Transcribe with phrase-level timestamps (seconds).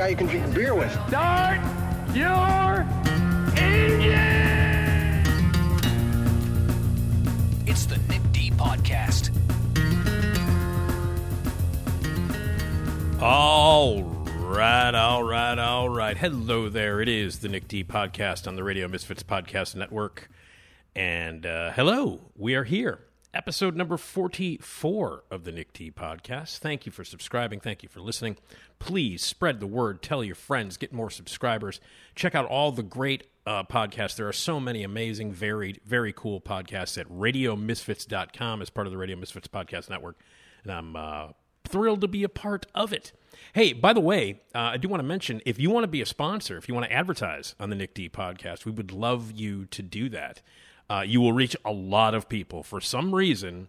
[0.00, 0.90] Guy you can drink beer with.
[1.08, 1.60] start
[2.14, 2.86] your
[3.58, 4.16] engine!
[7.66, 9.28] It's the Nick D Podcast.
[13.20, 16.16] All right, all right, all right.
[16.16, 17.02] Hello there.
[17.02, 20.30] It is the Nick D podcast on the Radio Misfits Podcast Network.
[20.96, 23.09] And uh, hello, we are here.
[23.32, 26.58] Episode number 44 of the Nick D podcast.
[26.58, 27.60] Thank you for subscribing.
[27.60, 28.36] Thank you for listening.
[28.80, 30.02] Please spread the word.
[30.02, 30.76] Tell your friends.
[30.76, 31.80] Get more subscribers.
[32.16, 34.16] Check out all the great uh, podcasts.
[34.16, 38.98] There are so many amazing, varied, very cool podcasts at radiomisfits.com as part of the
[38.98, 40.18] Radio Misfits Podcast Network.
[40.64, 41.28] And I'm uh,
[41.64, 43.12] thrilled to be a part of it.
[43.52, 46.02] Hey, by the way, uh, I do want to mention if you want to be
[46.02, 49.30] a sponsor, if you want to advertise on the Nick D podcast, we would love
[49.30, 50.42] you to do that.
[50.90, 52.64] Uh, you will reach a lot of people.
[52.64, 53.68] For some reason,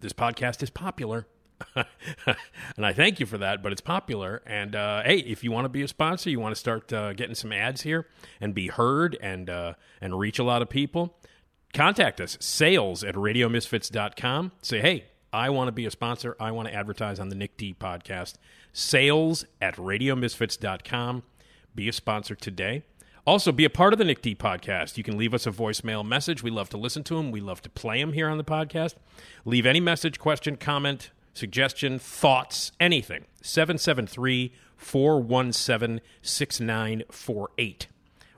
[0.00, 1.26] this podcast is popular.
[1.74, 4.42] and I thank you for that, but it's popular.
[4.46, 7.12] And uh, hey, if you want to be a sponsor, you want to start uh,
[7.12, 8.06] getting some ads here
[8.40, 11.18] and be heard and uh, and reach a lot of people,
[11.74, 14.52] contact us sales at radiomisfits.com.
[14.62, 16.36] Say, hey, I want to be a sponsor.
[16.40, 18.36] I want to advertise on the Nick D podcast.
[18.72, 21.22] Sales at radiomisfits.com.
[21.74, 22.84] Be a sponsor today.
[23.26, 24.96] Also, be a part of the Nick D podcast.
[24.96, 26.42] You can leave us a voicemail message.
[26.42, 27.30] We love to listen to them.
[27.30, 28.94] We love to play them here on the podcast.
[29.44, 33.26] Leave any message, question, comment, suggestion, thoughts, anything.
[33.42, 37.86] 773 417 6948.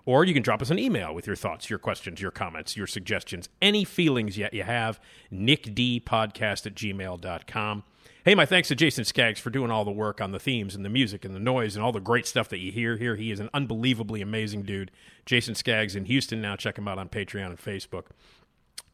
[0.05, 2.89] Or you can drop us an email with your thoughts, your questions, your comments, your
[2.89, 4.99] suggestions, any feelings yet you have.
[5.33, 7.85] nickdpodcast at gmail.com.
[8.25, 10.85] Hey, my thanks to Jason Skaggs for doing all the work on the themes and
[10.85, 13.17] the music and the noise and all the great stuff that you hear here.
[13.17, 14.93] He is an unbelievably amazing dude.
[15.27, 16.55] Jason Skaggs in Houston now.
[16.55, 18.05] Check him out on Patreon and Facebook.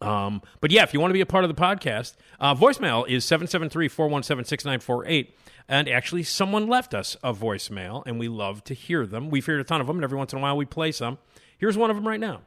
[0.00, 3.06] Um, but yeah, if you want to be a part of the podcast, uh, voicemail
[3.06, 5.36] is 773 417 6948.
[5.68, 9.28] And actually, someone left us a voicemail, and we love to hear them.
[9.28, 11.18] We've heard a ton of them, and every once in a while we play some.
[11.58, 12.40] Here's one of them right now.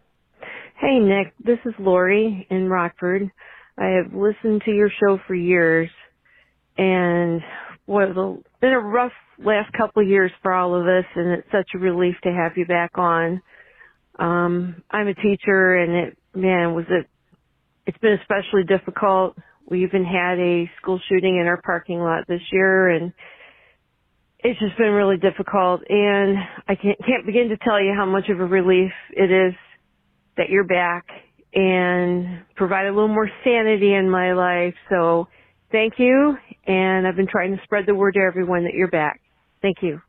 [0.79, 3.29] Hey Nick, this is Lori in Rockford.
[3.77, 5.91] I have listened to your show for years
[6.77, 7.41] and
[7.87, 11.47] boy, it's been a rough last couple of years for all of us and it's
[11.51, 13.41] such a relief to have you back on.
[14.19, 17.07] Um, I'm a teacher and it, man, was it,
[17.85, 19.35] it's been especially difficult.
[19.67, 23.13] We even had a school shooting in our parking lot this year and
[24.39, 28.29] it's just been really difficult and I can't, can't begin to tell you how much
[28.29, 29.53] of a relief it is
[30.37, 31.05] that you're back
[31.53, 34.75] and provide a little more sanity in my life.
[34.89, 35.27] So
[35.71, 36.37] thank you.
[36.65, 39.21] And I've been trying to spread the word to everyone that you're back.
[39.61, 40.01] Thank you.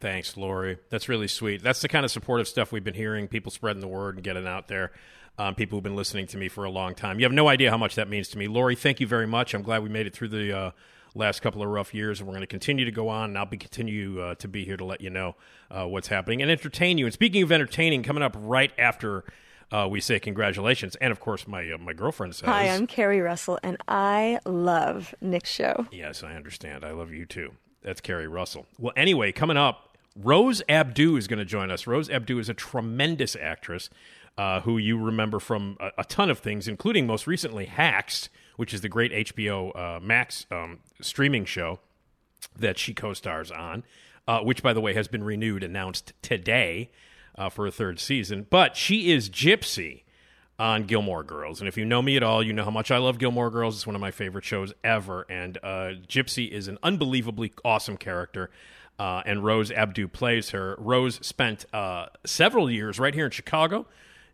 [0.00, 0.78] Thanks, Lori.
[0.90, 1.62] That's really sweet.
[1.62, 3.28] That's the kind of supportive stuff we've been hearing.
[3.28, 4.92] People spreading the word and getting out there.
[5.38, 7.18] Um, people who've been listening to me for a long time.
[7.18, 8.46] You have no idea how much that means to me.
[8.46, 9.54] Lori, thank you very much.
[9.54, 10.70] I'm glad we made it through the uh,
[11.14, 13.30] last couple of rough years, and we're going to continue to go on.
[13.30, 15.34] And I'll be continue uh, to be here to let you know
[15.70, 17.06] uh, what's happening and entertain you.
[17.06, 19.24] And speaking of entertaining, coming up right after
[19.74, 23.20] uh, we say congratulations, and of course my uh, my girlfriend says, Hi, I'm Carrie
[23.20, 25.86] Russell, and I love Nick's show.
[25.90, 26.84] Yes, I understand.
[26.84, 27.54] I love you too.
[27.82, 28.66] That's Carrie Russell.
[28.78, 31.88] Well, anyway, coming up, Rose Abdoo is going to join us.
[31.88, 33.90] Rose Abdoo is a tremendous actress
[34.38, 38.72] uh, who you remember from a, a, ton of things, including most recently Hacks, which
[38.72, 41.80] is the great HBO uh, Max um, streaming show
[42.56, 43.82] that she co stars on,
[44.28, 46.90] uh, which, by the way, has been renewed, announced today
[47.36, 48.46] uh, for a third season.
[48.48, 50.02] But she is Gypsy
[50.58, 51.60] on Gilmore Girls.
[51.60, 53.76] And if you know me at all, you know how much I love Gilmore Girls.
[53.76, 55.26] It's one of my favorite shows ever.
[55.28, 58.50] And uh, Gypsy is an unbelievably awesome character.
[58.98, 60.76] Uh, and Rose Abdoo plays her.
[60.78, 63.86] Rose spent uh, several years right here in Chicago.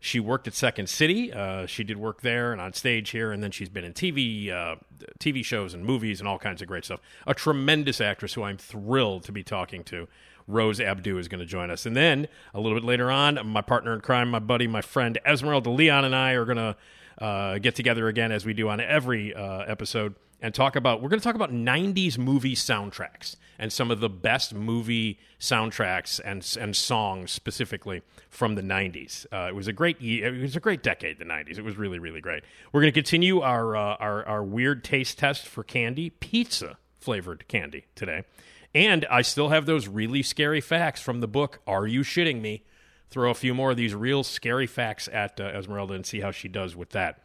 [0.03, 1.33] She worked at Second City.
[1.33, 4.51] Uh, she did work there and on stage here, and then she's been in TV,
[4.51, 4.77] uh,
[5.19, 7.01] TV shows and movies and all kinds of great stuff.
[7.27, 10.09] A tremendous actress who I'm thrilled to be talking to.
[10.51, 11.87] Rose Abdoo is going to join us.
[11.87, 15.19] And then a little bit later on, my partner in crime, my buddy, my friend
[15.25, 16.77] Esmeralda Leon, and I are going to
[17.19, 21.03] uh, get together again as we do on every uh, episode and talk about.
[21.03, 26.21] We're going to talk about '90s movie soundtracks and some of the best movie soundtracks
[26.25, 29.27] and and songs specifically from the '90s.
[29.33, 31.59] Uh, it was a great it was a great decade, the '90s.
[31.59, 32.43] It was really really great.
[32.73, 37.47] We're going to continue our uh, our our weird taste test for candy, pizza flavored
[37.49, 38.25] candy today,
[38.75, 41.61] and I still have those really scary facts from the book.
[41.67, 42.65] Are you shitting me?
[43.11, 46.31] Throw a few more of these real scary facts at uh, Esmeralda and see how
[46.31, 47.21] she does with that.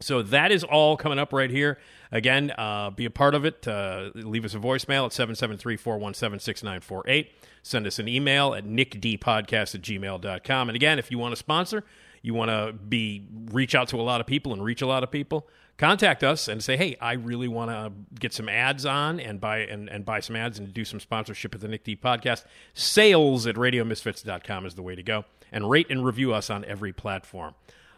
[0.00, 1.78] So that is all coming up right here.
[2.12, 3.66] Again, uh, be a part of it.
[3.66, 7.30] Uh, leave us a voicemail at 773-417-6948.
[7.62, 10.68] Send us an email at nickdpodcast at gmail.com.
[10.68, 11.82] And again, if you want to sponsor,
[12.22, 15.02] you want to be reach out to a lot of people and reach a lot
[15.02, 15.48] of people,
[15.78, 19.58] contact us and say, hey, I really want to get some ads on and buy
[19.60, 22.44] and, and buy some ads and do some sponsorship at the Nick D podcast.
[22.74, 25.24] Sales at radiomisfits.com is the way to go.
[25.50, 27.54] And rate and review us on every platform.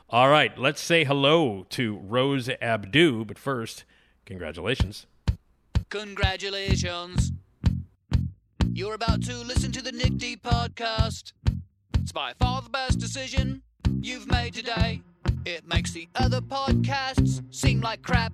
[0.08, 3.84] All right, let's say hello to Rose Abdoo, but first,
[4.26, 5.06] congratulations.
[5.88, 7.32] Congratulations.
[8.72, 11.32] You're about to listen to the Nick D podcast.
[11.94, 13.62] It's by far the best decision
[14.00, 15.02] you've made today.
[15.46, 18.32] It makes the other podcasts seem like crap.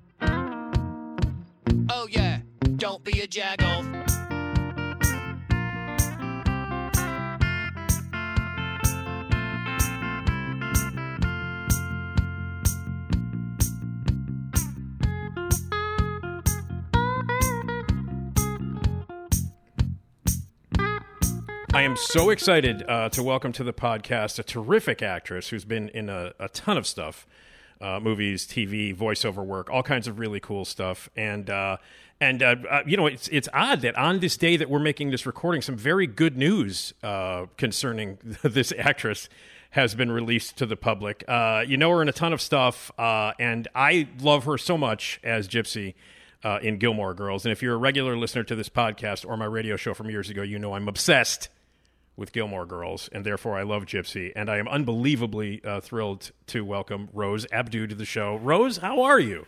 [1.89, 2.41] Oh, yeah,
[2.77, 3.96] don't be a jagoff.
[21.77, 25.91] I am so excited uh, to welcome to the podcast a terrific actress who's been
[25.91, 27.27] in a, a ton of stuff
[27.83, 31.11] uh, movies, TV, voiceover work, all kinds of really cool stuff.
[31.19, 31.77] And, uh,
[32.19, 35.11] and uh, uh, you know, it's, it's odd that on this day that we're making
[35.11, 39.29] this recording, some very good news uh, concerning this actress
[39.69, 41.25] has been released to the public.
[41.29, 45.47] You know her in a ton of stuff, and I love her so much as
[45.47, 45.93] Gypsy
[46.43, 47.45] uh, in Gilmore Girls.
[47.45, 50.31] And if you're a regular listener to this podcast or my radio show from years
[50.31, 51.51] ago, you know I'm obsessed
[52.17, 54.33] with Gilmore Girls, and therefore I love Gypsy.
[54.35, 58.37] And I am unbelievably uh, thrilled to welcome Rose Abdoo to the show.
[58.37, 59.47] Rose, how are you?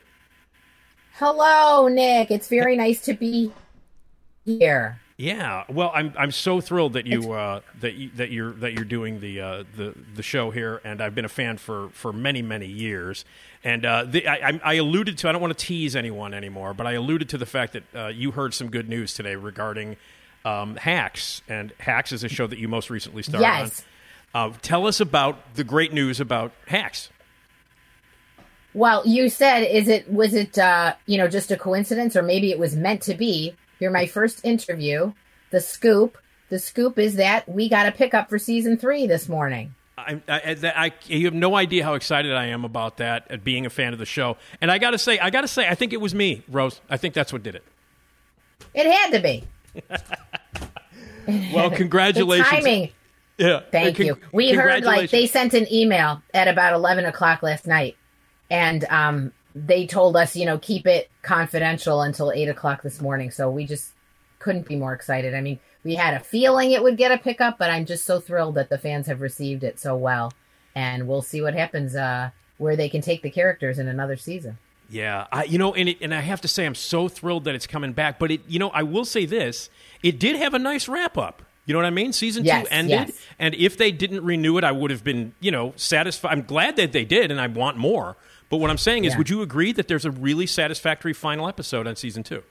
[1.14, 2.30] Hello, Nick.
[2.30, 3.52] It's very nice to be
[4.44, 5.00] here.
[5.16, 8.84] Yeah, well, I'm I'm so thrilled that you uh, that you, that you're that you're
[8.84, 12.40] doing the uh, the the show here, and I've been a fan for for many
[12.40, 13.24] many years.
[13.64, 16.72] And uh, the, I, I- I alluded to I don't want to tease anyone anymore,
[16.72, 19.96] but I alluded to the fact that uh, you heard some good news today regarding
[20.44, 23.85] um, Hacks, and Hacks is a show that you most recently started Yes.
[24.35, 24.50] on.
[24.52, 27.08] Uh, tell us about the great news about Hacks.
[28.75, 32.50] Well, you said, is it was it uh, you know just a coincidence, or maybe
[32.50, 33.55] it was meant to be?
[33.81, 35.12] You're my first interview.
[35.50, 36.19] The scoop.
[36.50, 39.75] The scoop is that we got a pickup for season three this morning.
[39.99, 43.67] I, I, I, you have no idea how excited I am about that, at being
[43.67, 44.37] a fan of the show.
[44.61, 46.81] And I got to say, I got to say, I think it was me, Rose.
[46.88, 47.64] I think that's what did it.
[48.75, 49.44] It had to be.
[51.52, 52.48] Well, congratulations.
[52.48, 52.90] timing.
[53.36, 53.60] Yeah.
[53.70, 54.19] Thank Con- you.
[54.32, 57.98] We heard like they sent an email at about eleven o'clock last night,
[58.48, 63.30] and um, they told us, you know, keep it confidential until eight o'clock this morning.
[63.30, 63.92] So we just
[64.38, 65.34] couldn't be more excited.
[65.34, 68.20] I mean, we had a feeling it would get a pickup, but I'm just so
[68.20, 70.32] thrilled that the fans have received it so well,
[70.75, 71.94] and we'll see what happens.
[71.94, 74.58] Uh, where they can take the characters in another season.
[74.90, 77.55] Yeah, I, you know, and it, and I have to say, I'm so thrilled that
[77.55, 78.19] it's coming back.
[78.19, 79.69] But it, you know, I will say this:
[80.02, 81.43] it did have a nice wrap up.
[81.67, 82.14] You know what I mean?
[82.14, 83.20] Season Yes, two ended, yes.
[83.38, 86.32] and if they didn't renew it, I would have been, you know, satisfied.
[86.32, 88.17] I'm glad that they did, and I want more.
[88.49, 89.19] But what I'm saying is, Yeah.
[89.19, 92.43] would you agree that there's a really satisfactory final episode on season two?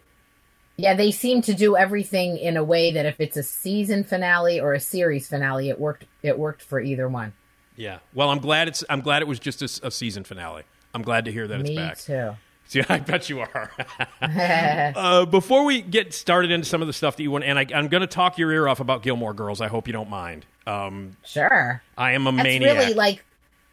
[0.76, 4.60] Yeah, they seem to do everything in a way that if it's a season finale
[4.60, 6.06] or a series finale, it worked.
[6.22, 7.34] It worked for either one.
[7.76, 7.98] Yeah.
[8.14, 8.84] Well, I'm glad it's.
[8.88, 10.62] I'm glad it was just a season finale.
[10.98, 11.98] I'm glad to hear that it's Me back.
[12.00, 12.36] too.
[12.68, 13.72] See, I bet you are.
[14.22, 17.66] uh, before we get started into some of the stuff that you want, and I,
[17.74, 19.62] I'm going to talk your ear off about Gilmore Girls.
[19.62, 20.46] I hope you don't mind.
[20.66, 21.82] Um, Sure.
[21.98, 22.78] I am a That's maniac.
[22.78, 23.24] really like,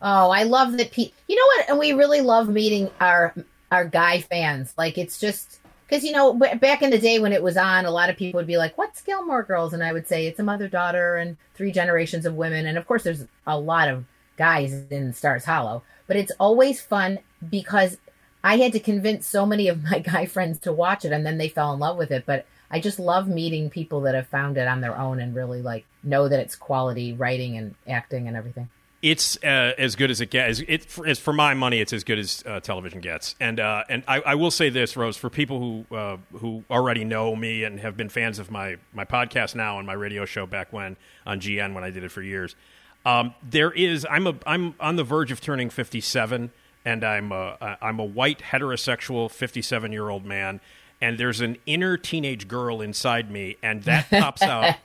[0.01, 0.93] oh, I love that.
[0.93, 1.71] Pe- you know what?
[1.71, 3.35] And we really love meeting our
[3.73, 4.73] our guy fans.
[4.79, 7.91] Like it's just because you know back in the day when it was on, a
[7.91, 10.45] lot of people would be like, "What's Gilmore Girls?" And I would say it's a
[10.45, 12.67] mother daughter and three generations of women.
[12.67, 14.05] And of course, there's a lot of
[14.37, 17.97] guys in Stars Hollow, but it's always fun because
[18.43, 21.39] I had to convince so many of my guy friends to watch it, and then
[21.39, 22.25] they fell in love with it.
[22.27, 25.63] But I just love meeting people that have found it on their own and really
[25.63, 28.69] like know that it's quality writing and acting and everything.
[29.05, 30.61] it's uh, as good as it gets.
[30.67, 33.35] It for, as for my money, it's as good as uh, television gets.
[33.39, 37.05] And uh, and I, I will say this, Rose, for people who uh, who already
[37.05, 40.47] know me and have been fans of my my podcast now and my radio show
[40.47, 42.57] back when on GN when I did it for years.
[43.05, 46.51] Um, there is I'm a I'm on the verge of turning 57
[46.85, 50.61] and I'm a, I'm a white heterosexual 57 year old man,
[51.01, 54.77] and there's an inner teenage girl inside me, and that pops out.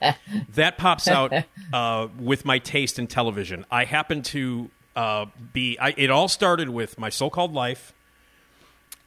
[0.54, 1.32] that pops out
[1.72, 3.66] uh, with my taste in television.
[3.70, 5.78] I happen to uh, be.
[5.78, 7.92] I, it all started with my so-called life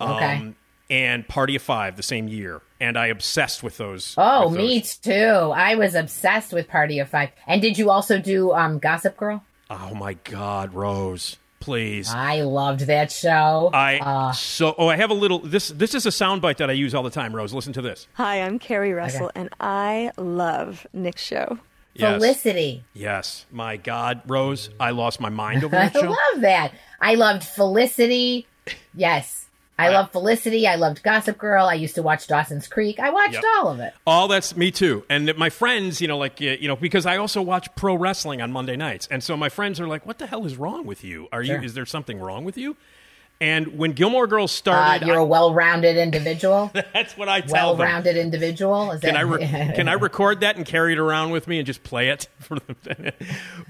[0.01, 0.53] Okay.
[0.93, 4.13] And Party of Five the same year, and I obsessed with those.
[4.15, 4.95] oh, with me those.
[4.97, 5.51] too.
[5.55, 7.29] I was obsessed with Party of Five.
[7.47, 9.43] And did you also do um, Gossip Girl?
[9.71, 12.13] Oh my God, Rose, please.
[12.13, 13.71] I loved that show.
[13.73, 16.73] I Uh, so oh I have a little this this is a soundbite that I
[16.73, 17.53] use all the time, Rose.
[17.53, 18.07] Listen to this.
[18.13, 21.57] Hi, I'm Carrie Russell, and I love Nick's show.
[21.95, 22.13] Yes.
[22.13, 22.83] Felicity.
[22.93, 23.45] Yes.
[23.51, 26.01] My God, Rose, I lost my mind over that show.
[26.01, 26.71] I love that.
[27.00, 28.47] I loved Felicity.
[28.95, 29.42] Yes.
[29.77, 30.68] I loved Felicity.
[30.68, 31.65] I loved Gossip Girl.
[31.65, 33.00] I used to watch Dawson's Creek.
[33.00, 33.44] I watched Yep.
[33.58, 33.94] all of it.
[34.06, 35.03] All that's me too.
[35.10, 38.42] And my friends, you know, like uh, you know, because I also watch pro wrestling
[38.42, 41.03] on Monday nights, and so my friends are like, "What the hell is wrong with
[41.03, 41.27] you?
[41.32, 41.56] Are you?
[41.56, 42.77] Is there something wrong with you?"
[43.42, 46.72] And when Gilmore Girls Uh, started, you're I- a well-rounded individual.
[46.94, 47.80] that's what I tell them.
[47.80, 48.92] well-rounded individual.
[48.92, 51.58] Is Can that, I re- can I record that and carry it around with me
[51.58, 52.75] and just play it for them?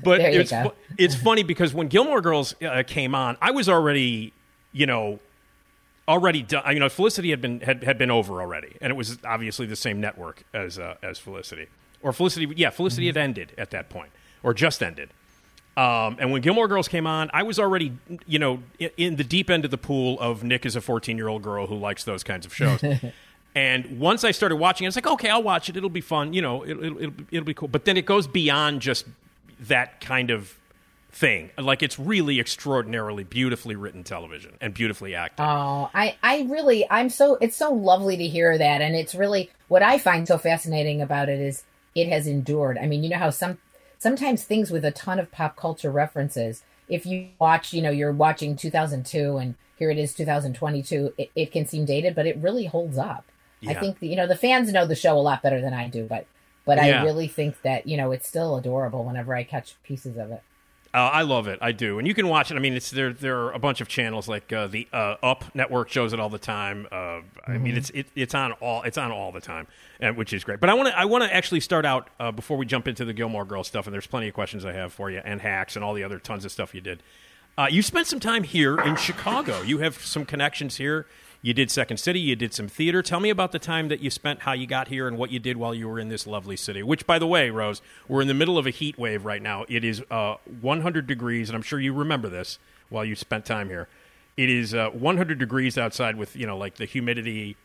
[0.04, 0.74] but There you it's go.
[0.98, 4.34] it's funny because when Gilmore Girls uh, came on, I was already
[4.74, 5.20] you know
[6.08, 6.64] already done.
[6.74, 9.76] You know, Felicity had been had, had been over already, and it was obviously the
[9.76, 11.68] same network as uh, as Felicity
[12.02, 12.52] or Felicity.
[12.56, 13.18] Yeah, Felicity Mm-hmm.
[13.18, 14.12] had ended at that point
[14.44, 15.10] or just ended.
[15.76, 17.94] Um, and when Gilmore Girls came on, I was already,
[18.28, 21.18] you know, in, in the deep end of the pool of Nick is a 14
[21.18, 22.84] year old girl who likes those kinds of shows.
[23.56, 25.78] and once I started watching it, it's like, okay, I'll watch it.
[25.78, 26.34] It'll be fun.
[26.34, 27.68] You know, it'll, it'll, it'll, it'll be cool.
[27.70, 29.06] But then it goes beyond just
[29.62, 30.56] that kind of
[31.14, 31.52] thing.
[31.58, 35.44] Like, it's really extraordinarily beautifully written television and beautifully acted.
[35.44, 38.82] Oh, I, I really, I'm so, it's so lovely to hear that.
[38.82, 41.64] And it's really, what I find so fascinating about it is
[41.96, 42.78] it has endured.
[42.78, 43.60] I mean, you know how some,
[44.00, 48.12] sometimes things with a ton of pop culture references, if you watch, you know, you're
[48.12, 52.66] watching 2002 and here it is 2022, it, it can seem dated, but it really
[52.66, 53.26] holds up.
[53.66, 55.88] I think, that, you know, the fans know the show a lot better than I
[55.88, 56.26] do, but,
[56.66, 57.02] but Yeah.
[57.02, 60.42] I really think that, you know, it's still adorable whenever I catch pieces of it.
[60.94, 61.58] Uh, I love it.
[61.60, 62.56] I do, and you can watch it.
[62.56, 63.12] I mean, it's there.
[63.12, 66.30] There are a bunch of channels like uh, the uh, Up Network shows it all
[66.30, 66.88] the time.
[66.92, 69.66] Uh, I mean, it's it, it's on all it's on all the time,
[70.00, 70.60] and, which is great.
[70.60, 73.06] But I want to I want to actually start out uh, before we jump into
[73.06, 73.88] the Gilmore Girls stuff.
[73.88, 76.20] And there's plenty of questions I have for you, and hacks, and all the other
[76.20, 77.02] tons of stuff you did.
[77.58, 79.62] Uh, you spent some time here in Chicago.
[79.62, 81.08] You have some connections here.
[81.44, 82.22] You did Second City.
[82.22, 83.02] You did some theater.
[83.02, 85.40] Tell me about the time that you spent, how you got here, and what you
[85.40, 86.82] did while you were in this lovely city.
[86.82, 89.66] Which, by the way, Rose, we're in the middle of a heat wave right now.
[89.68, 93.68] It is uh, 100 degrees, and I'm sure you remember this while you spent time
[93.68, 93.90] here.
[94.38, 97.58] It is uh, 100 degrees outside with you know like the humidity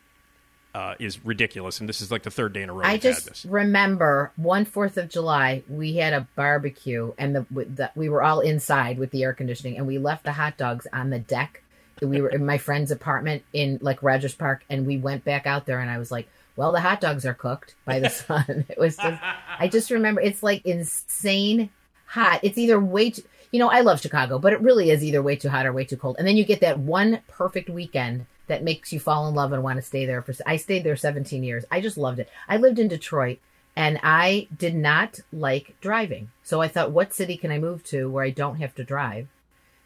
[0.75, 3.45] uh, is ridiculous, and this is like the third day in a row I just
[3.45, 8.41] remember one Fourth of July, we had a barbecue, and the, the we were all
[8.41, 11.63] inside with the air conditioning, and we left the hot dogs on the deck.
[12.01, 15.65] We were in my friend's apartment in like Rogers Park, and we went back out
[15.65, 18.77] there, and I was like, "Well, the hot dogs are cooked by the sun." it
[18.77, 19.21] was just,
[19.59, 21.69] I just remember it's like insane
[22.05, 22.39] hot.
[22.43, 25.35] It's either way too, you know, I love Chicago, but it really is either way
[25.35, 26.15] too hot or way too cold.
[26.19, 29.63] And then you get that one perfect weekend that makes you fall in love and
[29.63, 30.33] want to stay there for.
[30.45, 31.65] I stayed there 17 years.
[31.71, 32.29] I just loved it.
[32.47, 33.39] I lived in Detroit
[33.75, 36.31] and I did not like driving.
[36.43, 39.27] So I thought, what city can I move to where I don't have to drive?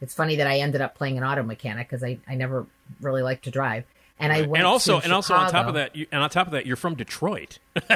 [0.04, 2.68] It's funny that I ended up playing an auto mechanic because I, I never
[3.02, 3.86] really liked to drive.
[4.20, 6.48] And I went and also, and also on top of that, you, and on top
[6.48, 7.60] of that, you're from Detroit.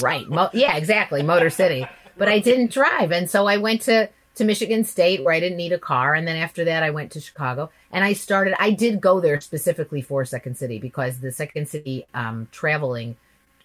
[0.00, 0.28] Right.
[0.28, 1.22] Mo- yeah, exactly.
[1.22, 1.86] Motor City.
[2.16, 3.10] But I didn't drive.
[3.10, 6.14] And so I went to, to Michigan State where I didn't need a car.
[6.14, 9.40] And then after that, I went to Chicago and I started, I did go there
[9.40, 13.16] specifically for Second City because the Second City um, traveling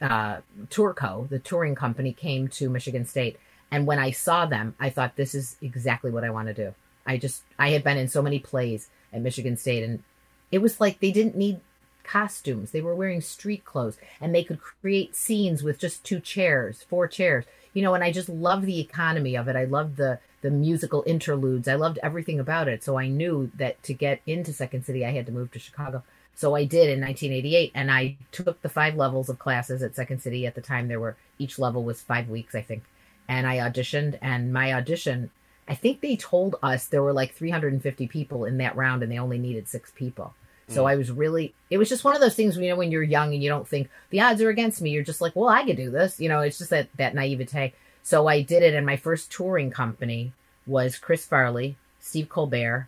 [0.02, 0.38] uh,
[0.70, 3.38] tour co, the touring company came to Michigan State.
[3.70, 6.74] And when I saw them, I thought, this is exactly what I want to do.
[7.06, 10.04] I just, I had been in so many plays at Michigan State and
[10.52, 11.60] it was like they didn't need
[12.04, 12.72] costumes.
[12.72, 17.08] They were wearing street clothes and they could create scenes with just two chairs, four
[17.08, 17.46] chairs.
[17.74, 19.56] You know, and I just love the economy of it.
[19.56, 21.70] I loved the the musical interludes.
[21.70, 22.84] I loved everything about it.
[22.84, 26.04] So I knew that to get into Second City I had to move to Chicago.
[26.36, 30.22] So I did in 1988 and I took the five levels of classes at Second
[30.22, 32.84] City at the time there were each level was 5 weeks I think.
[33.28, 35.32] And I auditioned and my audition
[35.68, 39.20] I think they told us there were like 350 people in that round and they
[39.20, 40.34] only needed 6 people.
[40.68, 43.04] So I was really, it was just one of those things, you know, when you're
[43.04, 45.64] young and you don't think the odds are against me, you're just like, well, I
[45.64, 46.20] could do this.
[46.20, 47.74] You know, it's just that, that naivete.
[48.02, 48.74] So I did it.
[48.74, 50.34] And my first touring company
[50.66, 52.88] was Chris Farley, Steve Colbert,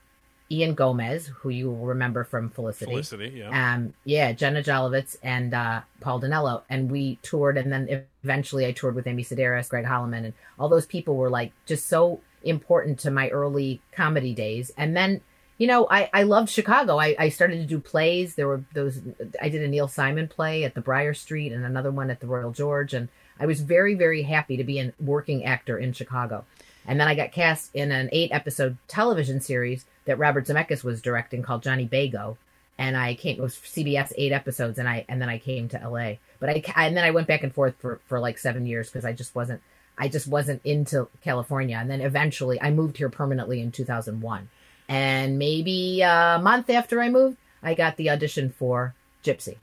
[0.52, 2.92] Ian Gomez, who you will remember from Felicity.
[2.92, 3.74] Felicity, yeah.
[3.74, 6.62] Um, yeah, Jenna Jolovitz and uh, Paul Dinello.
[6.70, 7.58] And we toured.
[7.58, 10.26] And then eventually I toured with Amy Sedaris, Greg Hollimon.
[10.26, 14.72] And all those people were like just so important to my early comedy days.
[14.78, 15.22] And then
[15.58, 17.00] you know, I, I loved Chicago.
[17.00, 18.36] I, I started to do plays.
[18.36, 19.00] There were those,
[19.42, 22.28] I did a Neil Simon play at the Briar Street and another one at the
[22.28, 22.94] Royal George.
[22.94, 23.08] And
[23.40, 26.46] I was very, very happy to be a working actor in Chicago.
[26.86, 31.02] And then I got cast in an eight episode television series that Robert Zemeckis was
[31.02, 32.38] directing called Johnny Bago.
[32.78, 35.90] And I came, it was CBS eight episodes and I, and then I came to
[35.90, 36.16] LA.
[36.40, 39.06] But I, and then I went back and forth for, for like seven years because
[39.06, 39.62] I just wasn't,
[39.98, 41.78] I just wasn't into California.
[41.80, 44.50] And then eventually I moved here permanently in 2001.
[44.88, 49.58] And maybe a month after I moved, I got the audition for Gypsy.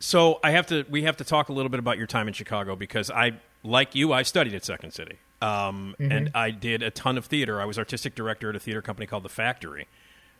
[0.00, 0.84] So I have to.
[0.90, 3.32] We have to talk a little bit about your time in Chicago because I,
[3.62, 6.10] like you, I studied at Second City, um, Mm-hmm.
[6.12, 7.60] and I did a ton of theater.
[7.60, 9.86] I was artistic director at a theater company called The Factory.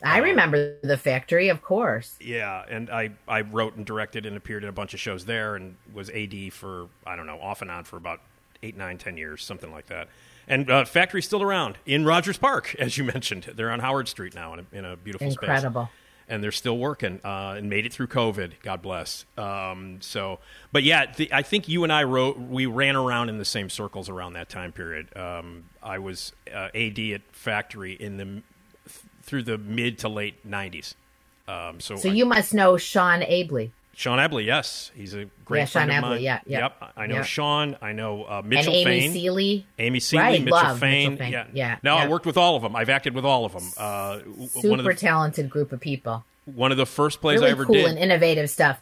[0.04, 2.16] I remember the factory, of course.
[2.20, 5.54] Yeah, and I, I wrote and directed and appeared in a bunch of shows there,
[5.54, 8.20] and was AD for I don't know off and on for about
[8.62, 10.08] eight, nine, ten years, something like that.
[10.48, 13.52] And uh, Factory's still around in Rogers Park, as you mentioned.
[13.54, 15.42] They're on Howard Street now in a, in a beautiful space.
[15.42, 15.90] Incredible.
[16.28, 18.52] and they're still working uh, and made it through COVID.
[18.62, 19.24] God bless.
[19.38, 20.38] Um, so,
[20.72, 23.70] but yeah, the, I think you and I wrote we ran around in the same
[23.70, 25.16] circles around that time period.
[25.16, 28.42] Um, I was uh, AD at Factory in the th-
[29.22, 30.94] through the mid to late '90s.
[31.48, 35.60] Um, so, So I- you must know Sean Abley Sean Abley, yes, he's a great
[35.60, 36.22] Yeah, friend Sean of Abley, mine.
[36.22, 37.22] yeah, yeah, Yep, I know yeah.
[37.24, 37.76] Sean.
[37.82, 39.12] I know uh, and Mitchell Amy Fain.
[39.12, 39.66] Seeley.
[39.78, 41.10] Amy Seeley, Right, Mitchell, Fain.
[41.12, 41.32] Mitchell Fain.
[41.32, 42.08] Yeah, Yeah, No, I yeah.
[42.08, 42.74] worked with all of them.
[42.74, 43.64] I've acted with all of them.
[43.76, 44.18] Uh,
[44.48, 46.24] Super one of the talented group of people.
[46.46, 47.66] one of the first plays Really I ever did.
[47.66, 47.86] cool did.
[47.90, 48.80] and innovative stuff.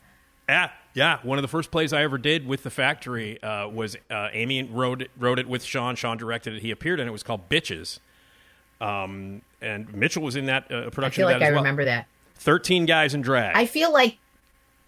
[0.49, 1.19] Yeah, yeah.
[1.25, 4.63] One of the first plays I ever did with the factory uh, was uh, Amy
[4.63, 5.97] wrote it, wrote it with Sean.
[5.97, 6.63] Sean directed it.
[6.63, 7.11] He appeared in it.
[7.11, 7.99] It was called Bitches.
[8.81, 11.23] Um, and Mitchell was in that uh, I production.
[11.23, 11.61] feel of like I well.
[11.63, 12.07] remember that.
[12.37, 13.57] Thirteen guys in drag.
[13.57, 14.17] I feel like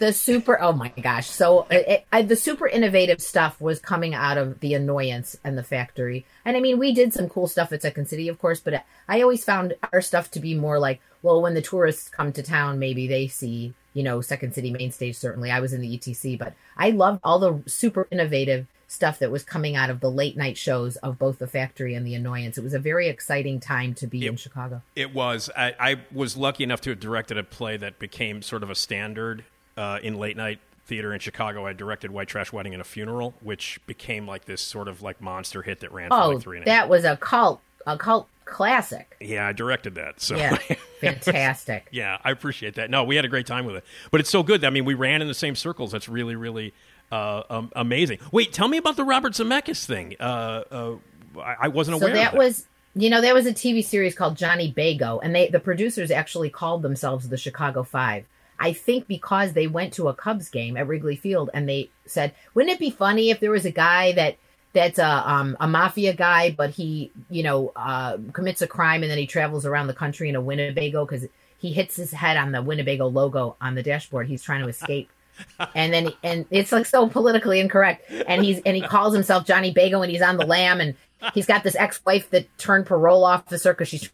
[0.03, 0.61] the super.
[0.61, 1.29] Oh my gosh!
[1.31, 5.57] So it, it, I, the super innovative stuff was coming out of the annoyance and
[5.57, 6.27] the factory.
[6.45, 9.23] And I mean, we did some cool stuff at Second City, of course, but I
[9.23, 12.81] always found our stuff to be more like, well, when the tourists come to town,
[12.81, 15.15] maybe they see, you know, Second City main stage.
[15.15, 19.31] Certainly, I was in the ETC, but I loved all the super innovative stuff that
[19.31, 22.59] was coming out of the late night shows of both the factory and the annoyance.
[22.59, 24.83] It was a very exciting time to be in Chicago.
[24.97, 25.49] It was.
[25.57, 28.75] I, I was lucky enough to have directed a play that became sort of a
[28.75, 29.45] standard
[29.77, 31.67] uh, in late night theater in Chicago.
[31.67, 35.21] I directed White Trash Wedding and a Funeral, which became like this sort of like
[35.21, 36.83] monster hit that ran for Oh, like three and a half.
[36.83, 39.17] that was a cult, a cult classic.
[39.21, 40.21] Yeah, I directed that.
[40.21, 40.57] So Yeah,
[41.01, 41.87] fantastic.
[41.93, 42.91] yeah, I appreciate that.
[42.91, 44.65] No, we had a great time with it, but it's so good.
[44.65, 45.93] I mean, we ran in the same circles.
[45.93, 46.73] That's really, really
[47.11, 48.19] uh, um, amazing.
[48.33, 50.17] Wait, tell me about the Robert Zemeckis thing.
[50.19, 50.23] Uh,
[50.71, 50.95] uh,
[51.41, 52.17] I, I wasn't So aware.
[52.17, 55.49] that that was, you know, that was a TV series called Johnny Bago, and they
[55.49, 58.27] the producers actually called themselves the Chicago Five.
[58.63, 62.33] I think because they went to a Cubs game at Wrigley Field and they said,
[62.55, 64.37] "Wouldn't it be funny if there was a guy that
[64.73, 69.11] that's a um, a mafia guy, but he you know uh, commits a crime and
[69.11, 71.27] then he travels around the country in a Winnebago because
[71.59, 74.29] he hits his head on the Winnebago logo on the dashboard.
[74.29, 75.11] He's trying to escape."
[75.75, 79.73] and then and it's like so politically incorrect and he's and he calls himself johnny
[79.73, 80.95] bago and he's on the lam and
[81.33, 84.11] he's got this ex-wife that turned parole officer because she's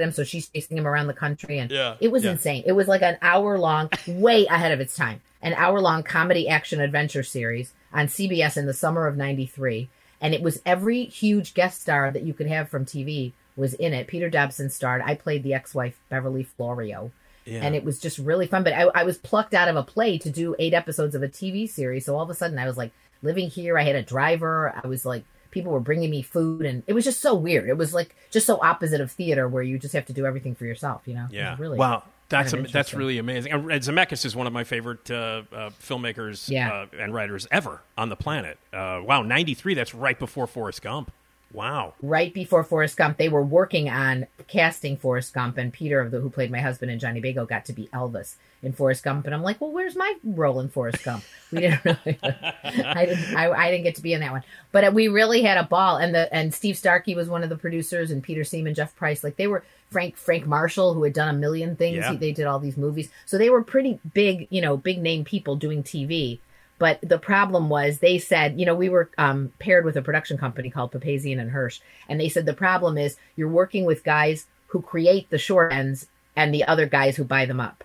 [0.00, 2.32] him so she's chasing him around the country and Yeah, it was yeah.
[2.32, 6.02] insane it was like an hour long way ahead of its time an hour long
[6.02, 9.88] comedy action adventure series on cbs in the summer of 93
[10.20, 13.92] and it was every huge guest star that you could have from tv was in
[13.92, 17.10] it peter dobson starred i played the ex-wife beverly florio
[17.44, 17.60] Yeah.
[17.64, 18.62] and it was just really fun.
[18.62, 21.28] But I, I was plucked out of a play to do eight episodes of a
[21.28, 23.78] TV series, so all of a sudden I was like living here.
[23.78, 24.74] I had a driver.
[24.84, 27.68] I was like people were bringing me food, and it was just so weird.
[27.68, 30.54] It was like just so opposite of theater, where you just have to do everything
[30.54, 31.02] for yourself.
[31.06, 31.26] You know?
[31.30, 31.56] Yeah.
[31.58, 32.02] really wow.
[32.30, 33.52] That's kind of am- that's really amazing.
[33.52, 36.70] And and Zemeckis is one of my favorite uh, uh, filmmakers Yeah.
[36.70, 38.58] uh, and writers ever on the planet.
[38.72, 39.72] Uh, wow, ninety three.
[39.74, 41.10] That's right before Forrest Gump.
[41.52, 41.94] Wow.
[42.02, 46.20] right before Forrest Gump, they were working on casting Forrest Gump, and Peter, of the,
[46.20, 49.24] who played my husband and Johnny Bago, got to be Elvis in Forrest Gump.
[49.24, 51.24] And I'm like, well, where's my role in Forrest Gump?
[51.50, 54.84] We didn't really, I didn't, I, I didn't get to be in that one, but
[54.84, 55.96] uh, we really had a ball.
[55.96, 59.24] And the and Steve Starkey was one of the producers, and Peter Seaman, Jeff Price,
[59.24, 61.96] like they were Frank Frank Marshall, who had done a million things.
[61.96, 62.10] Yeah.
[62.10, 65.24] He, they did all these movies, so they were pretty big, you know, big name
[65.24, 66.38] people doing TV.
[66.78, 70.38] But the problem was they said, you know, we were um, paired with a production
[70.38, 74.46] company called Papazian and Hirsch, and they said the problem is you're working with guys
[74.68, 77.82] who create the short ends and the other guys who buy them up.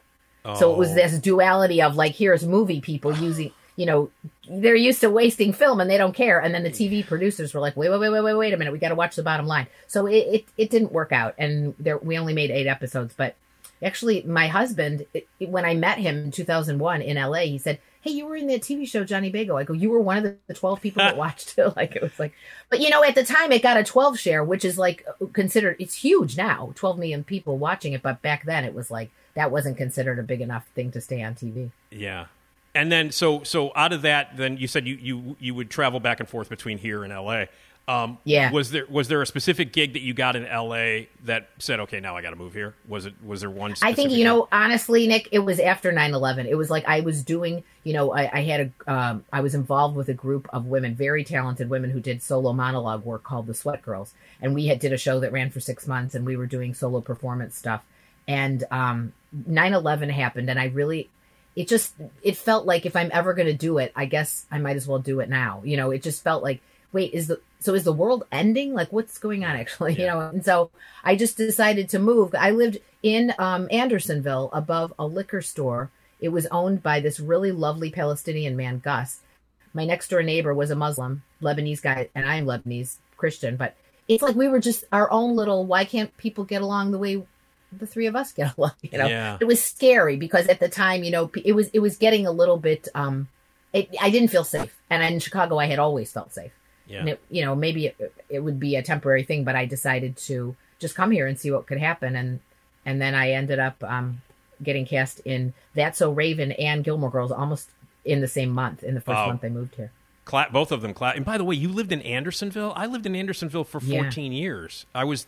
[0.59, 0.95] So it was Oh.
[0.95, 4.11] this duality of like, here's movie people using, you know,
[4.49, 7.61] they're used to wasting film and they don't care, and then the TV producers were
[7.61, 9.47] like, wait, wait, wait, wait, wait, wait a minute, we got to watch the bottom
[9.47, 9.67] line.
[9.87, 13.35] So it, it it didn't work out, and there we only made eight episodes, but
[13.81, 18.11] actually my husband it- when i met him in 2001 in la he said "Hey,
[18.11, 20.35] you were in that TV show Johnny Bago." I go, "You were one of the,
[20.47, 22.33] the twelve people that watched it." Like it was like,
[22.69, 25.77] but you know, at the time it got a twelve share, which is like considered
[25.79, 28.01] it's huge now, twelve million people watching it.
[28.01, 31.23] But back then it was like that wasn't considered a big enough thing to stay
[31.23, 31.71] on TV.
[31.89, 32.25] Yeah.
[32.75, 35.99] And then so so out of that, then you said you you you would travel
[35.99, 37.47] back and forth between here and L.A.
[37.85, 38.51] Um, Yeah.
[38.51, 41.09] Was there was there a specific gig that you got in L.A.
[41.25, 42.75] that said, okay, now I got to move here?
[42.87, 43.75] Was it was there one?
[43.81, 44.25] I think you gig?
[44.25, 46.45] know honestly, Nick, it was after 9-11.
[46.45, 49.53] It was like I was doing, you know, I, I had a, um, I was
[49.53, 53.47] involved with a group of women, very talented women who did solo monologue work called
[53.47, 56.25] the Sweat Girls, and we had did a show that ran for six months, and
[56.25, 57.83] we were doing solo performance stuff.
[58.29, 59.11] And um,
[59.49, 61.09] 9-11 happened, and I really,
[61.57, 64.59] it just, it felt like if I'm ever going to do it, I guess I
[64.59, 65.61] might as well do it now.
[65.65, 66.61] You know, it just felt like,
[66.93, 68.73] wait, is the so is the world ending?
[68.73, 69.93] Like, what's going on actually?
[69.99, 70.69] You know, and so
[71.03, 72.33] I just decided to move.
[72.37, 75.91] I lived in um, Andersonville above a liquor store.
[76.19, 79.19] It was owned by this really lovely Palestinian man, Gus.
[79.73, 83.55] My next door neighbor was a Muslim, Lebanese guy, and I am Lebanese Christian.
[83.57, 83.75] But
[84.07, 85.65] it's like we were just our own little.
[85.65, 87.23] Why can't people get along the way
[87.75, 88.73] the three of us get along?
[88.81, 89.37] You know, Yeah.
[89.41, 92.31] it was scary because at the time, you know, it was it was getting a
[92.31, 92.87] little bit.
[92.93, 93.27] um
[93.73, 96.51] it, I didn't feel safe, and in Chicago, I had always felt safe.
[96.87, 96.99] Yeah.
[96.99, 100.17] And it, you know, maybe it, it would be a temporary thing, but I decided
[100.17, 102.39] to just come here and see what could happen, and
[102.85, 104.21] and then I ended up um,
[104.61, 107.69] getting cast in That's So Raven and Gilmore Girls almost
[108.03, 108.83] in the same month.
[108.83, 109.27] In the first Wow.
[109.27, 109.91] month I moved here.
[110.25, 110.93] Cla- both of them.
[110.93, 112.73] Cla- and by the way, you lived in Andersonville.
[112.75, 114.01] I lived in Andersonville for Yeah.
[114.03, 114.85] 14 years.
[114.93, 115.25] I was.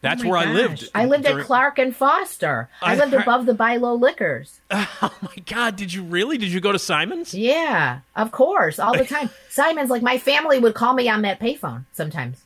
[0.00, 0.88] That's Oh where I lived.
[0.94, 2.68] I lived during- at Clark and Foster.
[2.80, 4.60] I, I lived heard- above the Buy Low Liquors.
[4.70, 5.76] Oh my God!
[5.76, 6.38] Did you really?
[6.38, 7.32] Did you go to Simon's?
[7.34, 9.30] Yeah, of course, all the time.
[9.48, 12.42] Simon's like my family would call me on that payphone sometimes.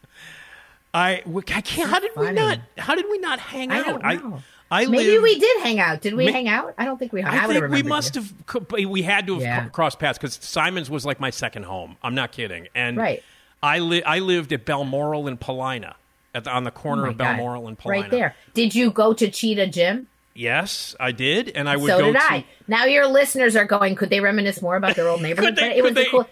[0.94, 1.90] I, I can't.
[1.90, 2.58] How did we not?
[2.78, 4.02] How did we not hang I out?
[4.02, 4.42] don't know.
[4.70, 6.00] I, I Maybe lived- we did hang out.
[6.02, 6.74] Did we Ma- hang out?
[6.78, 7.34] I don't think we hung.
[7.34, 8.22] I I, think we must you.
[8.22, 8.70] have.
[8.90, 9.68] We had to have Yeah.
[9.68, 11.96] crossed paths because Simon's was like my second home.
[12.02, 12.68] I'm not kidding.
[12.74, 13.22] And Right.
[13.62, 15.94] I li- I lived at Balmoral in Paulina,
[16.34, 17.36] at the, on the corner Oh of God.
[17.36, 18.02] Balmoral and Paulina.
[18.02, 18.34] Right there.
[18.54, 20.08] Did you go to Cheetah Gym?
[20.34, 22.22] Yes, I did, and I would so go did to.
[22.24, 22.46] I.
[22.66, 23.94] Now your listeners are going.
[23.96, 25.56] Could they reminisce more about their old neighborhood?
[25.56, 25.76] Could they?
[25.76, 26.04] It Could a they?
[26.06, 26.26] cool,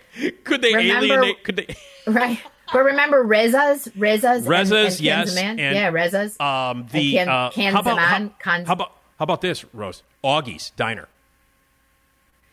[0.44, 1.44] Could they Remember- alienate?
[1.44, 1.76] Could they?
[2.06, 2.40] right?
[2.72, 6.38] But remember Reza's, Reza's, Reza's, and, and yes, and- yeah, Reza's.
[6.40, 8.32] Um, the Can- uh, Can how about how, Zaman,
[8.64, 10.02] how about how about this, Rose?
[10.24, 11.08] Augie's Diner.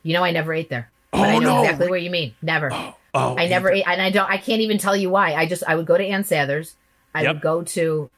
[0.04, 1.62] you know, I never ate there, Oh, I know no.
[1.64, 2.36] exactly what you mean.
[2.42, 2.72] Never.
[3.14, 4.30] Oh, I never ate, and I don't.
[4.30, 5.34] I can't even tell you why.
[5.34, 6.76] I just I would go to Ann Sather's.
[7.14, 7.36] I Yep.
[7.36, 8.10] would go to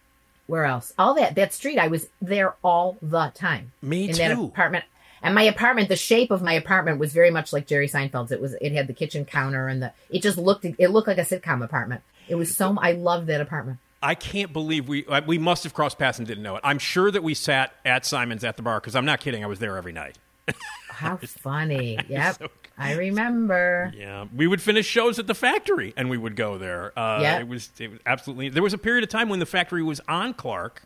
[0.47, 0.93] where else?
[0.97, 1.77] All that that street.
[1.77, 3.71] I was there all the time.
[3.81, 4.45] Me in that too.
[4.45, 4.85] apartment.
[5.21, 8.31] And my apartment, the shape of my apartment was very much like Jerry Seinfeld's.
[8.31, 11.17] It was, it had the kitchen counter and the, it just looked, it looked like
[11.17, 12.01] a sitcom apartment.
[12.29, 13.79] It was so, I loved that apartment.
[14.01, 16.61] I can't believe we uh, we must have crossed paths and didn't know it.
[16.63, 19.43] I'm sure that we sat at Simon's at the bar because I'm not kidding.
[19.43, 20.17] I was there every night.
[20.89, 21.99] How funny.
[22.07, 22.35] Yep.
[22.37, 22.47] so
[22.79, 23.91] I remember.
[23.95, 26.97] Yeah, we would finish shows at the factory and we would go there.
[26.97, 27.39] Uh, Yeah.
[27.39, 28.49] it was it was absolutely.
[28.49, 30.83] There was a period of time when the factory was on Clark.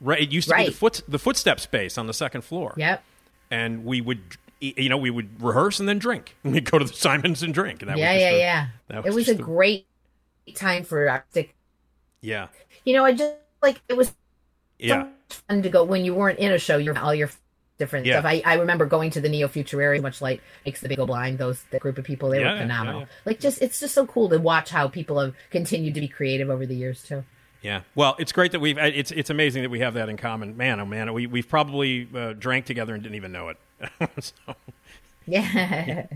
[0.00, 2.74] Right, it used to be the foot the footstep space on the second floor.
[2.76, 3.02] Yep.
[3.50, 4.20] and we would
[4.60, 6.34] you know we would rehearse and then drink.
[6.42, 7.80] We'd go to the Simon's and drink.
[7.82, 8.66] And that yeah, was yeah, a- yeah.
[8.88, 9.86] that It was a great
[10.54, 11.54] time for artistic.
[12.20, 12.48] yeah
[12.84, 14.12] You know, I just like it was
[14.78, 14.88] yeah.
[14.88, 15.12] so much
[15.48, 16.76] fun to go when you weren't in a show.
[16.76, 17.30] You're all your
[17.78, 18.14] different Yeah.
[18.20, 18.24] stuff.
[18.26, 21.38] I, I remember going to the Neo Futurary, much like makes the Baby Go Blind.
[21.38, 23.00] Those that group of people, they Yeah, were phenomenal.
[23.00, 23.06] yeah.
[23.24, 26.50] Like just it's just so cool to watch how people have continued to be creative
[26.50, 27.24] over the years too.
[27.62, 28.76] Yeah, well, it's great that we've.
[28.76, 30.56] It's it's amazing that we have that in common.
[30.56, 33.56] Man, oh man, we we've probably uh, drank together and didn't even know it.
[34.22, 34.54] so
[35.26, 36.06] Yeah,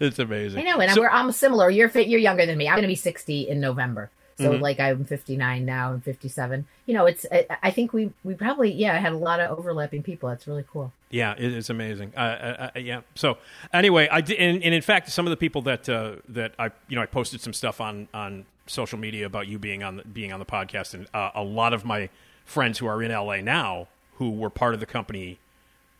[0.00, 0.60] it's amazing.
[0.60, 1.68] I know, and So- we're almost similar.
[1.70, 2.08] You're fit.
[2.08, 2.66] You're younger than me.
[2.68, 4.10] I'm going to be 60 in November.
[4.36, 4.62] So Mm-hmm.
[4.62, 5.92] like I'm 59 now.
[5.92, 6.66] I'm 57.
[6.86, 7.24] You know, it's.
[7.30, 10.28] I, I think we we probably yeah had a lot of overlapping people.
[10.28, 10.92] That's really cool.
[11.10, 12.12] Yeah, it is amazing.
[12.16, 13.02] Uh, uh, uh, yeah.
[13.14, 13.38] So
[13.72, 16.70] anyway, I did, and, and in fact, some of the people that uh, that I
[16.88, 20.04] you know I posted some stuff on on social media about you being on the,
[20.04, 22.08] being on the podcast, and uh, a lot of my
[22.44, 25.38] friends who are in LA now who were part of the company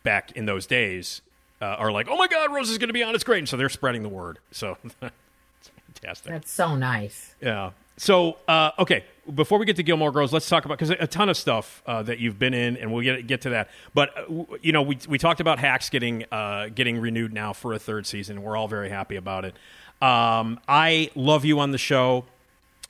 [0.02, 1.20] back in those days
[1.62, 3.14] uh, are like, "Oh my God, Rose is going to be on.
[3.14, 4.38] It's great!" And so they're spreading the word.
[4.50, 6.32] So it's fantastic.
[6.32, 7.34] That's so nice.
[7.40, 7.70] Yeah.
[7.96, 11.28] So, uh, okay, before we get to Gilmore Girls, let's talk about because a ton
[11.28, 13.70] of stuff uh, that you've been in, and we'll get get to that.
[13.94, 17.72] But uh, you know, we we talked about Hacks getting uh, getting renewed now for
[17.72, 18.42] a third season.
[18.42, 19.54] We're all very happy about it.
[20.02, 22.24] Um, I love you on the show.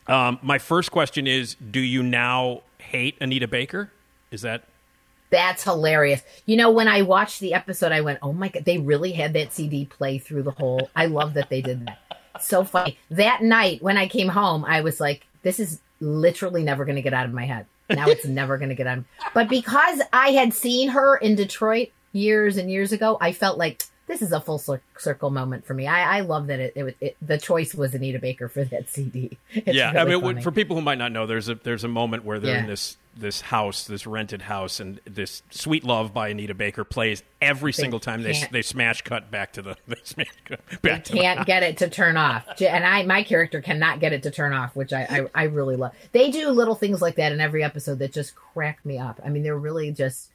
[0.06, 3.90] Um, my first question is: Do you now hate Anita Baker?
[4.30, 4.64] Is that
[5.30, 6.22] That's hilarious.
[6.46, 9.34] You know, when I watched the episode, I went, "Oh my god, they really had
[9.34, 11.98] that CD play through the whole." I love that they did that.
[12.40, 12.98] So funny.
[13.10, 17.02] That night when I came home, I was like, "This is literally never going to
[17.02, 18.98] get out of my head." Now it's never going to get out.
[18.98, 19.04] Of...
[19.34, 23.84] But because I had seen her in Detroit years and years ago, I felt like
[24.06, 24.62] this is a full
[24.98, 25.86] circle moment for me.
[25.86, 28.90] I, I love that it, it, was- it the choice was Anita Baker for that
[28.90, 29.38] CD.
[29.54, 30.42] It's yeah, I mean, funny.
[30.42, 32.96] for people who might not know, there's a there's a moment where they're in this
[33.16, 38.00] this house, this rented house, and this "Sweet Love" by Anita Baker plays every single
[38.00, 41.46] time they they smash cut back to the they smash cut they back to can't
[41.46, 42.44] get it to turn off.
[42.60, 45.76] And i my character cannot get it to turn off which I, I i really
[45.76, 45.92] love.
[46.12, 49.20] They do little things like that in every episode that just crack me up.
[49.24, 50.30] I mean they're really just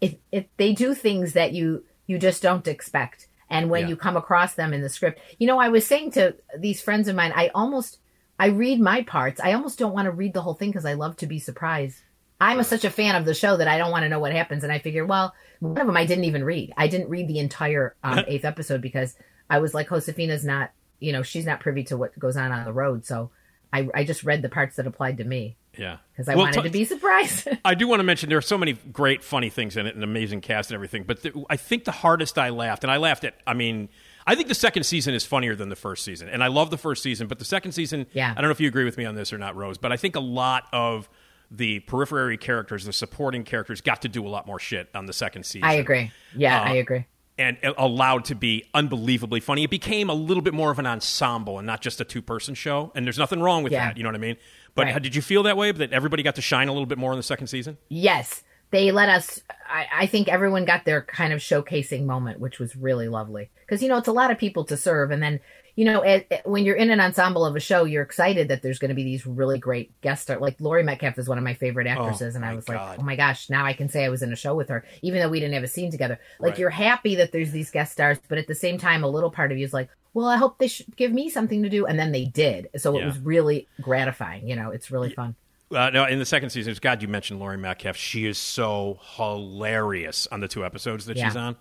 [0.00, 3.28] if it they do things that you you just don't expect.
[3.50, 3.88] And when Yeah.
[3.88, 7.06] you come across them in the script you know i was saying to these friends
[7.08, 7.98] of mine i almost
[8.42, 10.94] i read my parts i almost don't want to read the whole thing because i
[10.94, 12.02] love to be surprised
[12.42, 14.32] I'm a, such a fan of the show that I don't want to know what
[14.32, 14.64] happens.
[14.64, 16.72] And I figure, well, one of them I didn't even read.
[16.76, 19.14] I didn't read the entire um, eighth episode because
[19.48, 22.64] I was like, Josefina's not, you know, she's not privy to what goes on on
[22.64, 23.06] the road.
[23.06, 23.30] So
[23.72, 26.62] I, I just read the parts that applied to me yeah because I Well, wanted
[26.62, 27.48] t- to be surprised.
[27.64, 30.02] I do want to mention there are so many great, funny things in it, an
[30.02, 31.04] amazing cast and everything.
[31.04, 33.36] But the, I think the hardest I laughed, and I laughed at.
[33.46, 33.88] I mean,
[34.26, 36.78] I think the second season is funnier than the first season, and I love the
[36.78, 37.26] first season.
[37.26, 38.30] But the second season, Yeah.
[38.30, 39.96] I don't know if you agree with me on this or not, Rose, but I
[39.96, 41.08] think a lot of
[41.50, 45.12] the periphery characters, the supporting characters, got to do a lot more shit on the
[45.12, 45.64] second season.
[45.68, 46.10] I agree.
[46.36, 47.04] Yeah, Uh, I agree.
[47.38, 49.64] and allowed to be unbelievably funny.
[49.64, 52.54] It became a little bit more of an ensemble and not just a two person
[52.54, 52.92] show.
[52.94, 53.86] And there's nothing wrong with Yeah.
[53.88, 53.96] that.
[53.96, 54.36] You know what I mean?
[54.74, 54.92] But Right.
[54.94, 55.72] how- did you feel that way?
[55.72, 57.76] That everybody got to shine a little bit more in the second season?
[57.88, 59.40] Yes, they let us.
[59.68, 63.50] I, I think everyone got their kind of showcasing moment, which was really lovely.
[63.64, 65.38] Because you know it's a lot of people to serve, and then
[65.76, 68.62] you know it, it- when you're in an ensemble of a show, you're excited that
[68.62, 70.40] there's going to be these really great guest stars.
[70.40, 72.74] Like Laurie Metcalf is one of my favorite oh actresses, and I was God.
[72.90, 74.84] like, oh my gosh, now I can say I was in a show with her,
[75.02, 76.18] even though we didn't have a scene together.
[76.40, 76.58] Like Right.
[76.58, 79.52] you're happy that there's these guest stars, but at the same time, a little part
[79.52, 79.88] of you is like.
[80.14, 82.68] Well, I hope they should give me something to do, and then they did.
[82.76, 83.04] So Yeah.
[83.04, 84.46] it was really gratifying.
[84.46, 85.36] You know, it's really fun.
[85.72, 87.96] Uh, no, in the second season, God, you mentioned Laurie Metcalf.
[87.96, 91.28] She is so hilarious on the two episodes that Yeah.
[91.28, 91.56] she's on.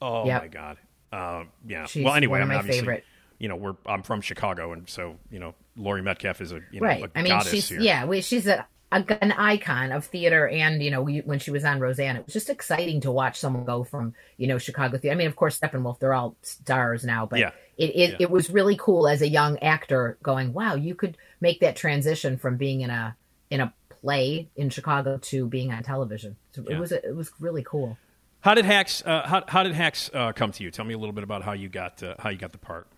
[0.00, 0.42] Oh Yep.
[0.42, 0.76] my God.
[1.12, 1.86] Uh, yeah.
[1.86, 3.04] She's well, anyway, I mean, my obviously, favorite.
[3.38, 6.80] You know, we're I'm from Chicago, and so you know, Laurie Metcalf is a you
[6.80, 7.04] know right.
[7.04, 7.80] a I mean, goddess she's here.
[7.80, 11.50] yeah, we, she's a, a an icon of theater, and you know, we, when she
[11.50, 14.98] was on Roseanne, it was just exciting to watch someone go from you know Chicago
[14.98, 15.14] theater.
[15.14, 17.50] I mean, of course, Steppenwolf, they're all stars now, but Yeah.
[17.78, 18.16] it it, Yeah.
[18.20, 22.36] it was really cool as a young actor going, wow, you could make that transition
[22.36, 23.16] from being in a
[23.50, 26.36] in a play in Chicago to being on television.
[26.52, 26.76] So Yeah.
[26.76, 27.98] It was it was really cool.
[28.40, 29.02] How did Hacks?
[29.04, 30.70] Uh, how, how did Hacks uh, come to you?
[30.70, 32.88] Tell me a little bit about how you got uh, how you got the part.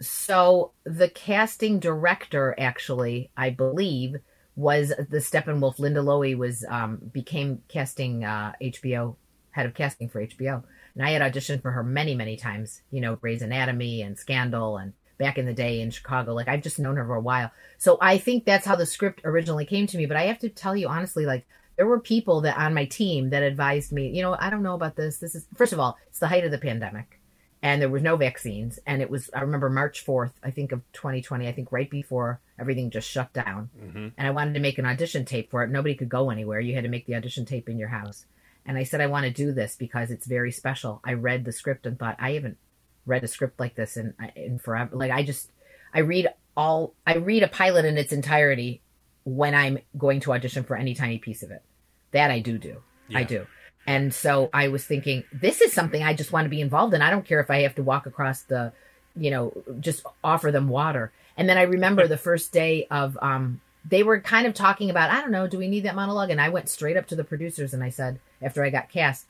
[0.00, 4.16] So the casting director, actually, I believe,
[4.54, 5.78] was the Steppenwolf.
[5.78, 9.16] Linda Lowy was um, became casting uh, HBO
[9.52, 10.62] head of casting for HBO,
[10.94, 12.82] and I had auditioned for her many, many times.
[12.90, 16.34] You know, Grey's Anatomy and Scandal, and back in the day in Chicago.
[16.34, 19.22] Like I've just known her for a while, so I think that's how the script
[19.24, 20.06] originally came to me.
[20.06, 23.30] But I have to tell you honestly, like there were people that on my team
[23.30, 24.08] that advised me.
[24.08, 25.18] You know, I don't know about this.
[25.18, 27.20] This is first of all, it's the height of the pandemic
[27.62, 30.80] and there was no vaccines and it was i remember march 4th i think of
[30.92, 34.08] 2020 i think right before everything just shut down mm-hmm.
[34.16, 36.74] and i wanted to make an audition tape for it nobody could go anywhere you
[36.74, 38.26] had to make the audition tape in your house
[38.64, 41.52] and i said i want to do this because it's very special i read the
[41.52, 42.58] script and thought i haven't
[43.06, 45.50] read a script like this in, in forever like i just
[45.94, 48.80] i read all i read a pilot in its entirety
[49.24, 51.62] when i'm going to audition for any tiny piece of it
[52.10, 52.82] that i do do
[53.14, 53.46] i do
[53.86, 57.02] and so I was thinking, this is something I just want to be involved in.
[57.02, 58.72] I don't care if I have to walk across the,
[59.14, 61.12] you know, just offer them water.
[61.36, 65.10] And then I remember the first day of, um, they were kind of talking about,
[65.10, 66.30] I don't know, do we need that monologue?
[66.30, 69.26] And I went straight up to the producers and I said, after I got cast,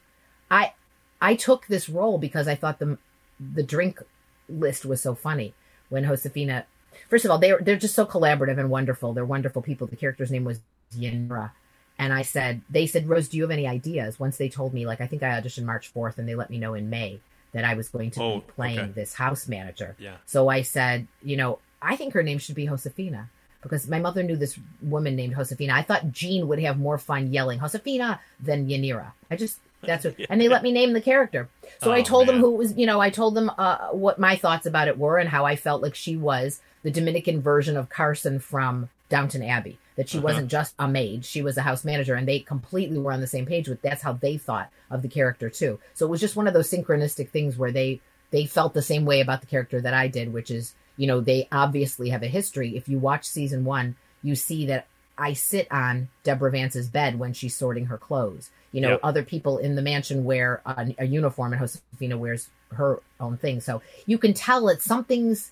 [0.51, 0.73] I,
[1.21, 2.97] I took this role because I thought the,
[3.39, 4.01] the drink
[4.49, 5.55] list was so funny
[5.89, 6.67] when Josefina.
[7.11, 9.13] First of all, they're they're just so collaborative and wonderful.
[9.13, 9.87] They're wonderful people.
[9.87, 10.61] The character's name was
[10.97, 11.51] Yanira.
[11.99, 14.21] And I said, they said, Rose, do you have any ideas?
[14.21, 16.59] Once they told me, like, I think I auditioned March 4th and they let me
[16.59, 17.21] know in May
[17.53, 18.93] that I was going to Oh, be playing okay.
[18.93, 19.97] this house manager.
[19.99, 20.17] Yeah.
[20.27, 23.31] So I said, you know, I think her name should be Josefina
[23.63, 25.73] because my mother knew this woman named Josefina.
[25.73, 29.13] I thought Jean would have more fun yelling Josefina than Yanira.
[29.31, 31.49] I just, that's what, and they let me name the character.
[31.81, 34.19] So I Oh, told them who it was, you know, I told them uh, what
[34.19, 37.77] my thoughts about it were and how I felt like she was the Dominican version
[37.77, 39.79] of Carson from Downton Abbey.
[39.97, 40.25] That she Uh-huh.
[40.27, 43.27] wasn't just a maid, she was a house manager, and they completely were on the
[43.27, 45.79] same page with that's how they thought of the character too.
[45.95, 49.07] So it was just one of those synchronistic things where they they felt the same
[49.07, 52.27] way about the character that I did, which is, you know, they obviously have a
[52.27, 52.77] history.
[52.77, 54.87] If you watch season one, you see that
[55.19, 58.51] I sit on Deborah Vance's bed when she's sorting her clothes.
[58.73, 59.01] You know, Yep.
[59.03, 63.61] other people in the mansion wear a, a uniform, and Josefina wears her own thing.
[63.61, 65.51] So you can tell that something's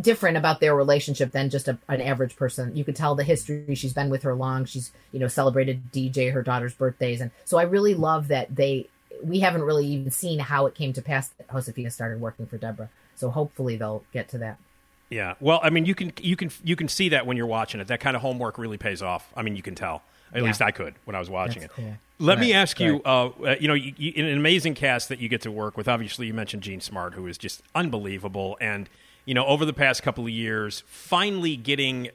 [0.00, 2.74] different about their relationship than just a, an average person.
[2.74, 3.74] You could tell the history.
[3.74, 4.64] She's been with her long.
[4.64, 8.88] She's you know celebrated DJ her daughter's birthdays, and so I really love that they
[9.22, 12.58] we haven't really even seen how it came to pass that Josefina started working for
[12.58, 12.90] Deborah.
[13.14, 14.58] So hopefully they'll get to that.
[15.10, 15.34] Yeah.
[15.40, 17.86] Well, I mean, you can you can you can see that when you're watching it.
[17.88, 19.30] That kind of homework really pays off.
[19.36, 20.02] I mean, you can tell.
[20.32, 20.48] At Yeah.
[20.48, 21.76] least I could when I was watching That's it.
[21.76, 21.96] cool.
[22.18, 23.00] Let me Right, ask you.
[23.04, 25.86] Uh, uh, you know, you, you, an amazing cast that you get to work with.
[25.86, 28.88] Obviously, you mentioned Jean Smart, who is just unbelievable, and
[29.24, 32.08] you know, over the past couple of years, finally getting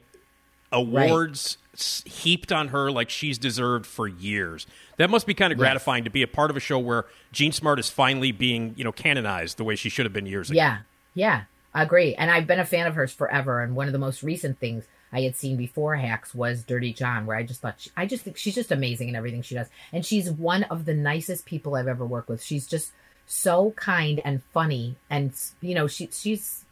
[0.70, 4.66] awards s heaped on her like she's deserved for years.
[4.98, 5.62] That must be kind of Yes.
[5.64, 8.84] gratifying to be a part of a show where Jean Smart is finally being, you
[8.84, 10.56] know, canonized the way she should have been years ago.
[10.58, 10.78] Yeah,
[11.14, 11.42] yeah,
[11.74, 12.14] I agree.
[12.14, 13.60] And I've been a fan of hers forever.
[13.60, 17.26] And one of the most recent things I had seen before Hacks was Dirty John,
[17.26, 19.68] where I just thought she, I just think she's just amazing in everything she does,
[19.92, 22.42] and she's one of the nicest people I've ever worked with.
[22.42, 22.92] She's just
[23.26, 26.64] so kind and funny, and you know, she she's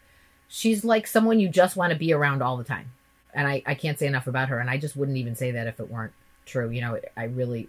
[0.48, 2.92] she's like someone you just want to be around all the time.
[3.34, 5.66] And I I can't say enough about her, and I just wouldn't even say that
[5.66, 6.14] if it weren't
[6.46, 6.70] true.
[6.70, 7.68] You know, I really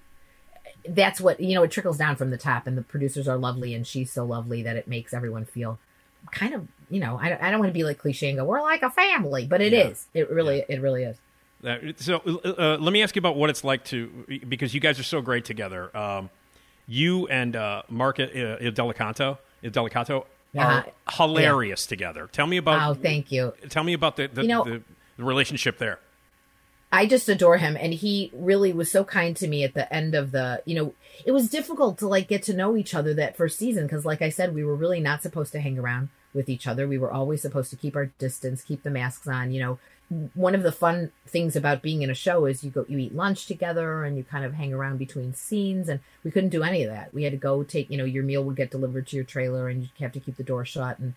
[0.87, 3.75] that's what you know it trickles down from the top and the producers are lovely
[3.75, 5.77] and she's so lovely that it makes everyone feel
[6.31, 8.45] kind of you know i, don't- I don't want to be like cliche and go
[8.45, 10.07] we're like a family but it is.
[10.13, 10.21] Yeah.
[10.23, 11.17] it really it really is
[11.63, 14.09] Uh, so uh, let me ask you about what it's like to
[14.49, 15.95] because you guys are so great together.
[15.95, 16.29] Um,
[16.87, 18.25] you and uh, Mark uh,
[18.59, 20.25] Indelicato, Il Delicato
[20.57, 22.27] are hilarious together.
[22.31, 22.89] Tell me about.
[22.89, 24.81] oh thank you Tell me about the the, You know- the,
[25.17, 25.99] the relationship there.
[26.91, 30.15] I just adore him and he really was so kind to me at the end
[30.15, 30.93] of the you know
[31.25, 34.21] it was difficult to like get to know each other that first season because like
[34.21, 37.11] I said we were really not supposed to hang around with each other we were
[37.11, 39.79] always supposed to keep our distance keep the masks on you know
[40.33, 43.15] one of the fun things about being in a show is you go you eat
[43.15, 46.83] lunch together and you kind of hang around between scenes and we couldn't do any
[46.83, 49.15] of that we had to go take you know your meal would get delivered to
[49.15, 51.13] your trailer and you have to keep the door shut and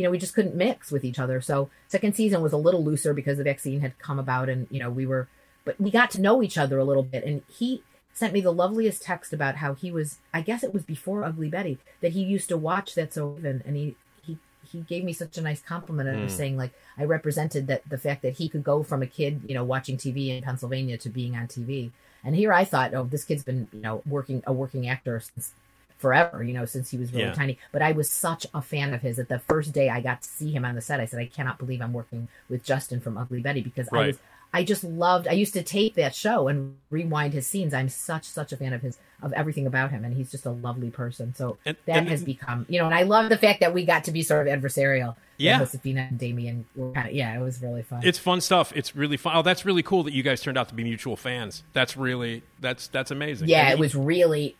[0.00, 1.42] you know, we just couldn't mix with each other.
[1.42, 4.78] So second season was a little looser because the vaccine had come about and, you
[4.78, 5.28] know, we were,
[5.66, 7.22] but we got to know each other a little bit.
[7.22, 10.84] And he sent me the loveliest text about how he was, I guess it was
[10.84, 13.62] before Ugly Betty, that he used to watch That's So Raven.
[13.64, 14.38] And he, he,
[14.70, 16.30] he gave me such a nice compliment of Mm.
[16.30, 19.54] saying like I represented that the fact that he could go from a kid, you
[19.54, 21.92] know, watching TV in Pennsylvania to being on TV.
[22.24, 25.52] And here I thought, oh, this kid's been, you know, working a working actor since
[25.98, 27.32] forever, you know, since he was really Yeah.
[27.32, 27.58] tiny.
[27.72, 30.28] But I was such a fan of his that the first day I got to
[30.28, 33.18] see him on the set, I said, I cannot believe I'm working with Justin from
[33.18, 34.18] Ugly Betty because I was
[34.52, 37.72] I just loved I used to tape that show and rewind his scenes.
[37.72, 40.50] I'm such such a fan of his of everything about him and he's just a
[40.50, 41.34] lovely person.
[41.34, 43.84] So And- that and- has become you know, and I love the fact that we
[43.84, 45.14] got to be sort of adversarial.
[45.36, 45.58] Yeah.
[45.58, 48.00] Josefina and Damien were kind of yeah, it was really fun.
[48.02, 48.72] It's fun stuff.
[48.74, 49.36] It's really fun.
[49.36, 51.62] Oh, that's really cool that you guys turned out to be mutual fans.
[51.72, 53.48] That's really that's that's amazing.
[53.48, 54.56] yeah, And it was really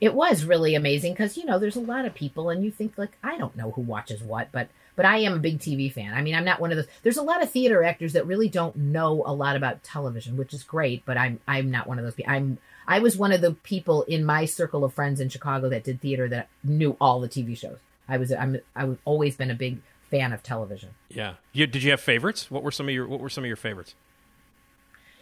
[0.00, 2.96] it was really amazing because you know there's a lot of people and you think
[2.96, 6.14] like I don't know who watches what, but but I am a big TV fan.
[6.14, 6.86] I mean, I'm not one of those.
[7.02, 10.54] There's a lot of theater actors that really don't know a lot about television, which
[10.54, 11.04] is great.
[11.04, 12.14] But I'm I'm not one of those.
[12.14, 12.32] people.
[12.32, 15.84] I'm I was one of the people in my circle of friends in Chicago that
[15.84, 17.78] did theater that knew all the TV shows.
[18.08, 19.78] I was I'm I've always been a big
[20.10, 20.90] fan of television.
[21.08, 21.34] Yeah.
[21.52, 22.50] You, did you have favorites?
[22.50, 23.94] What were some of your What were some of your favorites?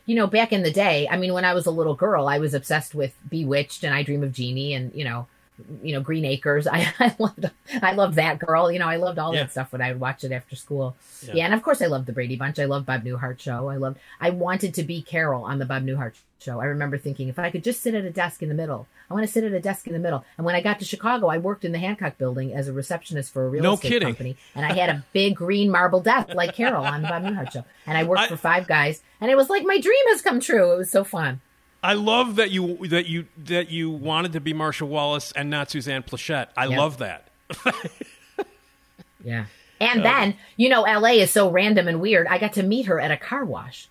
[0.05, 2.39] you know, back in the day, I mean, when I was a little girl, I
[2.39, 5.29] was obsessed with Bewitched and I Dream of Jeannie and, you know,
[5.83, 6.67] you know, Green Acres.
[6.71, 7.51] I, I loved,
[7.83, 8.71] I loved that girl.
[8.71, 9.43] You know, I loved all Yeah.
[9.45, 10.97] that stuff when I would watch it after school.
[11.27, 11.35] Yeah.
[11.35, 11.45] Yeah.
[11.47, 12.59] and of course, I loved the Brady Bunch.
[12.59, 13.69] I loved Bob Newhart show.
[13.69, 13.99] I loved.
[14.21, 16.61] I wanted to be Carol on the Bob Newhart show.
[16.61, 19.15] I remember thinking, if I could just sit at a desk in the middle, I
[19.15, 20.25] want to sit at a desk in the middle.
[20.37, 23.33] And when I got to Chicago, I worked in the Hancock Building as a receptionist
[23.33, 24.09] for a real No estate kidding.
[24.09, 27.53] company, and I had a big green marble desk like Carol on the Bob Newhart
[27.53, 27.65] show.
[27.87, 30.41] And I worked I- for five guys, and it was like my dream has come
[30.41, 30.73] true.
[30.73, 31.41] It was so fun.
[31.83, 35.71] I love that you that you that you wanted to be Marcia Wallace and not
[35.71, 36.49] Suzanne Pleshette.
[36.57, 36.79] I Yep.
[36.79, 37.29] love that.
[39.23, 39.47] Yeah.
[39.81, 42.29] And uh, then, you know, LA is so random and weird.
[42.29, 43.89] I got to meet her at a car wash.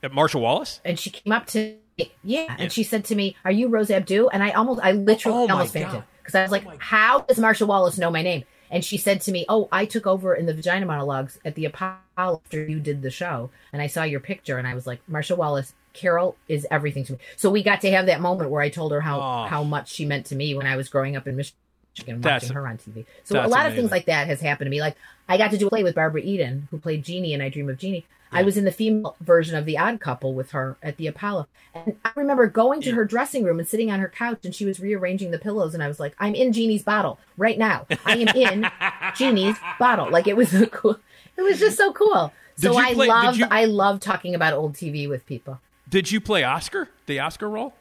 [0.00, 0.80] At Marcia Wallace?
[0.84, 2.12] And she came up to me.
[2.22, 2.54] Yeah.
[2.56, 4.28] And she said to me, Are you Rose Abdoo?
[4.28, 6.04] And I almost, I literally Oh, oh almost fainted.
[6.22, 8.44] Because I was oh like, How does Marcia Wallace know my name?
[8.70, 11.64] And she said to me, Oh, I took over in the vagina monologues at the
[11.64, 11.98] Apollo
[12.44, 13.50] after you did the show.
[13.72, 17.14] And I saw your picture and I was like, Marcia Wallace, Carol is everything to
[17.14, 17.18] me.
[17.36, 19.46] So we got to have that moment where I told her how, Oh.
[19.48, 21.56] how much she meant to me when I was growing up in Michigan
[21.98, 23.04] watching That's- her on TV.
[23.24, 24.80] So a lot of things like that has happened to me.
[24.80, 24.96] Like
[25.28, 27.68] I got to do a play with Barbara Eden, who played Jeannie in I Dream
[27.68, 28.04] of Jeannie.
[28.32, 31.46] I was in the female version of The Odd Couple with her at the Apollo.
[31.74, 34.66] And I remember going to her dressing room and sitting on her couch and she
[34.66, 37.86] was rearranging the pillows and I was like, I'm in Jeannie's bottle right now.
[38.04, 38.68] I am in
[39.16, 40.10] Jeannie's bottle.
[40.10, 40.98] Like it was cool
[41.36, 42.32] it was just so cool.
[42.58, 45.60] Did So I play- love you- I love talking about old TV with people.
[45.88, 46.88] Did you play Oscar?
[47.06, 47.74] The Oscar role?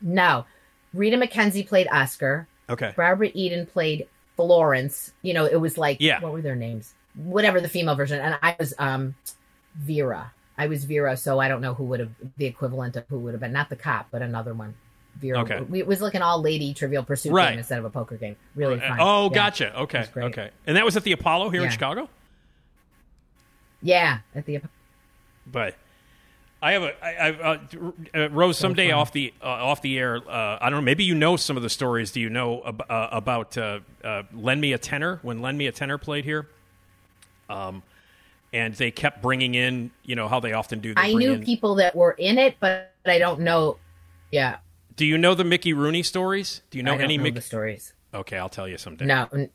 [0.00, 0.44] No.
[0.92, 2.46] Rita McKenzie played Oscar.
[2.68, 2.92] Okay.
[2.96, 4.06] Barbara Eden played
[4.36, 5.12] Florence.
[5.22, 6.20] You know, it was like Yeah.
[6.20, 6.94] what were their names?
[7.14, 8.20] Whatever the female version.
[8.20, 9.14] And I was um
[9.76, 10.32] Vera.
[10.56, 13.34] I was Vera, so I don't know who would have the equivalent of who would
[13.34, 14.74] have been not the cop, but another one.
[15.16, 15.40] Vera.
[15.42, 15.60] Okay.
[15.60, 17.50] We, it was like an all lady Trivial Pursuit Right.
[17.50, 18.36] game instead of a poker game.
[18.56, 18.98] Really fun.
[19.00, 19.34] Oh, Yeah.
[19.34, 19.80] gotcha.
[19.82, 20.50] Okay, okay.
[20.66, 22.08] And that was at the Apollo here in Chicago.
[23.82, 24.70] Yeah, at the Apollo.
[25.46, 25.74] But
[26.64, 27.58] I have a I, I, uh,
[28.14, 30.16] uh, Rose someday off the uh, off the air.
[30.16, 30.84] Uh, I don't know.
[30.84, 32.10] Maybe you know some of the stories.
[32.10, 35.66] Do you know ab- uh, about uh, uh, Lend Me a Tenor when Lend Me
[35.66, 36.48] a Tenor played here?
[37.50, 37.82] Um,
[38.50, 40.94] and they kept bringing in, you know, how they often do.
[40.94, 43.76] They I knew in- people that were in it, but I don't know.
[44.30, 44.56] Yeah,
[44.96, 46.62] Do you know the Mickey Rooney stories?
[46.70, 47.34] Do you know I don't any know Mickey?
[47.36, 47.92] the stories.
[48.14, 49.06] Okay, I'll tell you someday.
[49.06, 49.50] No, n-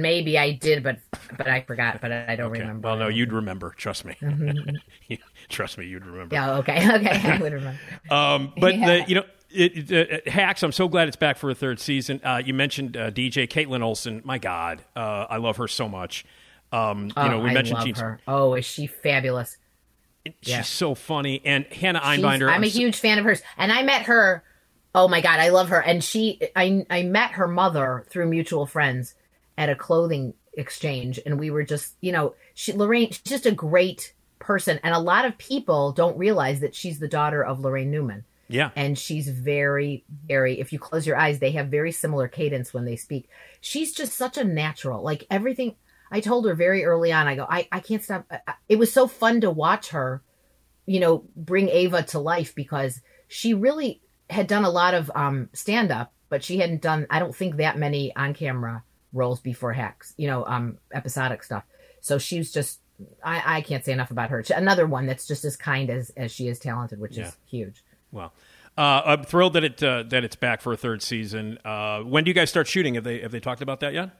[0.00, 0.98] maybe I did, but
[1.36, 2.00] but I forgot.
[2.00, 2.60] But I don't Okay.
[2.60, 2.86] remember.
[2.88, 3.70] Well, no, you'd remember.
[3.76, 4.16] Trust me.
[5.48, 6.34] trust me, you'd remember.
[6.34, 6.56] Yeah.
[6.58, 6.76] Okay.
[6.96, 7.30] Okay.
[7.32, 7.78] I would remember.
[8.10, 8.86] Um, but Yeah.
[8.86, 9.24] the you know.
[9.48, 12.20] It, it, uh, Hacks, I'm so glad it's back for a third season.
[12.22, 14.20] Uh, you mentioned uh, DJ Kaitlin Olson.
[14.24, 16.26] My God, uh, I love her so much.
[16.72, 18.20] Um, you know, Oh, we I mentioned love her.
[18.26, 19.56] Oh, is she fabulous?
[20.26, 20.62] She's Yeah.
[20.62, 22.50] so funny, and Hannah She's- Einbinder.
[22.50, 24.42] I'm a huge fan of hers, and I met her.
[24.96, 25.80] Oh my god, I love her.
[25.80, 29.14] And she, I, I met her mother through mutual friends
[29.58, 33.08] at a clothing exchange, and we were just, you know, she Laraine.
[33.12, 37.08] She's just a great person, and a lot of people don't realize that she's the
[37.08, 38.24] daughter of Laraine Newman.
[38.48, 42.72] yeah, and she's very very if you close your eyes they have very similar cadence
[42.72, 43.28] when they speak
[43.60, 45.74] she's just such a natural like everything
[46.12, 48.92] i told her very early on i go i, I can't stop I- it was
[48.92, 50.22] so fun to watch her
[50.86, 54.00] you know bring ava to life because she really
[54.30, 57.56] had done a lot of um stand up but she hadn't done i don't think
[57.56, 61.64] that many on camera roles before Hacks you know um episodic stuff
[62.00, 62.80] so she was just
[63.22, 64.42] I, I can't say enough about her.
[64.56, 67.26] Another one that's just as kind as, as she is talented, which Yeah.
[67.26, 67.84] is huge.
[68.10, 68.32] well,
[68.78, 71.58] uh, I'm thrilled that it uh, that it's back for a third season.
[71.62, 72.94] Uh, when do you guys start shooting?
[72.94, 74.12] Have they have they talked about that yet?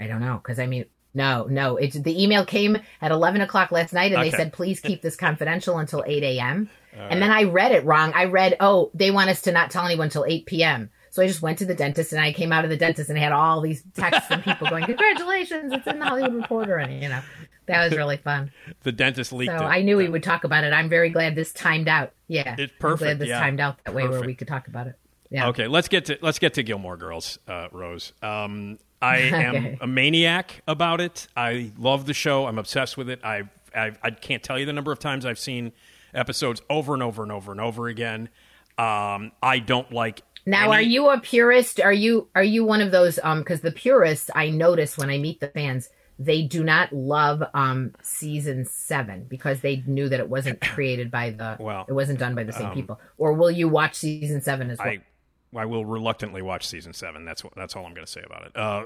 [0.00, 0.86] I don't know because I mean,
[1.16, 1.76] no, no.
[1.76, 4.30] It's the email came at eleven o'clock last night, and Okay.
[4.30, 6.70] they said please keep this confidential until eight a.m.
[6.98, 8.12] And then I read it wrong.
[8.14, 10.90] I read, oh, they want us to not tell anyone until eight p.m.
[11.10, 13.18] So I just went to the dentist, and I came out of the dentist and
[13.18, 17.08] had all these texts from people going, "Congratulations, it's in the Hollywood Reporter," and you
[17.08, 17.20] know,
[17.66, 18.50] that was really fun.
[18.82, 19.68] The dentist leaked So it.
[19.68, 20.72] I knew we would talk about it.
[20.72, 22.12] I'm very glad this timed out.
[22.28, 23.40] Yeah, It's I'm perfect, glad this yeah.
[23.40, 24.94] timed out that way where we could talk about it.
[25.30, 25.48] Yeah.
[25.48, 28.12] Okay, let's get to let's get to Gilmore Girls, uh, Rose.
[28.22, 31.28] Um, I am a maniac about it.
[31.36, 32.46] I love the show.
[32.46, 33.20] I'm obsessed with it.
[33.24, 33.44] I
[33.74, 35.72] I I can't tell you the number of times I've seen
[36.14, 38.28] episodes over and over and over and over again.
[38.78, 40.22] Um, I don't like.
[40.44, 41.80] Now, are you a purist?
[41.80, 43.18] Are you are you one of those?
[43.22, 45.88] Um, because the purists, I notice when I meet the fans,
[46.18, 51.30] they do not love um season seven because they knew that it wasn't created by
[51.30, 53.00] the Well, it wasn't done by the same um, people.
[53.18, 54.88] Or will you watch season seven as well?
[54.88, 55.00] I
[55.56, 57.24] I will reluctantly watch season seven.
[57.24, 58.56] That's what that's all I'm going to say about it.
[58.56, 58.84] Uh,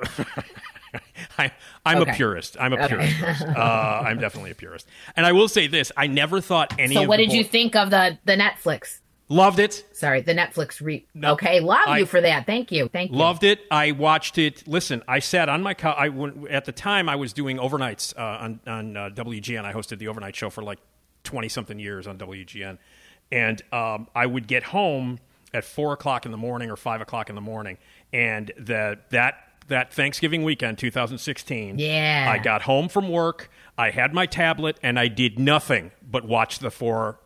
[1.39, 1.53] I
[1.85, 2.57] I'm a purist.
[2.59, 2.89] I'm a Okay.
[2.89, 3.43] purist.
[3.43, 4.87] Uh, I'm definitely a purist.
[5.17, 6.95] And I will say this: I never thought any.
[6.95, 9.01] so, what did you think of the the Netflix?
[9.33, 9.85] Loved it.
[9.93, 11.07] Sorry, the Netflix re.
[11.15, 12.47] No, okay, love I- you for that.
[12.47, 12.89] Thank you.
[12.89, 13.17] Thank you.
[13.17, 13.61] Loved it.
[13.71, 14.67] I watched it.
[14.67, 15.95] Listen, I sat on my couch.
[15.97, 19.65] I went, at the time I was doing overnights uh, on on uh, WGN.
[19.65, 20.81] I hosted the overnight show for like
[21.23, 22.79] twenty something years on WGN,
[23.31, 25.21] and um, I would get home
[25.53, 27.79] at four o'clock in the morning or five o'clock in the morning,
[28.13, 31.79] and that that that Thanksgiving weekend, 2016.
[31.79, 32.27] Yeah.
[32.29, 33.51] I got home from work.
[33.79, 37.21] I had my tablet, and I did nothing but watch the four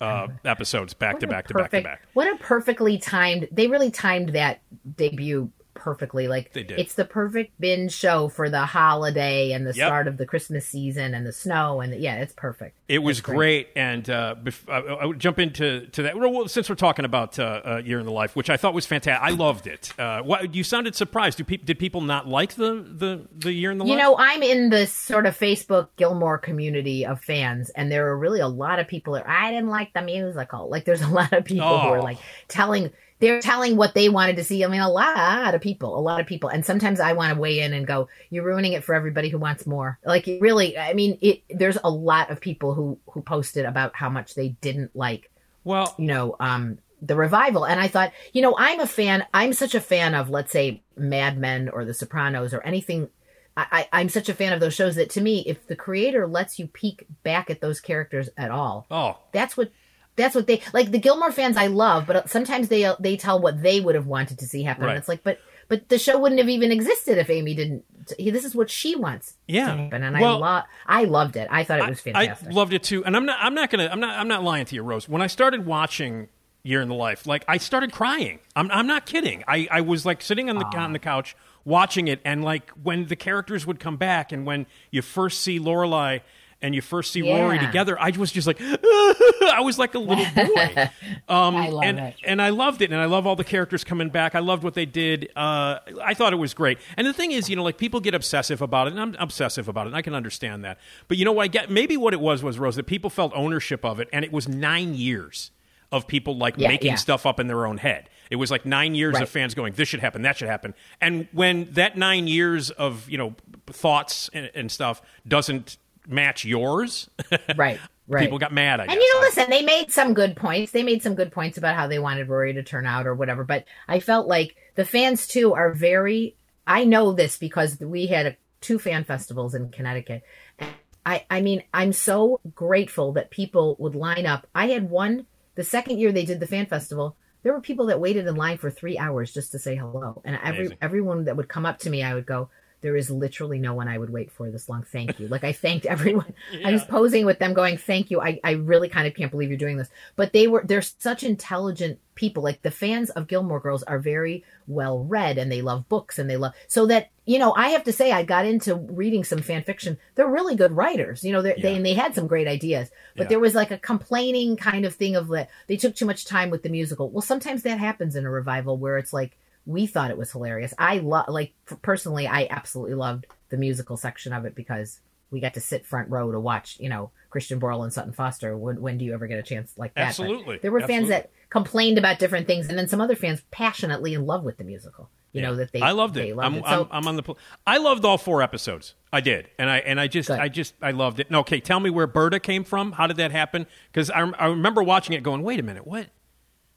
[0.00, 2.02] uh, episodes back What to back to back to back.
[2.14, 3.48] What a perfectly timed.
[3.52, 4.60] They really timed that
[4.96, 6.28] debut perfectly.
[6.28, 6.78] Like They did.
[6.78, 9.86] It's the perfect binge show for the holiday and the Yep.
[9.88, 12.76] start of the Christmas season and the snow and the, yeah, it's perfect.
[12.88, 16.16] It was It's great, and uh, bef- I, I would jump into to that.
[16.18, 18.86] Well, since we're talking about uh, uh, Year in the Life, which I thought was
[18.86, 19.92] fantastic, I loved it.
[19.98, 21.38] Uh, what, you sounded surprised.
[21.38, 23.98] Do peop did people not like the, the, the Year in the You Life?
[23.98, 28.16] You know, I'm in this sort of Facebook Gilmore community of fans, and there are
[28.18, 30.68] really a lot of people that I didn't like the musical.
[30.68, 31.92] Like, there's a lot of people who Oh.
[31.94, 32.18] are like
[32.48, 32.90] telling,
[33.24, 34.64] they're telling what they wanted to see.
[34.64, 36.50] I mean, a lot of people, a lot of people.
[36.50, 39.38] And sometimes I want to weigh in and go, you're ruining it for everybody who
[39.38, 39.98] wants more.
[40.04, 44.10] Like, really, I mean, it, there's a lot of people who, who posted about how
[44.10, 45.30] much they didn't like
[45.64, 47.64] well, you know, um, the revival.
[47.64, 49.24] And I thought, you know, I'm a fan.
[49.32, 53.08] I'm such a fan of, let's say, Mad Men or The Sopranos or anything.
[53.56, 56.26] I, I, I'm such a fan of those shows that to me, if the creator
[56.26, 59.70] lets you peek back at those characters at all, oh, that's what.
[60.16, 60.90] That's what they like.
[60.90, 64.06] The Gilmore fans I love, but sometimes they uh, they tell what they would have
[64.06, 64.84] wanted to see happen.
[64.84, 64.90] Right.
[64.90, 67.84] And it's like, but but the show wouldn't have even existed if Amy didn't.
[68.18, 69.74] This is what she wants Yeah.
[69.74, 70.64] to happen, and Well, I love.
[70.86, 71.48] I loved it.
[71.50, 72.48] I thought it was fantastic.
[72.48, 73.38] I loved it too, and I'm not.
[73.40, 73.88] I'm not gonna.
[73.90, 74.18] I'm not.
[74.18, 75.08] I'm not lying to you, Rose.
[75.08, 76.28] When I started watching
[76.62, 78.38] Year in the Life, like I started crying.
[78.54, 78.70] I'm.
[78.70, 79.42] I'm not kidding.
[79.48, 79.66] I.
[79.70, 81.34] I was like sitting on the on the couch
[81.64, 85.58] watching it, and like when the characters would come back, and when you first see
[85.58, 86.20] Lorelai
[86.64, 90.24] and you first see Rory together, I was just like, I was like a little
[90.34, 90.90] boy.
[91.28, 92.14] Um, I love and, it.
[92.24, 94.34] and I loved it, and I love all the characters coming back.
[94.34, 95.30] I loved what they did.
[95.36, 96.78] Uh, I thought it was great.
[96.96, 99.68] And the thing is, you know, like people get obsessive about it, and I'm obsessive
[99.68, 100.78] about it, and I can understand that.
[101.08, 101.44] But you know what?
[101.44, 104.24] I get maybe what it was was Rose that people felt ownership of it, and
[104.24, 105.50] it was nine years
[105.92, 106.96] of people like Yeah, making yeah.
[106.96, 108.08] stuff up in their own head.
[108.30, 109.22] It was like nine years Right.
[109.22, 113.08] of fans going, "This should happen, that should happen," and when that nine years of
[113.08, 113.34] you know
[113.66, 115.76] thoughts and, and stuff doesn't
[116.06, 117.08] match yours,
[117.56, 118.22] Right, right.
[118.22, 118.80] people got mad.
[118.80, 119.00] I And guess.
[119.02, 120.72] you know, listen, they made some good points.
[120.72, 123.44] They made some good points about how they wanted Rory to turn out or whatever.
[123.44, 126.36] But I felt like the fans too are very.
[126.66, 130.22] I know this because we had a, two fan festivals in Connecticut.
[130.58, 130.70] And
[131.04, 134.46] I, I mean, I'm so grateful that people would line up.
[134.54, 135.26] I had one
[135.56, 137.16] the second year they did the fan festival.
[137.42, 140.38] There were people that waited in line for three hours just to say hello, and
[140.42, 140.78] every Amazing.
[140.80, 142.48] everyone that would come up to me, I would go.
[142.84, 144.82] There is literally no one I would wait for this long.
[144.82, 145.26] Thank you.
[145.26, 146.34] Like I thanked everyone.
[146.62, 148.20] I was posing with them going, thank you.
[148.20, 149.88] I, I really kind of can't believe you're doing this.
[150.16, 152.42] But they were, they're such intelligent people.
[152.42, 156.28] Like the fans of Gilmore Girls are very well read and they love books and
[156.28, 159.40] they love, so that, you know, I have to say I got into reading some
[159.40, 159.96] fan fiction.
[160.14, 163.24] They're really good writers, you know, they're, they, and they had some great ideas, but
[163.24, 163.28] Yeah.
[163.30, 166.50] there was like a complaining kind of thing of that they took too much time
[166.50, 167.08] with the musical.
[167.08, 169.36] Well, sometimes that happens in a revival where it's like,
[169.66, 170.74] we thought it was hilarious.
[170.78, 175.00] I love, like, personally, I absolutely loved the musical section of it because
[175.30, 178.56] we got to sit front row to watch, you know, Christian Borle and Sutton Foster.
[178.56, 180.00] When, when do you ever get a chance like that?
[180.00, 180.58] But Absolutely.
[180.58, 184.26] there were fans that complained about different things, and then some other fans passionately in
[184.26, 185.08] love with the musical.
[185.32, 185.80] You know that they.
[185.80, 186.36] I loved they it.
[186.36, 186.64] loved I'm, it.
[186.64, 187.24] So, I'm, I'm on the.
[187.24, 188.94] pl- I loved all four episodes.
[189.12, 190.38] I did, and I and I just Good.
[190.38, 191.28] I just I loved it.
[191.28, 192.92] No, okay, tell me where Berta came from.
[192.92, 193.66] How did that happen?
[193.90, 196.06] Because I, I remember watching it, going, wait a minute, what?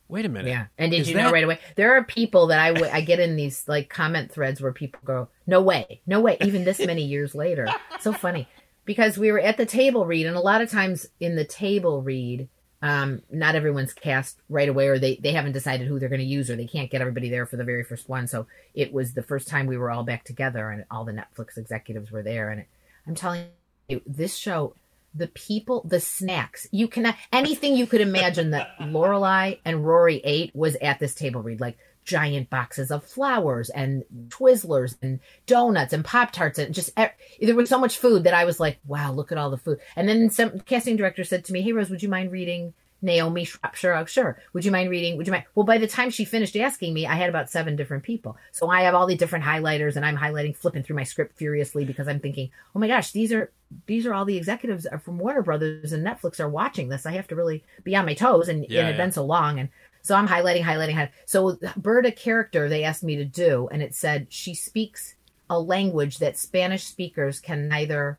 [0.09, 0.49] Wait a minute.
[0.49, 1.59] Yeah, and did Is you that- know right away?
[1.75, 5.01] There are people that I would I get in these like comment threads where people
[5.03, 7.67] go, "No way, no way!" Even this many years later,
[7.99, 8.47] so funny
[8.85, 12.01] because we were at the table read, and a lot of times in the table
[12.01, 12.47] read,
[12.81, 16.25] um, not everyone's cast right away, or they they haven't decided who they're going to
[16.25, 18.27] use, or they can't get everybody there for the very first one.
[18.27, 21.57] So it was the first time we were all back together, and all the Netflix
[21.57, 22.67] executives were there, and it,
[23.05, 23.45] I'm telling
[23.89, 24.73] you, this show
[25.17, 26.67] the people, the snacks.
[26.71, 31.41] You cannot anything you could imagine that Lorelai and Rory ate was at this table
[31.41, 36.95] read, like giant boxes of flowers and Twizzlers and donuts and Pop Tarts and just
[36.95, 39.79] there was so much food that I was like, wow, look at all the food.
[39.95, 43.45] And then some casting director said to me, Hey Rose, would you mind reading Naomi
[43.45, 44.05] Shropshire?
[44.07, 44.39] Sure.
[44.53, 45.17] Would you mind reading?
[45.17, 45.45] Would you mind?
[45.53, 48.37] Well, by the time she finished asking me, I had about seven different people.
[48.51, 51.85] So I have all the different highlighters and I'm highlighting, flipping through my script furiously
[51.85, 53.51] because I'm thinking, oh my gosh, these are
[53.85, 57.05] these are all the executives from Warner Brothers and Netflix are watching this.
[57.05, 59.05] I have to really be on my toes, and, Yeah, and it had yeah.
[59.05, 59.69] been so long, and
[60.01, 61.11] so I'm highlighting, highlighting, highlighting.
[61.25, 65.15] So Berta character they asked me to do, and it said she speaks
[65.49, 68.17] a language that Spanish speakers can neither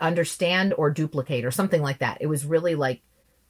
[0.00, 2.18] understand or duplicate, or something like that.
[2.20, 3.02] It was really like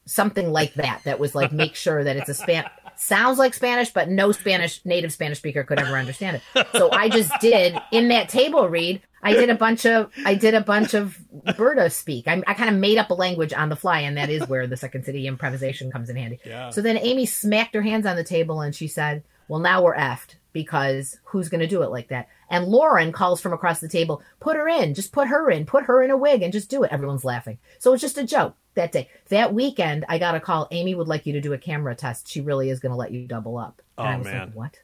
[0.04, 1.02] something like that.
[1.04, 2.64] That was like make sure that it's a span
[2.96, 6.66] sounds like Spanish, but no Spanish native Spanish speaker could ever understand it.
[6.72, 9.02] So I just did in that table read.
[9.22, 11.16] I did a bunch of I did a bunch of
[11.56, 12.26] Berta speak.
[12.26, 14.66] I, I kind of made up a language on the fly, and that is where
[14.66, 16.40] the Second City improvisation comes in handy.
[16.44, 16.70] Yeah.
[16.70, 19.96] So then Amy smacked her hands on the table and she said, "Well, now we're
[19.96, 23.88] effed because who's going to do it like that?" And Lauren calls from across the
[23.88, 26.70] table, "Put her in, just put her in, put her in a wig, and just
[26.70, 27.58] do it." Everyone's laughing.
[27.78, 29.08] So it's just a joke that day.
[29.28, 30.68] That weekend, I got a call.
[30.70, 32.28] Amy would like you to do a camera test.
[32.28, 33.82] She really is going to let you double up.
[33.98, 34.38] And Oh, I was man.
[34.48, 34.78] like, "What?"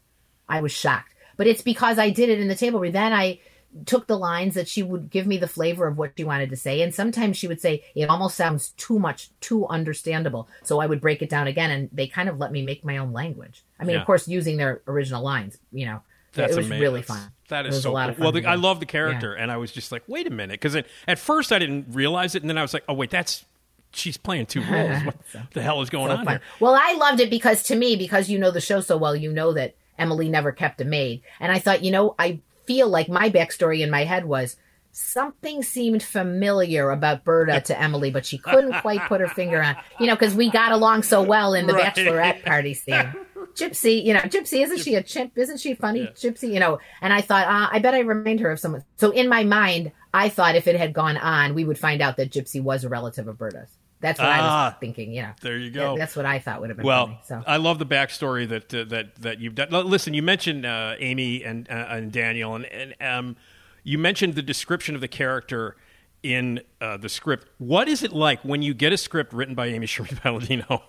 [0.49, 2.93] I was shocked, but it's because I did it in the table read.
[2.95, 3.41] Then I
[3.85, 6.57] took the lines that she would give me the flavor of what she wanted to
[6.57, 10.87] say and sometimes she would say it almost sounds too much too understandable so i
[10.87, 13.63] would break it down again and they kind of let me make my own language
[13.79, 14.01] i mean Yeah.
[14.01, 16.01] of course using their original lines you know
[16.33, 16.81] That's it was amazing.
[16.83, 18.11] really fun That is so a lot cool.
[18.11, 18.33] of fun well.
[18.33, 20.75] The, I love the character, and I was just like, wait a minute, because
[21.07, 23.45] at first I didn't realize it, and then I was like, oh wait, that's
[23.93, 25.03] she's playing two roles.
[25.05, 25.17] What
[25.53, 26.35] the hell is going so on fun.
[26.35, 26.43] here?
[26.61, 29.33] Well, I loved it because to me, because you know the show so well, you
[29.33, 31.23] know that Emily never kept a maid.
[31.41, 34.57] And I thought, you know, I feel like my backstory in my head was
[34.93, 39.77] something seemed familiar about Berta to Emily, but she couldn't quite put her finger on,
[40.01, 41.95] you know, because we got along so well in the Right.
[41.95, 43.15] bachelorette party scene.
[43.55, 45.37] Gypsy, you know, Gypsy, isn't she a chimp?
[45.37, 46.07] Isn't she funny?
[46.15, 48.85] Gypsy, you know, and I thought, uh, I bet I remind her of someone.
[48.97, 52.17] So in my mind, I thought if it had gone on, we would find out
[52.17, 53.69] that Gypsy was a relative of Berta's.
[54.01, 54.67] That's what I Ah.
[54.71, 55.33] was thinking, you know.
[55.41, 55.97] There you go.
[55.99, 57.21] That's what I thought would have been Well, funny.
[57.27, 59.71] So I love the backstory that uh, that that you've done.
[59.71, 63.37] Listen, you mentioned uh, Amy and uh, and Daniel, and, and um,
[63.83, 65.77] you mentioned the description of the character
[66.23, 67.49] in uh, the script.
[67.59, 70.83] What is it like when you get a script written by Amy Sherman Palladino?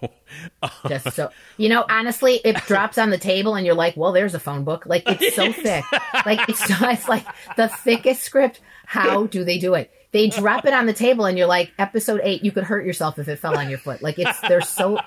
[0.88, 4.36] just so you know, honestly, it drops on the table and you're like, well, there's
[4.36, 4.86] a phone book.
[4.86, 5.84] Like it's so thick.
[6.26, 7.26] Like it's it's like
[7.58, 8.62] the thickest script.
[8.90, 9.92] How do they do it?
[10.12, 13.20] they drop it on the table and you're like episode 8 you could hurt yourself
[13.20, 14.02] if it fell on your foot.
[14.02, 15.00] Like it's they're so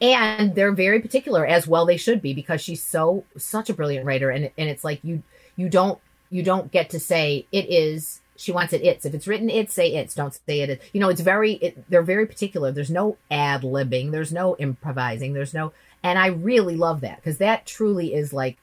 [0.00, 4.04] and they're very particular as well they should be because she's so such a brilliant
[4.04, 4.30] writer.
[4.30, 5.22] And and it's like you
[5.56, 9.04] you don't you don't get to say it is she wants it it's.
[9.04, 10.14] If it's written it say it's.
[10.14, 12.72] Don't say it you know it's very it, they're very particular.
[12.72, 14.10] There's no ad libbing.
[14.10, 15.34] There's no improvising.
[15.34, 15.72] There's no
[16.02, 18.56] and i really love that because that truly is like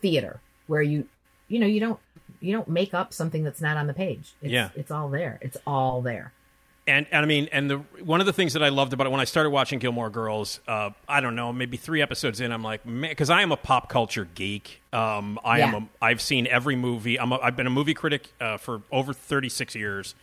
[0.00, 1.06] theater where you
[1.48, 2.00] you know you don't
[2.40, 4.70] you don't make up something that's not on the page it's, Yeah.
[4.76, 6.32] it's all there it's all there
[6.86, 9.10] And, and I mean, and the one of the things that I loved about it
[9.10, 12.62] when I started watching Gilmore Girls, uh, I don't know, maybe three episodes in, I'm
[12.62, 14.80] like, because I am a pop culture geek.
[14.90, 15.72] Um, I am.
[15.74, 15.80] Yeah.
[15.80, 17.20] A, I've seen every movie.
[17.20, 17.30] I'm.
[17.32, 20.14] A, I've been a movie critic uh, for over 36 years.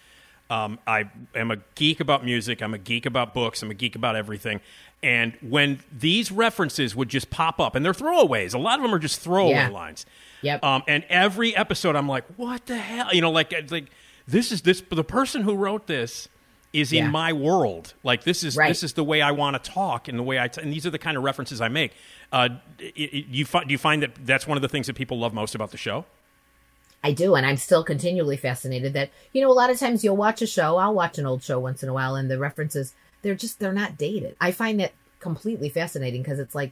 [0.49, 2.63] Um, I am a geek about music.
[2.63, 3.61] I'm a geek about books.
[3.61, 4.59] I'm a geek about everything.
[5.06, 8.56] And when these references would just pop up, and they're throwaways.
[8.56, 9.70] A lot of them are just throwaway Yeah.
[9.70, 10.03] lines.
[10.41, 10.64] Yep.
[10.64, 13.14] Um, and every episode, I'm like, what the hell?
[13.14, 13.86] You know, like, like
[14.28, 14.82] this is this.
[14.89, 16.28] The person who wrote this
[16.74, 17.93] is in my world.
[18.03, 18.68] Like this is Right.
[18.68, 20.86] this is the way I want to talk and the way I t- and these
[20.88, 21.91] are the kind of references I make.
[22.34, 22.49] Uh,
[22.82, 25.18] i- i- you fi- do you find that that's one of the things that people
[25.20, 26.03] love most about the show?
[27.03, 30.18] I do, and I'm still continually fascinated that you know a lot of times you'll
[30.18, 30.78] watch a show.
[30.78, 32.93] I'll watch an old show once in a while, and the references
[33.26, 34.36] they're just they're not dated.
[34.40, 36.72] I find that completely fascinating because it's like,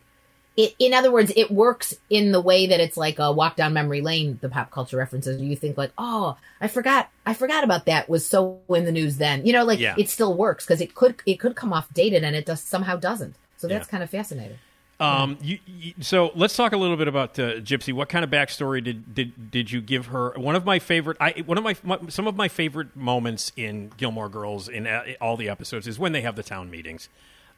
[0.56, 3.74] it, in other words, it works in the way that it's like a walk down
[3.74, 4.38] memory lane.
[4.40, 8.08] The pop culture references, you think like, oh, I forgot, I forgot about that.
[8.08, 9.96] Was so in the news then, you know, like Yeah.
[9.98, 12.98] it still works because it could it could come off dated, and it just somehow
[12.98, 13.34] doesn't.
[13.58, 13.92] So that's Yeah.
[13.92, 14.60] kind of fascinating.
[15.00, 17.92] Um, you, you, so let's talk a little bit about uh, Gypsy.
[17.94, 20.30] What kind of backstory did, did did you give her?
[20.38, 23.92] One of my favorite, I one of my, my some of my favorite moments in
[23.98, 27.10] Gilmore Girls in uh, all the episodes is when they have the town meetings.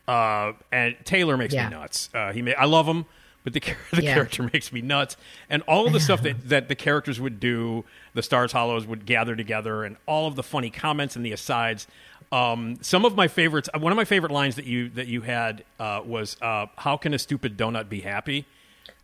[0.08, 1.70] Uh, and Taylor makes Yeah.
[1.70, 2.10] me nuts.
[2.14, 3.06] Uh, he, ma- I love him,
[3.44, 3.60] but the
[3.92, 4.14] the Yeah.
[4.14, 5.18] character makes me nuts.
[5.50, 7.84] And all of the stuff that that the characters would do,
[8.14, 11.86] the Stars Hollows would gather together, and all of the funny comments and the asides.
[12.32, 13.70] Um, some of my favorites.
[13.78, 17.14] One of my favorite lines that you that you had uh, was, uh, "How can
[17.14, 18.46] a stupid donut be happy?"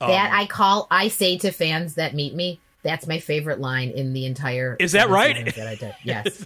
[0.07, 4.13] that I call, I say to fans that meet me, that's my favorite line in
[4.13, 4.75] the entire.
[4.79, 5.53] Is that right?
[5.55, 5.95] That I did.
[6.03, 6.45] Yes.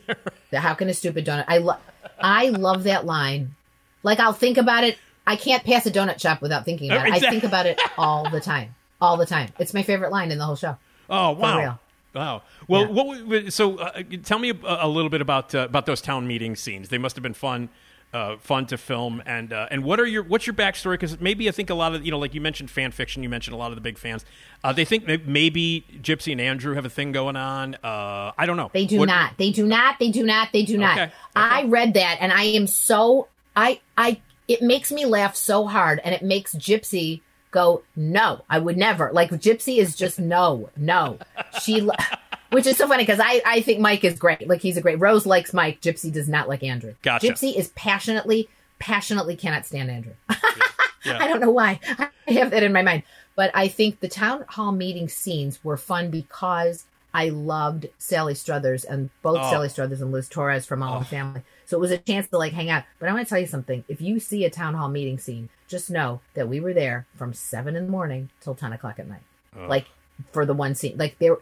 [0.51, 1.45] The how can a stupid donut?
[1.47, 1.79] I love,
[2.19, 3.55] I love that line.
[4.03, 4.97] Like I'll think about it.
[5.25, 7.13] I can't pass a donut shop without thinking about it.
[7.13, 9.49] I think about it all the time, all the time.
[9.57, 10.77] It's my favorite line in the whole show.
[11.09, 11.79] Oh wow!
[12.15, 12.43] Wow.
[12.67, 12.87] Well, Yeah.
[13.43, 13.53] what?
[13.53, 16.89] So, uh, tell me a, a little bit about uh, about those town meeting scenes.
[16.89, 17.69] They must have been fun,
[18.13, 19.21] uh, fun to film.
[19.25, 20.93] And uh, and what are your what's your backstory?
[20.93, 23.21] Because maybe I think a lot of you know, like you mentioned fan fiction.
[23.21, 24.23] You mentioned a lot of the big fans.
[24.63, 27.75] Uh, they think maybe Gypsy and Andrew have a thing going on.
[27.83, 28.71] Uh, I don't know.
[28.73, 29.37] They do What- not.
[29.37, 29.99] They do not.
[29.99, 30.49] They do not.
[30.53, 30.93] They do not.
[30.93, 31.13] Okay, okay.
[31.35, 35.99] I read that and I am so I I it makes me laugh so hard
[36.03, 37.21] and it makes Gypsy
[37.55, 41.17] go, "No, I would never." Like Gypsy is just no, no.
[41.61, 41.89] She
[42.51, 44.47] which is so funny because I, I think Mike is great.
[44.47, 44.99] Like he's a great.
[44.99, 45.81] Rose likes Mike.
[45.81, 46.93] Gypsy does not like Andrew.
[47.01, 47.25] Gotcha.
[47.27, 48.47] Gypsy is passionately,
[48.77, 50.13] passionately cannot stand Andrew.
[51.05, 51.19] Yeah.
[51.19, 51.79] I don't know why.
[52.27, 53.03] I have that in my mind.
[53.35, 58.83] But I think the town hall meeting scenes were fun because I loved Sally Struthers
[58.83, 59.51] and both Oh.
[59.51, 61.09] Sally Struthers and Liz Torres from All in the oh.
[61.09, 61.41] Family.
[61.75, 62.85] So it was a chance to like hang out.
[62.99, 63.83] But I want to tell you something.
[63.89, 67.33] If you see a town hall meeting scene, just know that we were there from
[67.33, 69.23] seven in the morning till ten o'clock at night.
[69.67, 69.87] Like
[70.31, 70.95] for the one scene.
[70.97, 71.35] Like there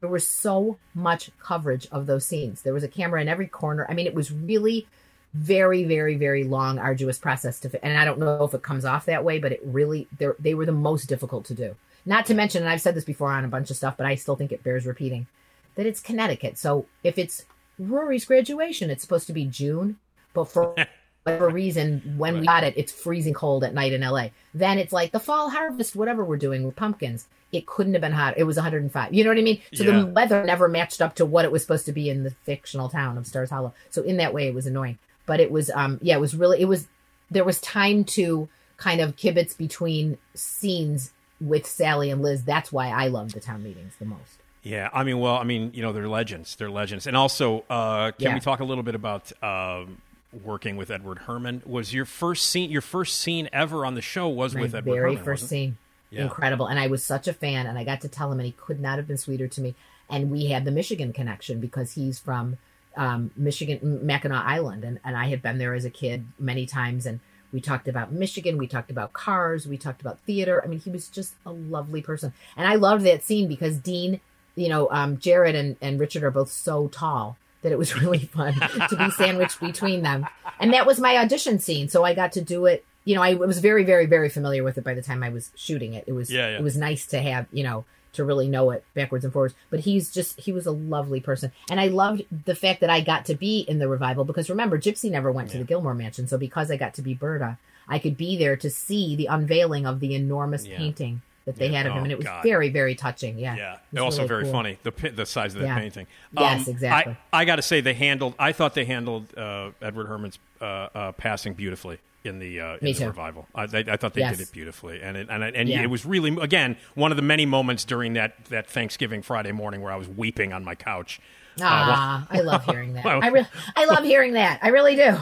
[0.00, 2.62] there was so much coverage of those scenes.
[2.62, 3.86] There was a camera in every corner.
[3.88, 4.88] I mean, it was really
[5.34, 7.84] very, very, very long, arduous process to.
[7.84, 10.66] And I don't know if it comes off that way, but it really they were
[10.66, 11.76] the most difficult to do.
[12.04, 14.16] Not to mention, and I've said this before on a bunch of stuff, but I
[14.16, 15.28] still think it bears repeating
[15.76, 16.58] that it's Connecticut.
[16.58, 17.44] So if it's
[17.78, 19.98] Rory's graduation, it's supposed to be June,
[20.32, 20.74] but for
[21.24, 24.28] whatever reason, when we got it, it's freezing cold at night in LA.
[24.54, 27.26] Then it's like the fall harvest, whatever we're doing with pumpkins.
[27.52, 28.34] It couldn't have been hot.
[28.36, 29.12] It was 105.
[29.14, 29.60] You know what I mean?
[29.74, 30.00] So Yeah.
[30.00, 32.88] the weather never matched up to what it was supposed to be in the fictional
[32.88, 33.72] town of Stars Hollow.
[33.90, 34.98] So in that way, it was annoying.
[35.26, 36.86] But it was, um, yeah, it was really, it was,
[37.30, 42.44] there was time to kind of kibitz between scenes with Sally and Liz.
[42.44, 44.38] That's why I love the town meetings the most.
[44.66, 46.56] Yeah, I mean, well, I mean, you know, they're legends.
[46.56, 47.06] They're legends.
[47.06, 48.34] And also, uh, can Yeah.
[48.34, 50.02] we talk a little bit about um,
[50.44, 51.62] working with Edward Herrmann?
[51.64, 54.94] Was your first scene, your first scene ever on the show was my with Edward
[54.94, 55.24] very Herrmann?
[55.24, 55.78] first wasn't scene.
[56.10, 56.22] Yeah.
[56.24, 56.66] Incredible.
[56.66, 58.80] And I was such a fan and I got to tell him and he could
[58.80, 59.76] not have been sweeter to me.
[60.10, 62.58] And we had the Michigan connection because he's from
[62.96, 64.82] um, Michigan, Mackinac Island.
[64.82, 67.06] And, and I had been there as a kid many times.
[67.06, 67.20] And
[67.52, 68.58] we talked about Michigan.
[68.58, 69.66] We talked about cars.
[69.68, 70.60] We talked about theater.
[70.64, 72.32] I mean, he was just a lovely person.
[72.56, 74.20] And I loved that scene because Dean,
[74.56, 78.18] you know, um, Jared and, and Richard are both so tall that it was really
[78.18, 80.26] fun to be sandwiched between them.
[80.58, 81.88] And that was my audition scene.
[81.88, 82.84] So I got to do it.
[83.04, 85.50] You know, I was very, very, very familiar with it by the time I was
[85.54, 86.04] shooting it.
[86.08, 86.58] It was, Yeah, yeah.
[86.58, 87.84] it was nice to have, you know,
[88.14, 89.54] to really know it backwards and forwards.
[89.70, 93.02] But he's just he was a lovely person, and I loved the fact that I
[93.02, 96.26] got to be in the revival because remember, Gypsy never went to the Gilmore Mansion,
[96.26, 99.84] so because I got to be Berta, I could be there to see the unveiling
[99.86, 100.78] of the enormous Yeah.
[100.78, 101.78] painting that they Yeah.
[101.78, 102.42] had of him, Oh, and it was God.
[102.42, 103.38] very very touching.
[103.38, 104.52] Yeah, Yeah, It was also really very cool.
[104.52, 104.78] funny.
[104.82, 105.78] The the size of the Yeah.
[105.78, 106.06] painting.
[106.36, 107.16] Um, Yes, exactly.
[107.32, 108.34] I, I got to say they handled.
[108.38, 112.92] I thought they handled uh, Edward Herrmann's uh, uh, passing beautifully in the uh, in
[112.94, 113.46] the revival.
[113.54, 114.36] I, they, I thought they Yes.
[114.36, 115.82] did it beautifully, and it, and and Yeah.
[115.82, 119.80] it was really again one of the many moments during that that Thanksgiving Friday morning
[119.82, 121.20] where I was weeping on my couch.
[121.58, 123.04] Uh, Ah, I love hearing that.
[123.04, 123.46] well- I really,
[123.76, 124.58] I love hearing that.
[124.62, 125.16] I really do.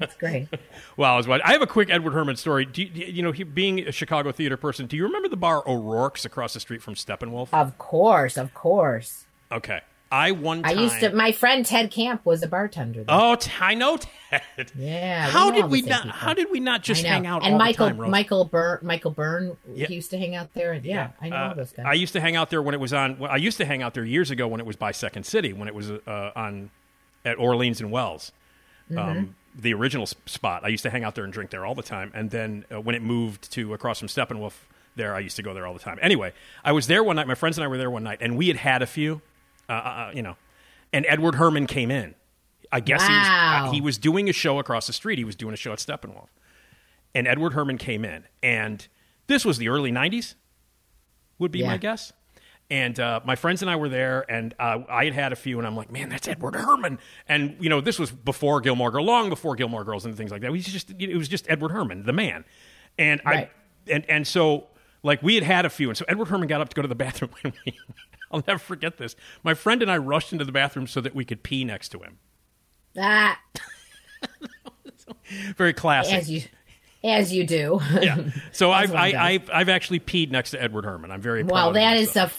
[0.00, 0.48] It's great.
[0.98, 1.44] Well, I was watching.
[1.44, 2.64] I have a quick Edward Herrmann story.
[2.64, 5.62] Do you, you know, he, being a Chicago theater person, do you remember the bar
[5.68, 7.48] O'Rourke's across the street from Steppenwolf?
[7.52, 9.26] Of course, of course.
[9.52, 11.12] Okay, I one time, I used to.
[11.12, 13.04] My friend Ted Camp was a bartender.
[13.04, 13.14] There.
[13.16, 13.96] Oh, I know
[14.30, 14.70] Ted.
[14.76, 15.26] Yeah.
[15.28, 16.02] How did we not?
[16.02, 16.16] people.
[16.18, 18.10] How did we not just hang out And all Michael, the time?
[18.10, 19.88] Michael Byrne, Michael Byrne, Yeah.
[19.88, 20.72] used to hang out there.
[20.72, 21.86] And yeah, I know Uh, those guys.
[21.88, 23.18] I used to hang out there when it was on.
[23.18, 25.52] Well, I used to hang out there years ago when it was by Second City,
[25.52, 26.70] when it was uh, on
[27.24, 28.32] at Orleans and Wells,
[28.90, 28.98] Mm-hmm.
[28.98, 30.64] um, the original spot.
[30.64, 32.12] I used to hang out there and drink there all the time.
[32.14, 34.52] And then uh, when it moved to across from Steppenwolf,
[34.94, 35.98] there I used to go there all the time.
[36.00, 36.32] Anyway,
[36.64, 37.26] I was there one night.
[37.26, 39.22] My friends and I were there one night, and we had had a few,
[39.68, 40.36] uh, uh, you know,
[40.92, 42.14] and Edward Herrmann came in.
[42.72, 45.18] I guess he was uh, he was doing a show across the street.
[45.18, 46.28] He was doing a show at Steppenwolf,
[47.14, 48.86] and Edward Herrmann came in, and
[49.28, 50.34] this was the early '90s
[51.38, 51.68] would be Yeah.
[51.68, 52.12] my guess.
[52.68, 55.58] And uh, my friends and I were there, and uh, I had had a few,
[55.58, 56.98] and I'm like, man, that's Edward Herrmann.
[57.28, 60.40] And you know, this was before Gilmore Girl, long before Gilmore Girls and things like
[60.40, 60.48] that.
[60.48, 62.44] It was just, it was just Edward Herrmann, the man.
[62.98, 63.50] And Right.
[63.88, 64.66] I, and and so
[65.04, 66.88] like we had had a few, and so Edward Herrmann got up to go to
[66.88, 67.30] the bathroom.
[67.44, 67.74] And we,
[68.32, 69.16] I'll never forget this.
[69.42, 71.98] My friend and I rushed into the bathroom so that we could pee next to
[72.00, 72.18] him.
[72.98, 73.38] ah,
[75.56, 76.14] Very classic.
[76.14, 76.42] as you,
[77.04, 77.80] as you do.
[78.00, 78.30] yeah.
[78.52, 79.20] So I've I, does.
[79.20, 81.10] I've I've actually peed next to Edward Herrmann.
[81.10, 82.30] I'm very proud Well, that is a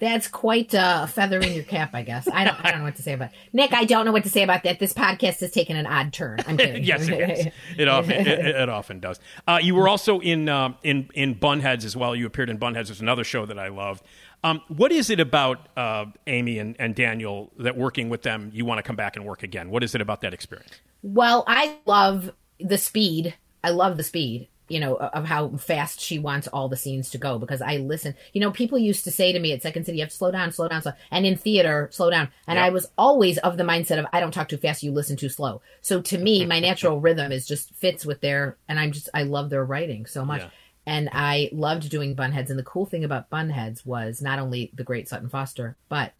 [0.00, 2.26] that's quite a feather in your cap, I guess.
[2.32, 3.34] I don't I don't know what to say about it.
[3.52, 3.74] Nick.
[3.74, 4.78] I don't know what to say about that.
[4.78, 6.38] This podcast has taken an odd turn.
[6.46, 6.84] I'm kidding.
[6.84, 7.46] yes, it is.
[7.76, 9.20] It often it, it often does.
[9.46, 12.16] Uh, you were also in um, in in Bunheads as well.
[12.16, 12.86] You appeared in Bunheads.
[12.86, 14.02] There's another show that I loved.
[14.42, 18.64] Um, what is it about uh, Amy and, and Daniel that working with them you
[18.64, 19.70] want to come back and work again?
[19.70, 20.80] What is it about that experience?
[21.02, 23.34] Well, I love the speed.
[23.62, 27.18] I love the speed, you know, of how fast she wants all the scenes to
[27.18, 28.14] go because I listen.
[28.32, 30.30] You know, people used to say to me at Second City, you have to slow
[30.30, 30.92] down, slow down, slow.
[31.10, 32.30] And in theater, slow down.
[32.46, 32.64] And Yeah.
[32.64, 35.28] I was always of the mindset of, I don't talk too fast, you listen too
[35.28, 35.60] slow.
[35.82, 39.24] So to me, my natural rhythm is just fits with their, and I'm just, I
[39.24, 40.40] love their writing so much.
[40.40, 40.48] Yeah.
[40.90, 42.50] And I loved doing Bunheads.
[42.50, 46.14] And the cool thing about Bunheads was not only the great Sutton Foster, but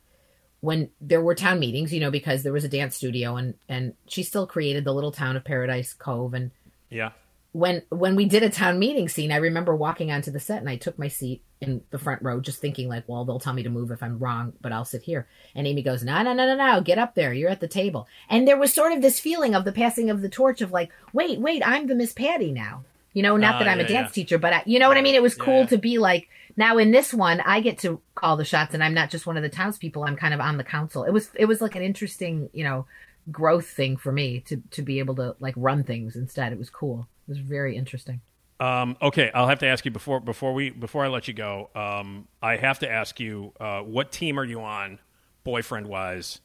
[0.61, 3.95] when there were town meetings, you know, because there was a dance studio and and
[4.07, 6.53] she still created the little town of Paradise Cove and
[6.89, 7.11] Yeah,
[7.51, 10.68] when when we did a town meeting scene, I remember walking onto the set and
[10.68, 13.64] I took my seat in the front row just thinking like, well, they'll tell me
[13.64, 15.27] to move if I'm wrong, but I'll sit here.
[15.57, 17.33] And Amy goes, "No, no, no, no, no, get up there.
[17.33, 20.23] You're at the table." And there was sort of this feeling of the passing of
[20.23, 23.59] the torch of like, "Wait, wait, I'm the Miss Patty now." You know, not Ah,
[23.61, 24.23] that I'm yeah, a dance yeah.
[24.23, 25.15] teacher, but I, you know what I mean?
[25.15, 25.67] It was cool yeah.
[25.67, 28.95] to be like, now in this one, I get to call the shots and I'm
[28.95, 30.05] not just one of the townspeople.
[30.05, 31.05] I'm kind of on the council.
[31.05, 32.87] It was, it was like an interesting, you know,
[33.31, 36.53] growth thing for me to, to be able to like run things instead.
[36.53, 37.09] It was cool.
[37.27, 38.21] It was very interesting.
[38.61, 41.71] Um, okay, I'll have to ask you before before we before I let you go.
[41.75, 44.99] Um, I have to ask you, uh, what team are you on,
[45.45, 46.41] boyfriend wise,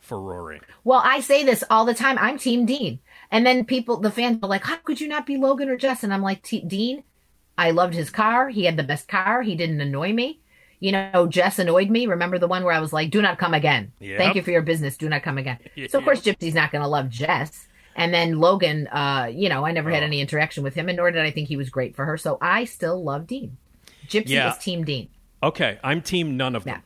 [0.00, 0.60] for Rory?
[0.82, 2.18] Well, I say this all the time.
[2.18, 2.98] I'm Team Dean.
[3.30, 6.02] And then people, the fans are like, how could you not be Logan or Jess?
[6.02, 7.02] And I'm like, "Te- Dean,
[7.58, 8.48] I loved his car.
[8.48, 9.42] He had the best car.
[9.42, 10.40] He didn't annoy me.
[10.80, 12.06] You know, Jess annoyed me.
[12.06, 13.92] Remember the one where I was like, do not come again.
[14.00, 14.18] Yep.
[14.18, 14.96] Thank you for your business.
[14.96, 15.58] Do not come again.
[15.88, 17.66] So, of course, Gypsy's not going to love Jess.
[17.96, 19.94] And then Logan, uh, you know, I never Oh.
[19.94, 22.16] had any interaction with him, and nor did I think he was great for her.
[22.16, 23.56] So I still love Dean.
[24.06, 24.52] Gypsy Yeah.
[24.52, 25.08] is Team Dean.
[25.42, 26.82] Okay, I'm team none of them.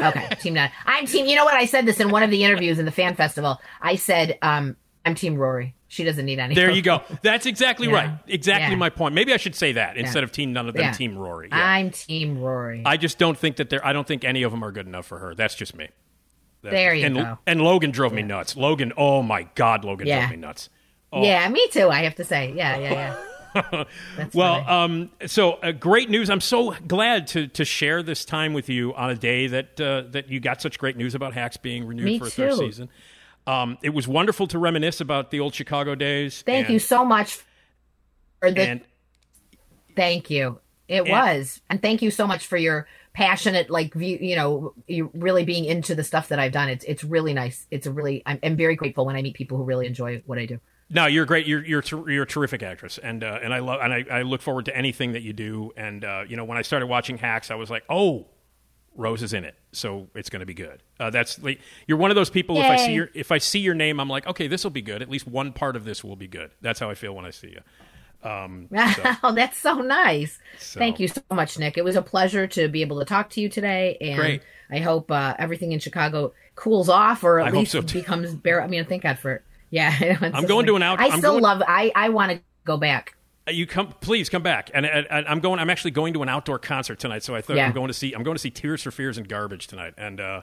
[0.00, 0.70] Okay, team nine.
[0.86, 1.26] I'm team.
[1.26, 1.54] You know what?
[1.54, 3.60] I said this in one of the interviews in the fan festival.
[3.82, 5.74] I said, um, "I'm team Rory.
[5.88, 7.02] She doesn't need any." There you go.
[7.22, 7.94] That's exactly Yeah.
[7.94, 8.10] right.
[8.28, 8.76] Exactly Yeah.
[8.76, 9.14] my point.
[9.14, 10.92] Maybe I should say that instead of team none of them, Yeah.
[10.92, 11.48] team Rory.
[11.50, 11.58] Yeah.
[11.64, 12.82] I'm team Rory.
[12.84, 13.84] I just don't think that they're.
[13.84, 15.34] I don't think any of them are good enough for her.
[15.34, 15.88] That's just me.
[16.62, 17.38] That's There you and, go.
[17.46, 18.54] And Logan drove me nuts.
[18.56, 20.20] Logan, oh my God, Logan Yeah.
[20.20, 20.68] drove me nuts.
[21.12, 21.24] Oh.
[21.24, 21.88] Yeah, me too.
[21.88, 23.84] I have to say, yeah, yeah, yeah.
[24.34, 26.30] Well, um, so uh, great news.
[26.30, 30.02] I'm so glad to to share this time with you on a day that uh,
[30.10, 32.88] that you got such great news about Hacks being renewed Me for a third season.
[33.50, 36.42] Um, it was wonderful to reminisce about the old Chicago days.
[36.42, 37.38] Thank and- you so much
[38.40, 38.60] for the.
[38.62, 38.80] And
[39.96, 40.60] thank you.
[40.88, 44.18] It And- was, and thank you so much for your passionate, like view.
[44.20, 46.68] You know, you really being into the stuff that I've done.
[46.68, 47.66] It's it's really nice.
[47.70, 48.22] It's a really.
[48.26, 50.60] I'm, I'm very grateful when I meet people who really enjoy what I do.
[50.92, 51.46] No, you're great.
[51.46, 54.22] You're you're ter- you're a terrific actress, and uh, and I love and I, I
[54.22, 55.70] look forward to anything that you do.
[55.76, 58.26] And uh, you know, when I started watching Hacks, I was like, oh,
[59.00, 60.82] Rose is in it, so it's going to be good.
[61.00, 62.58] Uh, that's like, you're one of those people.
[62.58, 64.82] If I see your if I see your name, I'm like, okay, this will be
[64.82, 65.00] good.
[65.00, 66.50] At least one part of this will be good.
[66.60, 67.60] That's how I feel when I see you.
[68.28, 70.38] Um, so, oh, that's so nice.
[70.58, 71.78] So- Thank you so much, Nick.
[71.78, 74.42] It was a pleasure to be able to talk to you today, and Great.
[74.70, 78.60] I hope uh, everything in Chicago cools off, or at I least so, becomes better.
[78.60, 79.42] I mean, thank God for it.
[79.72, 81.62] Yeah, I'm going to an out- I I'm still going- love.
[81.66, 83.14] I I want to go back.
[83.48, 84.70] You come, please come back.
[84.74, 85.58] And, and, and I'm going.
[85.58, 87.22] I'm actually going to an outdoor concert tonight.
[87.22, 87.66] So I thought Yeah.
[87.66, 88.12] I'm going to see.
[88.12, 90.42] I'm going to see Tears for Fears and Garbage tonight, and uh,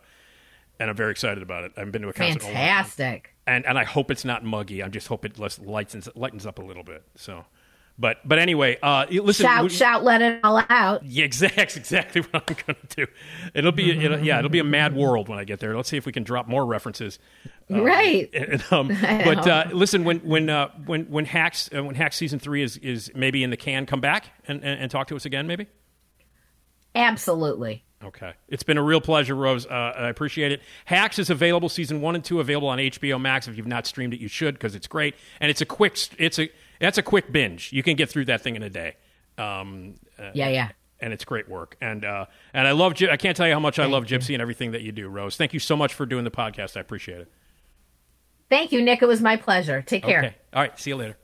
[0.79, 1.71] and I'm very excited about it.
[1.77, 2.41] I haven't been to a concert.
[2.43, 3.33] Fantastic.
[3.45, 4.83] and and I hope it's not muggy.
[4.83, 7.03] I just hope it less lightens lightens up a little bit.
[7.15, 7.45] So,
[7.99, 9.45] but but anyway, uh, listen.
[9.45, 11.03] shout, we- shout, let it all out.
[11.05, 13.11] Yeah, exactly, exactly what I'm going to do.
[13.53, 15.75] It'll be, it'll, yeah, it'll be a mad world when I get there.
[15.75, 17.17] Let's see if we can drop more references.
[17.69, 18.29] Um, Right.
[18.33, 22.39] and, um, but uh, listen, when when uh, when when hacks uh, when hacks season
[22.39, 25.25] three is is maybe in the can, come back and, and, and talk to us
[25.25, 25.67] again, maybe.
[26.95, 27.83] Absolutely.
[28.03, 28.33] Okay.
[28.47, 29.65] It's been a real pleasure, Rose.
[29.65, 30.61] Uh, I appreciate it.
[30.85, 33.47] Hacks is available, season one and two, available on HBO Max.
[33.47, 35.97] If you've not streamed it, you should because it's great and it's a quick.
[36.19, 36.49] It's a
[36.79, 37.71] that's a quick binge.
[37.73, 38.95] You can get through that thing in a day.
[39.37, 40.69] Um, uh, Yeah, yeah.
[40.99, 41.77] and it's great work.
[41.81, 42.93] And uh, and I love.
[42.95, 45.07] Gy- I can't tell you how much I love Gypsy and everything that you do,
[45.07, 45.37] Rose.
[45.37, 46.75] Thank you so much for doing the podcast.
[46.77, 47.31] I appreciate it.
[48.49, 49.01] Thank you, Nick.
[49.01, 49.81] It was my pleasure.
[49.81, 50.19] Take care.
[50.19, 50.35] Okay.
[50.53, 50.79] All right.
[50.79, 51.17] See you later.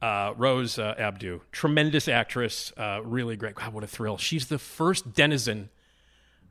[0.00, 3.54] Uh, Rose uh, Abdoo, tremendous actress, uh, really great.
[3.54, 4.18] God, what a thrill!
[4.18, 5.70] She's the first denizen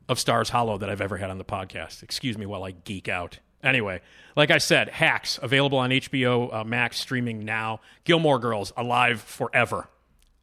[0.08, 2.02] of Stars Hollow that I've ever had on the podcast.
[2.02, 3.40] Excuse me while I geek out.
[3.64, 4.02] Anyway,
[4.36, 7.80] like I said, Hacks available on HBO uh, Max, streaming now.
[8.04, 9.88] Gilmore Girls alive forever.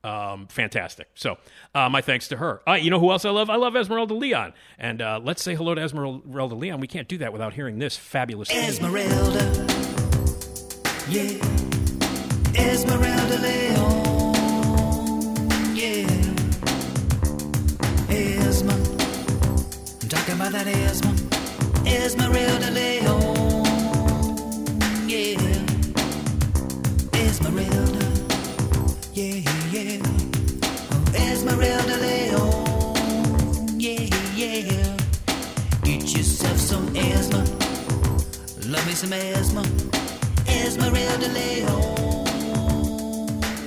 [0.05, 1.09] Um, fantastic.
[1.15, 1.39] So,
[1.75, 2.63] uh, my thanks to her.
[2.67, 3.51] Uh, you know who else I love?
[3.51, 4.53] I love Esmeralda Leon.
[4.79, 6.81] And uh, let's say hello to Esmeralda Leon.
[6.81, 8.51] We can't do that without hearing this fabulous.
[8.51, 9.67] Esmeralda,
[11.09, 11.39] yeah.
[12.55, 14.35] Esmeralda Leon,
[15.77, 16.07] yeah.
[18.09, 18.73] Esma,
[20.03, 21.28] I'm talking about that Esma.
[21.91, 23.65] Esmeralda Leon,
[25.09, 25.41] yeah.
[27.15, 28.07] Esmeralda,
[29.15, 30.03] yeah, yeah.
[31.15, 34.97] Esmeralda Leon, yeah, yeah.
[35.83, 37.43] Get yourself some Esma.
[38.71, 39.65] Love me some Esma.
[40.47, 42.29] Esmeralda Leon.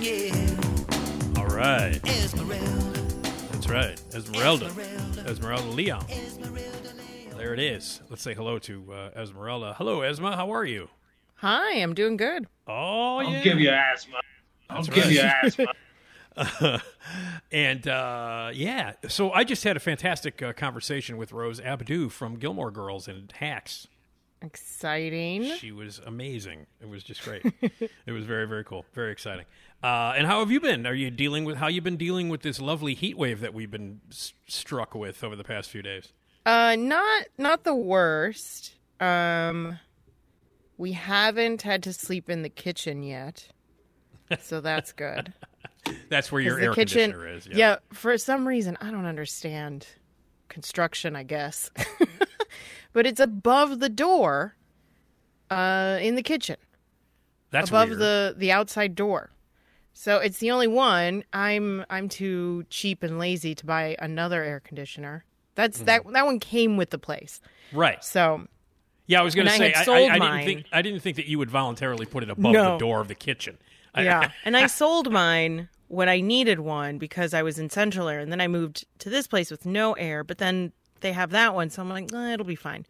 [0.02, 1.40] Yeah.
[1.42, 2.00] All right.
[2.06, 3.02] Esmeralda
[3.52, 6.81] That's right Esmeralda Esmeralda Esmeralda Leo Esmeralda.
[7.42, 8.02] There it is.
[8.08, 9.74] Let's say hello to uh, Esmeralda.
[9.76, 10.36] Hello, Esma.
[10.36, 10.90] How are you?
[11.38, 12.46] Hi, I'm doing good.
[12.68, 13.30] Oh, yeah.
[13.30, 14.20] I'll give you asthma.
[14.70, 15.58] I'll That's give right.
[15.58, 15.66] you
[16.38, 16.82] asthma.
[17.52, 22.36] and uh, yeah, so I just had a fantastic uh, conversation with Rose Abdoo from
[22.36, 23.88] Gilmore Girls and Hacks.
[24.44, 25.46] Exciting.
[25.58, 26.68] She was amazing.
[26.80, 27.44] It was just great.
[28.06, 28.86] it was very, very cool.
[28.94, 29.46] Very exciting.
[29.82, 30.86] Uh, and how have you been?
[30.86, 33.72] Are you dealing with how you've been dealing with this lovely heat wave that we've
[33.72, 36.14] been s- struck with over the past few days?
[36.46, 38.74] Uh not not the worst.
[39.00, 39.80] Um
[40.78, 43.48] we haven't had to sleep in the kitchen yet.
[44.42, 45.34] So that's good.
[46.10, 47.48] That's where your air kitchen, conditioner is.
[47.48, 47.78] Yeah.
[47.92, 49.88] for some reason I don't understand
[50.48, 51.72] construction, I guess.
[52.94, 54.56] but it's above the door
[55.50, 56.58] uh in the kitchen.
[57.50, 58.00] That's above weird.
[58.00, 59.32] the the outside door.
[59.94, 61.24] So it's the only one.
[61.34, 65.26] I'm I'm too cheap and lazy to buy another air conditioner.
[65.56, 67.42] That's that that one came with the place.
[67.74, 68.04] Right.
[68.04, 68.48] So
[69.08, 71.28] Yeah, I was going to say I, I, I didn't think I didn't think that
[71.28, 72.74] you would voluntarily put it above No.
[72.74, 73.58] the door of the kitchen.
[73.96, 78.20] Yeah, and I sold mine when I needed one because I was in Central Air,
[78.20, 80.24] and then I moved to this place with no air.
[80.24, 80.72] But then
[81.02, 82.86] they have that one, so I'm like, eh, it'll be fine.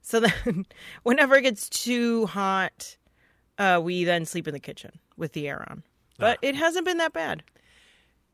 [0.00, 0.64] So then,
[1.02, 2.96] whenever it gets too hot,
[3.58, 5.82] uh, we then sleep in the kitchen with the air on.
[6.18, 7.42] But it hasn't been that bad.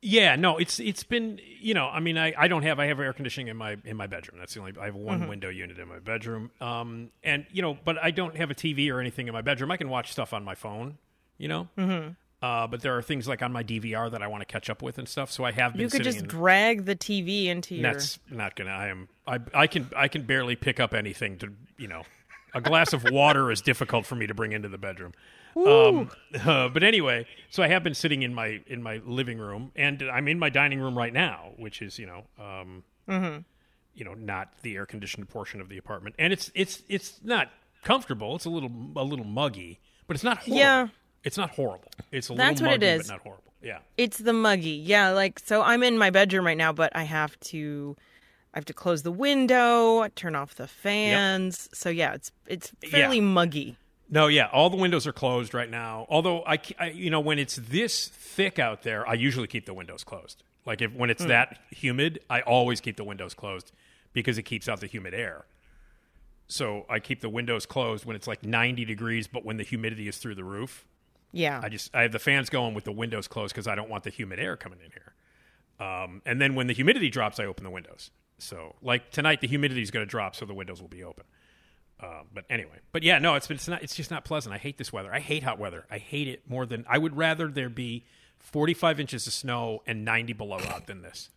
[0.05, 2.99] Yeah, no, it's it's been you know I mean I, I don't have I have
[2.99, 4.37] air conditioning in my in my bedroom.
[4.37, 5.29] That's the only I have one Mhm.
[5.29, 6.51] window unit in my bedroom.
[6.59, 9.71] Um and you know but I don't have a TV or anything in my bedroom.
[9.71, 10.97] I can watch stuff on my phone.
[11.37, 11.69] You know.
[11.77, 12.15] Mhm.
[12.41, 14.81] Uh, but there are things like on my DVR that I want to catch up
[14.81, 15.31] with and stuff.
[15.31, 15.81] So I have been.
[15.83, 17.83] You could just in- drag the TV into your.
[17.93, 18.71] That's not gonna.
[18.71, 19.07] I am.
[19.25, 19.39] I.
[19.53, 19.89] I can.
[19.95, 21.53] I can barely pick up anything to.
[21.77, 22.01] You know,
[22.53, 25.13] a glass of water is difficult for me to bring into the bedroom.
[25.55, 26.09] Um,
[26.45, 30.01] uh, but anyway, so I have been sitting in my in my living room, and
[30.03, 33.43] I'm in my dining room right now, which is you know, um, Mhm.
[33.93, 37.49] you know, not the air conditioned portion of the apartment, and it's it's it's not
[37.83, 38.35] comfortable.
[38.35, 40.37] It's a little a little muggy, but it's not.
[40.39, 40.57] Horrible.
[40.57, 40.87] Yeah.
[41.23, 41.89] it's not horrible.
[42.11, 43.07] It's a That's little what it is.
[43.07, 43.53] but not horrible.
[43.61, 43.79] Yeah.
[43.97, 44.71] It's the muggy.
[44.71, 47.95] Yeah, like so I'm in my bedroom right now, but I have to
[48.53, 51.69] I have to close the window, turn off the fans.
[51.73, 53.77] So yeah, it's it's fairly muggy.
[54.13, 56.05] No, yeah, all the windows are closed right now.
[56.07, 59.73] Although I, I- you know, when it's this thick out there, I usually keep the
[59.73, 60.43] windows closed.
[60.65, 61.29] Like if when it's Hmm.
[61.29, 63.71] that humid, I always keep the windows closed
[64.13, 65.45] because it keeps out the humid air.
[66.47, 70.07] So I keep the windows closed when it's like 90 degrees, but when the humidity
[70.07, 70.85] is through the roof,
[71.31, 71.59] Yeah.
[71.63, 74.03] I just I have the fans going with the windows closed because I don't want
[74.03, 75.13] the humid air coming in here.
[75.85, 78.11] Um, and then when the humidity drops, I open the windows.
[78.37, 81.23] So like tonight, the humidity is going to drop, so the windows will be open.
[82.03, 84.53] Uh, but anyway, but yeah, no, it's been it's not it's just not pleasant.
[84.53, 85.13] I hate this weather.
[85.13, 85.85] I hate hot weather.
[85.89, 88.03] I hate it more than I would rather there be
[88.39, 91.29] 45 inches of snow and 90 below out than this.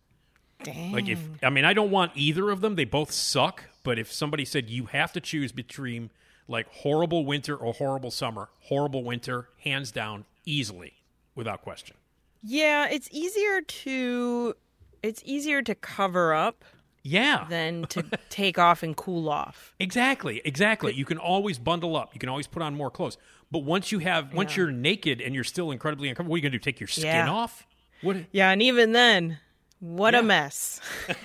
[0.63, 0.91] Dang.
[0.91, 2.75] Like if I mean I don't want either of them.
[2.75, 3.63] They both suck.
[3.83, 6.09] But if somebody said you have to choose between
[6.47, 10.93] like horrible winter or horrible summer, horrible winter, hands down, easily,
[11.35, 11.95] without question.
[12.43, 14.55] Yeah, it's easier to
[15.03, 16.65] it's easier to cover up
[17.07, 17.45] Yeah.
[17.49, 19.73] than to take off and cool off.
[19.79, 20.93] Exactly, exactly.
[20.93, 22.13] You can always bundle up.
[22.13, 23.17] You can always put on more clothes.
[23.51, 24.63] But once you have, once Yeah.
[24.63, 26.59] you're naked and you're still incredibly uncomfortable, what are you gonna do?
[26.59, 27.29] Take your skin Yeah.
[27.29, 27.65] off?
[28.01, 28.17] What?
[28.31, 29.39] Yeah, and even then,
[29.79, 30.81] what a mess.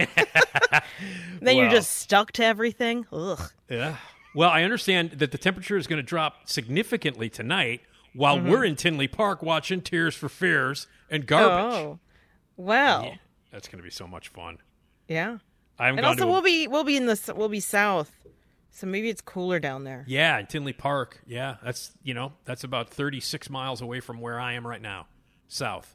[1.41, 1.71] then you're Well.
[1.75, 3.07] just stuck to everything.
[3.13, 3.41] Ugh.
[3.69, 3.97] Yeah.
[4.35, 7.83] Well, I understand that the temperature is going to drop significantly tonight
[8.15, 8.49] while Mhm.
[8.49, 11.75] we're in Tinley Park watching Tears for Fears and Garbage.
[11.75, 11.99] Oh.
[12.57, 13.19] Well,
[13.51, 14.59] That's going to be so much fun.
[15.09, 15.39] yeah.
[15.79, 18.13] I haven't and also to we'll be we'll be in the we'll be south.
[18.75, 20.05] So maybe it's cooler down there.
[20.09, 21.21] Yeah, in Tinley Park.
[21.27, 25.07] Yeah, that's you know that's about 36 miles away from where I am right now,
[25.49, 25.95] south.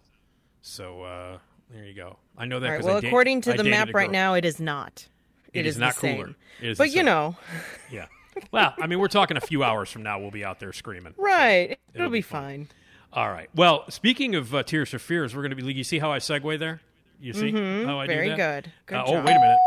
[0.61, 1.38] So uh,
[1.71, 2.17] there you go.
[2.38, 2.69] I know that.
[2.69, 5.07] Right, well, da- according to I the map right now, it is not.
[5.53, 6.36] It is the not cooler.
[6.61, 7.36] It is but you know,
[7.91, 8.05] Yeah.
[8.51, 10.19] Well, I mean, we're talking a few hours from now.
[10.19, 11.15] We'll be out there screaming.
[11.17, 11.71] right?
[11.71, 12.67] It'll, It'll be, be fine.
[13.11, 13.49] All right.
[13.55, 15.73] Well, speaking of uh, Tears for Fears, we're going to be.
[15.73, 16.82] You see how I segue there?
[17.20, 17.86] You see Mhm.
[17.86, 18.63] how I Very do that?
[18.63, 18.74] good.
[18.86, 19.57] Good Uh, oh, wait a minute.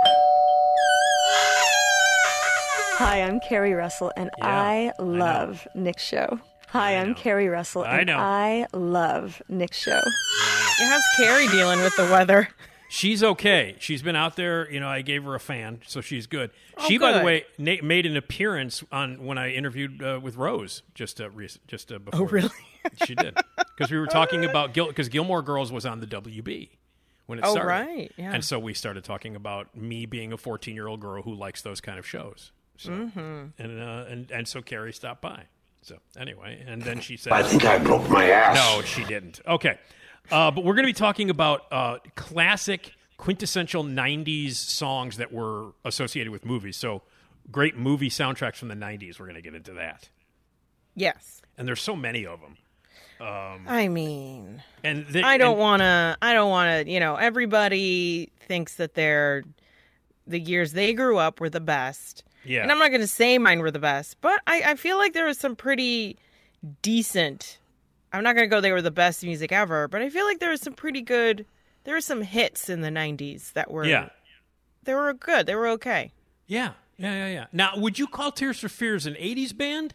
[2.98, 6.38] Hi, I'm Carrie Russell, and Yeah, I love Nick's show.
[6.68, 8.18] Hi, I'm Carrie Russell, I and know.
[8.18, 10.00] I love Nick's show.
[10.78, 12.48] Yeah, how's Carrie dealing with the weather?
[12.88, 13.76] She's okay.
[13.78, 14.70] She's been out there.
[14.70, 16.50] You know, I gave her a fan, so she's good.
[16.76, 20.36] Oh, she, by the way, na- made an appearance on when I interviewed uh, with
[20.36, 22.20] Rose just uh, rec- just uh, before.
[22.20, 22.50] Oh, really?
[23.06, 23.36] she did
[23.76, 26.70] because we were talking about Gil because Gilmore Girls was on the WB
[27.30, 27.68] when it Oh, started.
[27.68, 28.32] right, yeah.
[28.34, 31.62] And so we started talking about me being a 14 year old girl who likes
[31.62, 32.52] those kind of shows.
[32.76, 33.52] So, Mhm.
[33.58, 35.44] and, uh, and and so Carrie stopped by.
[35.82, 38.54] So anyway, and then she said, I think I broke my ass.
[38.56, 39.40] No, she didn't.
[39.46, 39.78] Okay,
[40.30, 45.72] uh, but we're going to be talking about uh, classic, quintessential '90s songs that were
[45.84, 46.76] associated with movies.
[46.76, 47.02] So
[47.50, 49.18] great movie soundtracks from the '90s.
[49.18, 50.08] We're going to get into that,
[50.94, 51.40] Yes.
[51.56, 52.56] and there's so many of them.
[53.20, 56.16] Um, I mean, and they, I don't want to.
[56.22, 56.90] I don't want to.
[56.90, 59.44] You know, everybody thinks that their
[60.26, 62.24] the years they grew up were the best.
[62.44, 62.62] Yeah.
[62.62, 65.12] And I'm not going to say mine were the best, but I, I feel like
[65.12, 66.16] there was some pretty
[66.80, 67.58] decent.
[68.12, 70.40] I'm not going to go they were the best music ever, but I feel like
[70.40, 71.44] there was some pretty good.
[71.84, 73.84] There were some hits in the '90s that were.
[73.84, 74.08] Yeah.
[74.84, 75.46] They were good.
[75.46, 76.12] They were okay.
[76.46, 77.46] Yeah, yeah, yeah, yeah.
[77.52, 79.94] Now, would you call Tears for Fears an '80s band?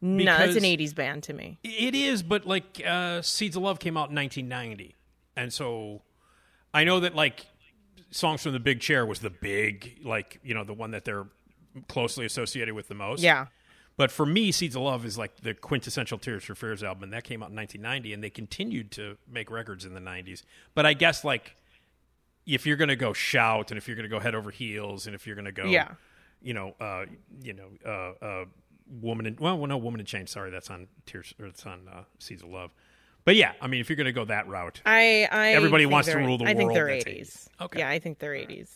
[0.00, 1.58] No, it's an '80s band to me.
[1.64, 4.94] It is, but like uh, Seeds of Love came out in 1990,
[5.36, 6.02] and so
[6.72, 7.46] I know that like
[8.10, 11.26] songs from the Big Chair was the big like you know the one that they're
[11.88, 13.22] closely associated with the most.
[13.22, 13.46] Yeah.
[13.96, 17.12] But for me, Seeds of Love is like the quintessential Tears for Fears album, and
[17.12, 20.44] that came out in 1990, and they continued to make records in the 90s.
[20.76, 21.56] But I guess like
[22.46, 25.06] if you're going to go shout, and if you're going to go head over heels,
[25.06, 25.88] and if you're going to go, Yeah.
[26.40, 27.06] you know, uh,
[27.42, 28.44] you know, uh, uh,
[28.90, 30.30] woman in well, no, woman in chains.
[30.30, 32.70] Sorry, that's on Tears or it's on uh, Seeds of Love.
[33.24, 36.08] But yeah, I mean, if you're going to go that route, I, I Everybody wants
[36.08, 36.56] to rule the world.
[36.56, 37.48] I think they're that's 80s.
[37.60, 37.78] 80s.
[37.78, 38.70] Yeah, I think they're 80s.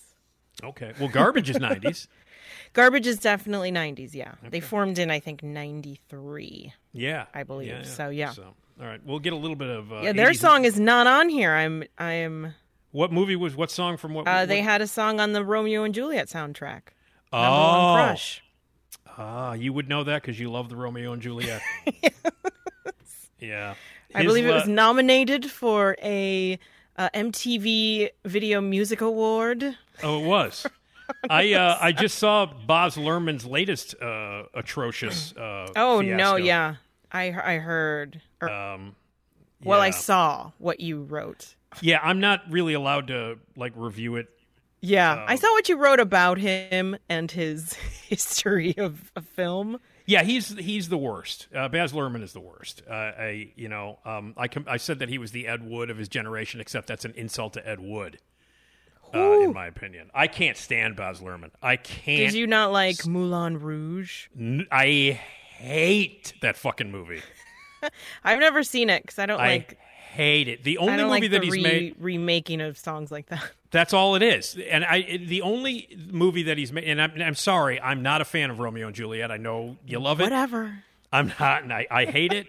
[0.62, 0.92] okay.
[1.00, 2.06] Well, Garbage is 90s.
[2.74, 4.34] Garbage is definitely 90s, yeah.
[4.50, 6.72] They formed in, I think, 93.
[6.92, 7.68] Yeah, I believe.
[7.68, 7.82] Yeah, yeah.
[7.84, 8.30] So, yeah.
[8.32, 10.78] So, all right, we'll get a little bit of uh, yeah, their 80s song is
[10.78, 11.52] not on here.
[11.52, 12.54] I'm, I'm,
[12.90, 14.26] What movie was what song from what?
[14.28, 16.82] uh, they had a song on the Romeo and Juliet soundtrack.
[17.32, 17.94] Oh.
[17.96, 18.42] Crush.
[19.18, 21.60] Ah, you would know that because you love the Romeo and Juliet.
[23.40, 23.74] yeah,
[24.14, 26.58] I believe it was nominated for a
[26.96, 29.76] uh, MTV Video Music Award.
[30.02, 30.66] Oh, it was.
[31.30, 35.32] I uh, I just saw Baz Luhrmann's latest uh, atrocious.
[35.36, 36.76] Uh, Oh, no, yeah.
[37.10, 38.20] I, I heard.
[38.40, 38.96] or- Um,
[39.62, 41.54] Well, I saw what you wrote.
[41.80, 44.28] Yeah, I'm not really allowed to like review it.
[44.84, 47.72] Yeah, I saw what you wrote about him and his
[48.08, 49.78] history of, of film.
[50.06, 51.46] Yeah, he's he's the worst.
[51.54, 52.82] Uh, Baz Luhrmann is the worst.
[52.90, 55.88] Uh, I you know um, I com- I said that he was the Ed Wood
[55.90, 58.18] of his generation, except that's an insult to Ed Wood.
[59.14, 61.50] Uh, in my opinion, I can't stand Baz Luhrmann.
[61.62, 62.32] I can't.
[62.32, 64.26] Did you not like Moulin Rouge?
[64.36, 65.20] N- I
[65.56, 67.20] hate that fucking movie.
[68.24, 69.78] I've never seen it because I don't I like.
[70.12, 70.64] hate it.
[70.64, 71.96] The only movie like that the he's re- made.
[71.98, 73.50] remaking of songs like that.
[73.72, 74.56] That's all it is.
[74.70, 78.24] And I, the only movie that he's made, and I'm, I'm sorry, I'm not a
[78.24, 79.32] fan of Romeo and Juliet.
[79.32, 80.24] I know you love it.
[80.24, 80.84] Whatever.
[81.10, 82.46] I'm not, and I, I hate it.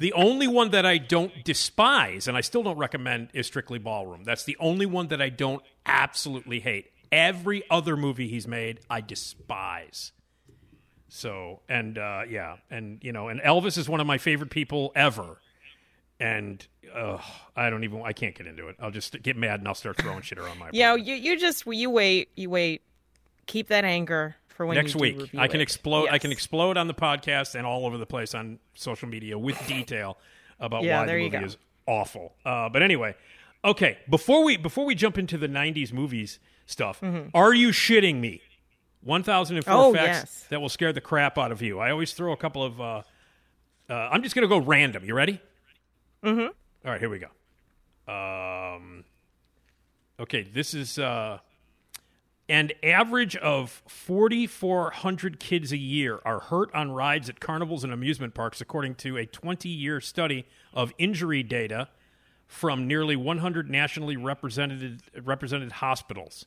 [0.00, 4.24] the only one that I don't despise, and I still don't recommend, is Strictly Ballroom.
[4.24, 6.90] That's the only one that I don't absolutely hate.
[7.10, 10.12] Every other movie he's made, I despise.
[11.08, 14.92] So, and uh, yeah, and you know, and Elvis is one of my favorite people
[14.96, 15.36] ever.
[16.22, 17.18] And uh,
[17.56, 18.76] I don't even, I can't get into it.
[18.80, 20.70] I'll just get mad and I'll start throwing shit around my.
[20.72, 22.82] Yeah, you you just you wait, you wait.
[23.46, 25.62] Keep that anger for when next you week i can it.
[25.62, 29.36] explode i can explode on the podcast and all over the place on social media
[29.38, 30.18] with detail
[30.60, 31.56] about Yeah, why the you movie is
[31.86, 33.14] awful uh, but anyway
[33.64, 37.02] okay before we before we jump into the 90s movies stuff
[37.34, 38.42] are you shitting me
[39.02, 39.80] 1004 Mm-hmm.
[39.80, 40.46] Oh, facts yes.
[40.50, 43.02] that will scare the crap out of you i always throw a couple of uh,
[43.88, 45.40] uh, i'm just gonna go random you ready
[46.22, 46.48] Mhm.
[46.48, 47.28] all right here we go
[48.12, 49.04] um,
[50.20, 51.38] okay this is uh,
[52.48, 58.34] an average of 4,400 kids a year are hurt on rides at carnivals and amusement
[58.34, 60.44] parks, according to a 20 year study
[60.74, 61.88] of injury data
[62.46, 66.44] from nearly 100 nationally represented, represented hospitals.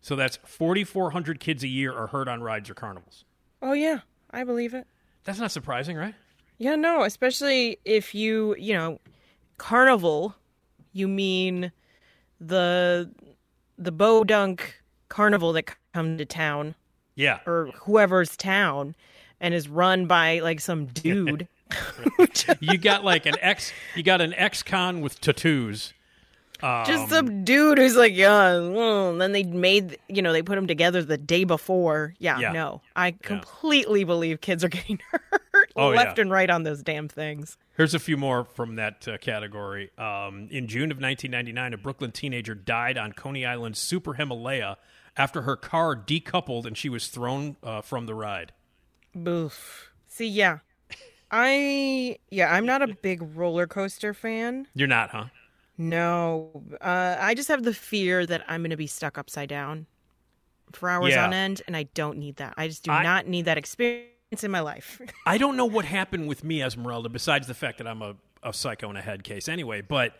[0.00, 3.24] So that's 4,400 kids a year are hurt on rides or carnivals.
[3.60, 4.00] Oh yeah,
[4.30, 4.86] I believe it.
[5.24, 6.14] That's not surprising, right?
[6.58, 8.98] Yeah, no, especially if you, you know,
[9.58, 10.34] carnival,
[10.92, 11.72] you mean
[12.40, 13.10] the
[13.78, 14.60] the Bodunk
[15.08, 16.74] carnival that come to town
[17.14, 17.40] Yeah.
[17.46, 18.94] or whoever's town
[19.40, 21.46] and is run by like some dude.
[22.60, 25.92] you got like an ex, you got an ex-con with tattoos.
[26.62, 30.40] Um, Just some dude who's like, yeah, well, and then they made, you know, they
[30.42, 32.14] put them together the day before.
[32.18, 32.52] Yeah, Yeah.
[32.52, 35.42] no, I completely believe kids are getting hurt
[35.76, 36.22] Oh, left yeah.
[36.22, 37.56] and right on those damn things.
[37.76, 39.90] Here's a few more from that uh, category.
[39.98, 44.78] Um, in June of 1999, a Brooklyn teenager died on Coney Island's Super Himalaya
[45.16, 48.52] after her car decoupled and she was thrown uh, from the ride.
[49.14, 49.90] Boof.
[50.08, 50.58] See, yeah,
[51.30, 54.66] I yeah, I'm not a big roller coaster fan.
[54.74, 55.26] You're not, huh?
[55.78, 59.86] No, uh, I just have the fear that I'm going to be stuck upside down
[60.72, 61.26] for hours Yeah.
[61.26, 62.54] on end, and I don't need that.
[62.56, 64.08] I just do I- not need that experience
[64.44, 65.00] in my life.
[65.26, 68.52] I don't know what happened with me, Esmeralda, besides the fact that I'm a, a
[68.52, 69.80] psycho in a head case anyway.
[69.80, 70.12] But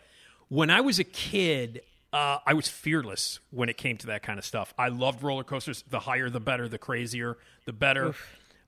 [0.49, 1.81] when I was a kid,
[2.13, 4.73] uh, I was fearless when it came to that kind of stuff.
[4.77, 5.83] I loved roller coasters.
[5.89, 6.67] The higher, the better.
[6.69, 8.13] The crazier, the better.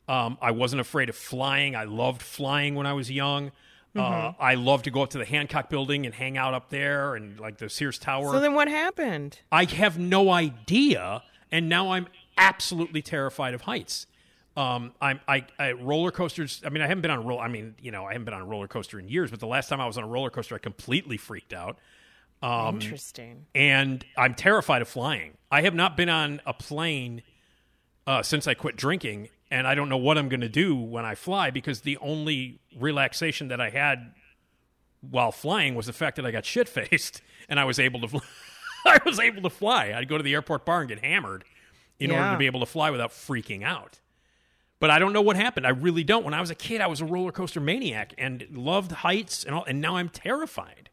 [0.08, 1.76] Um, I wasn't afraid of flying.
[1.76, 3.52] I loved flying when I was young.
[3.95, 4.36] Uh, Mhm.
[4.39, 7.39] I loved to go up to the Hancock building and hang out up there and
[7.39, 8.32] like the Sears Tower.
[8.32, 9.39] so then, what happened?
[9.52, 14.06] I have no idea, and now I'm absolutely terrified of heights.
[14.58, 16.62] Um, I'm I, I roller coasters.
[16.66, 17.41] I mean, I haven't been on a roller.
[17.41, 19.32] I mean, you know, I haven't been on a roller coaster in years.
[19.32, 21.78] But the last time I was on a roller coaster, I completely freaked out.
[22.41, 23.45] Um, Interesting.
[23.54, 25.38] And I'm terrified of flying.
[25.52, 27.22] I have not been on a plane
[28.08, 31.06] uh, since I quit drinking, and I don't know what I'm going to do when
[31.06, 34.14] I fly because the only relaxation that I had
[35.02, 38.08] while flying was the fact that I got shit faced and I was able to
[38.08, 38.22] fly.
[38.86, 39.93] I was able to fly.
[39.93, 41.43] I'd go to the airport bar and get hammered
[42.00, 44.00] in order to be able to fly without freaking out.
[44.80, 45.68] But I don't know what happened.
[45.68, 46.24] I really don't.
[46.24, 49.54] When I was a kid, I was a roller coaster maniac and loved heights and
[49.54, 50.90] all, and now I'm terrified.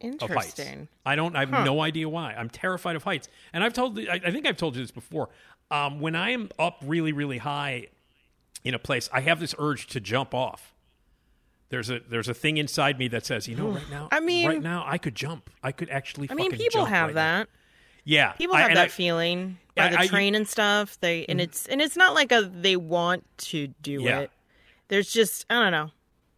[0.00, 0.88] Interesting.
[1.06, 1.34] I don't.
[1.36, 1.64] I have Huh.
[1.64, 2.34] no idea why.
[2.34, 3.98] I'm terrified of heights, and I've told.
[3.98, 5.28] I, I think I've told you this before.
[5.70, 7.86] Um, when I am up really, really high
[8.62, 10.74] in a place, I have this urge to jump off.
[11.70, 14.48] There's a there's a thing inside me that says, you know, right now, I mean-
[14.48, 15.48] right now, I could jump.
[15.62, 16.28] I could actually.
[16.30, 17.44] I mean, people have right now.
[18.08, 20.14] Yeah, People have and that I- feeling by I- the I- Mm-hmm.
[20.14, 20.98] train and stuff.
[21.00, 24.20] They and it's and it's not like a they want to do Yeah.
[24.20, 24.30] it.
[24.88, 25.90] There's just I don't know.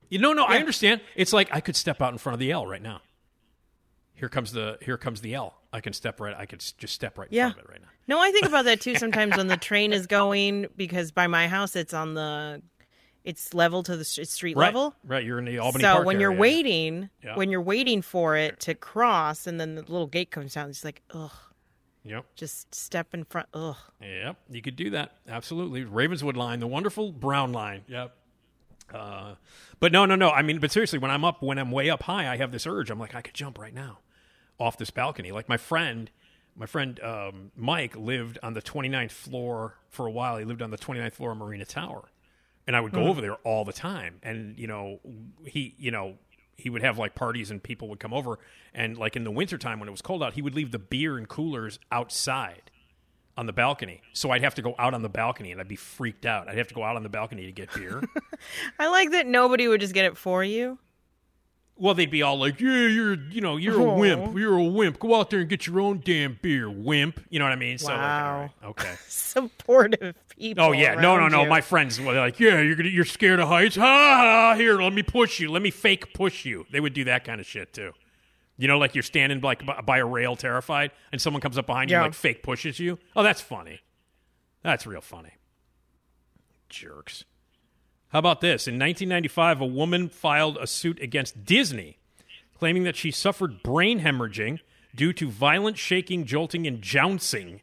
[0.09, 1.03] You know, no, I understand.
[1.15, 3.03] It's like I could step out in front of the L right now.
[4.15, 5.55] Here comes the here comes the L.
[5.73, 6.35] I can step right.
[6.37, 7.51] I could just step right in Yeah.
[7.51, 7.89] front of it right now.
[8.07, 11.47] No, I think about that too sometimes when the train is going because by my
[11.49, 12.63] house it's on the
[13.25, 14.95] it's level to the street Right, level.
[15.05, 15.23] right.
[15.23, 17.37] You're in the Albany so Park when you're waiting, Yeah.
[17.37, 20.83] when you're waiting for it to cross, and then the little gate comes down, it's
[20.83, 21.31] like, ugh,
[22.05, 22.25] Yep.
[22.37, 23.49] just step in front.
[23.55, 23.77] Ugh.
[24.01, 25.13] Yep, you could do that.
[25.29, 25.85] Absolutely.
[25.85, 27.83] Ravenswood line, the wonderful brown line.
[27.89, 28.15] Yep.
[28.93, 29.35] Uh,
[29.81, 30.31] but no, no, no.
[30.31, 32.67] I mean, but seriously, when I'm up, when I'm way up high, I have this
[32.67, 32.91] urge.
[32.91, 33.99] I'm like, I could jump right now
[34.59, 35.31] off this balcony.
[35.33, 36.11] Like my friend,
[36.57, 40.39] my friend um, Mike lived on the 29th floor for a while.
[40.39, 42.09] He lived on the 29th floor of Marina Tower.
[42.67, 43.09] And I would go Hmm.
[43.09, 44.21] over there all the time.
[44.23, 45.01] And, you know,
[45.47, 46.17] he, you know,
[46.59, 48.39] he would have like parties and people would come over.
[48.75, 51.17] And like in the wintertime when it was cold out, he would leave the beer
[51.17, 52.71] and coolers outside
[53.37, 54.03] on the balcony.
[54.13, 56.49] So I'd have to go out on the balcony and I'd be freaked out.
[56.49, 58.03] I'd have to go out on the balcony to get beer.
[58.79, 60.79] I like that nobody would just get it for you.
[61.79, 64.37] Well, they'd be all like, "Yeah, you're, you know, you're a wimp.
[64.37, 64.99] You're a wimp.
[64.99, 67.79] Go out there and get your own damn beer, wimp." You know what I mean?
[67.79, 68.41] So, like, Wow.
[68.63, 68.95] right, okay.
[69.09, 70.65] Supportive people.
[70.65, 71.43] Oh yeah, no, no, no.
[71.45, 71.49] you.
[71.49, 73.77] My friends were like, "Yeah, you're gonna, you're scared of heights?
[73.77, 74.55] Ha ha!
[74.57, 75.51] Here, let me push you.
[75.51, 77.93] Let me fake push you." They would do that kind of shit too.
[78.57, 81.67] You know, like you're standing like by, by a rail, terrified, and someone comes up
[81.67, 82.05] behind you, Yeah.
[82.05, 82.99] and, like fake pushes you.
[83.15, 83.81] Oh, that's funny.
[84.65, 85.31] That's real funny.
[86.69, 87.25] Jerks.
[88.11, 88.67] How about this?
[88.67, 91.99] In 1995, a woman filed a suit against Disney,
[92.59, 94.61] claiming that she suffered brain hemorrhaging
[94.95, 97.61] due to violent shaking, jolting, and jouncing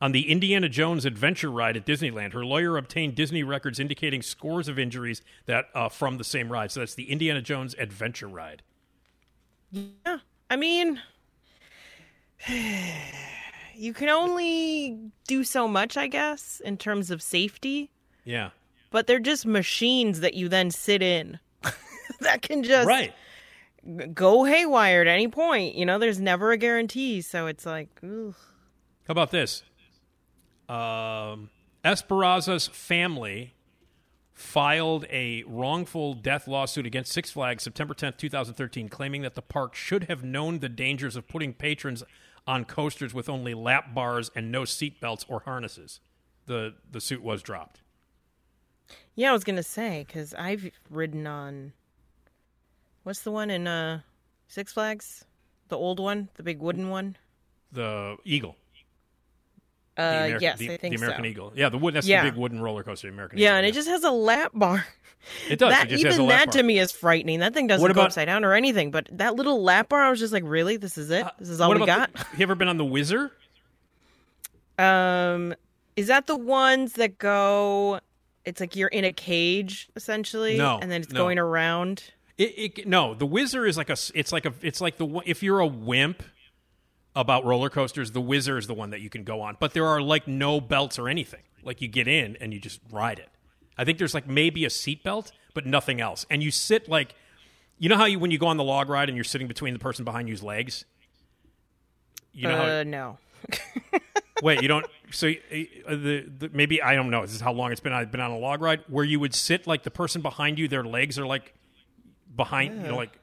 [0.00, 2.32] on the Indiana Jones adventure ride at Disneyland.
[2.32, 6.70] Her lawyer obtained Disney records indicating scores of injuries that uh, from the same ride.
[6.70, 8.62] So that's the Indiana Jones adventure ride.
[9.72, 10.18] Yeah.
[10.50, 11.00] I mean,
[13.74, 17.90] you can only do so much, I guess, in terms of safety,
[18.24, 18.50] Yeah.
[18.90, 21.38] But they're just machines that you then sit in
[22.20, 23.12] that can just Right.
[24.14, 25.74] go haywire at any point.
[25.74, 27.20] You know, there's never a guarantee.
[27.20, 28.34] So it's like, ugh.
[29.06, 29.62] How about this?
[30.68, 31.50] Um,
[31.84, 33.54] Esperanza's family
[34.34, 39.74] filed a wrongful death lawsuit against Six Flags September 10th, 2013, claiming that the park
[39.74, 42.04] should have known the dangers of putting patrons
[42.46, 46.00] on coasters with only lap bars and no seat belts or harnesses.
[46.46, 47.82] The the suit was dropped.
[49.14, 51.72] Yeah, I was gonna say because I've ridden on.
[53.04, 54.00] What's the one in uh,
[54.48, 55.24] Six Flags?
[55.68, 57.16] The old one, the big wooden one.
[57.72, 58.56] The Eagle.
[59.96, 61.28] Uh, the American, yes, the, I think the American so.
[61.28, 61.52] Eagle.
[61.56, 61.92] Yeah, the wood.
[61.94, 62.24] That's Yeah.
[62.24, 63.08] the big wooden roller coaster.
[63.08, 63.56] the American Yeah, Eagle.
[63.58, 64.86] and it just has a lap bar.
[65.50, 65.72] It does.
[65.72, 66.52] That, It just even has a lap that bar.
[66.52, 67.40] to me is frightening.
[67.40, 68.92] That thing doesn't What go upside down or anything.
[68.92, 70.76] But that little lap bar, I was just like, really?
[70.76, 71.26] This is it?
[71.40, 72.12] This is all Uh, we got?
[72.14, 73.32] the- you ever been on the Whizzer?
[74.78, 75.54] Um,
[75.96, 77.98] is that the ones that go?
[78.48, 81.18] It's like you're in a cage essentially, No, and then it's no.
[81.20, 82.02] going around.
[82.38, 83.96] It, it no, the Whizzer is like a.
[84.14, 84.54] It's like a.
[84.62, 86.22] It's like the if you're a wimp
[87.14, 89.56] about roller coasters, the Whizzer is the one that you can go on.
[89.60, 91.42] But there are like no belts or anything.
[91.62, 93.28] Like you get in and you just ride it.
[93.76, 96.24] I think there's like maybe a seat belt, but nothing else.
[96.30, 97.14] And you sit like,
[97.78, 99.74] you know how you when you go on the log ride and you're sitting between
[99.74, 100.84] the person behind you's legs.
[102.32, 103.18] You know how uh, no.
[104.42, 104.86] Wait, you don't.
[105.10, 105.32] So uh,
[105.88, 107.22] the, the maybe I don't know.
[107.22, 107.92] This is how long it's been.
[107.92, 110.68] I've been on a log ride where you would sit like the person behind you.
[110.68, 111.54] Their legs are like
[112.36, 112.82] behind.
[112.82, 113.18] You know, like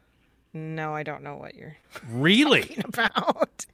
[0.53, 1.77] No, I don't know what you're
[2.09, 2.77] really.
[2.85, 3.65] about.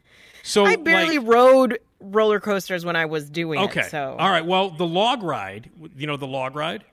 [0.44, 3.82] So I barely like- rode roller coasters when I was doing okay.
[3.82, 3.92] it.
[3.92, 4.46] So, all right.
[4.46, 5.70] Well, the log ride.
[5.96, 6.84] You know the log ride.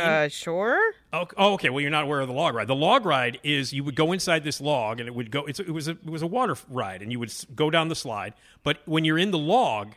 [0.00, 0.78] Uh, sure.
[1.12, 1.70] Oh, oh, okay.
[1.70, 2.68] Well, you're not aware of the log ride.
[2.68, 5.44] The log ride is you would go inside this log, and it would go.
[5.46, 7.94] It's, it was a, it was a water ride, and you would go down the
[7.94, 8.34] slide.
[8.62, 9.92] But when you're in the log,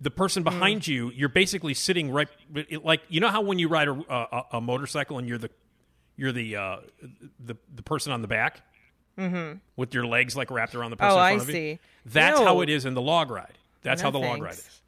[0.00, 0.48] the person Hmm.
[0.50, 3.92] behind you, you're basically sitting right, it, like you know how when you ride a,
[3.92, 5.50] a, a motorcycle and you're the
[6.16, 6.76] you're the uh,
[7.44, 8.62] the the person on the back
[9.18, 9.58] Mm-hmm.
[9.76, 11.12] with your legs like wrapped around the person.
[11.12, 11.52] Oh, in I front of you?
[11.54, 11.78] see.
[12.06, 12.46] That's No.
[12.46, 13.58] how it is in the log ride.
[13.82, 14.80] That's No, how the log ride is.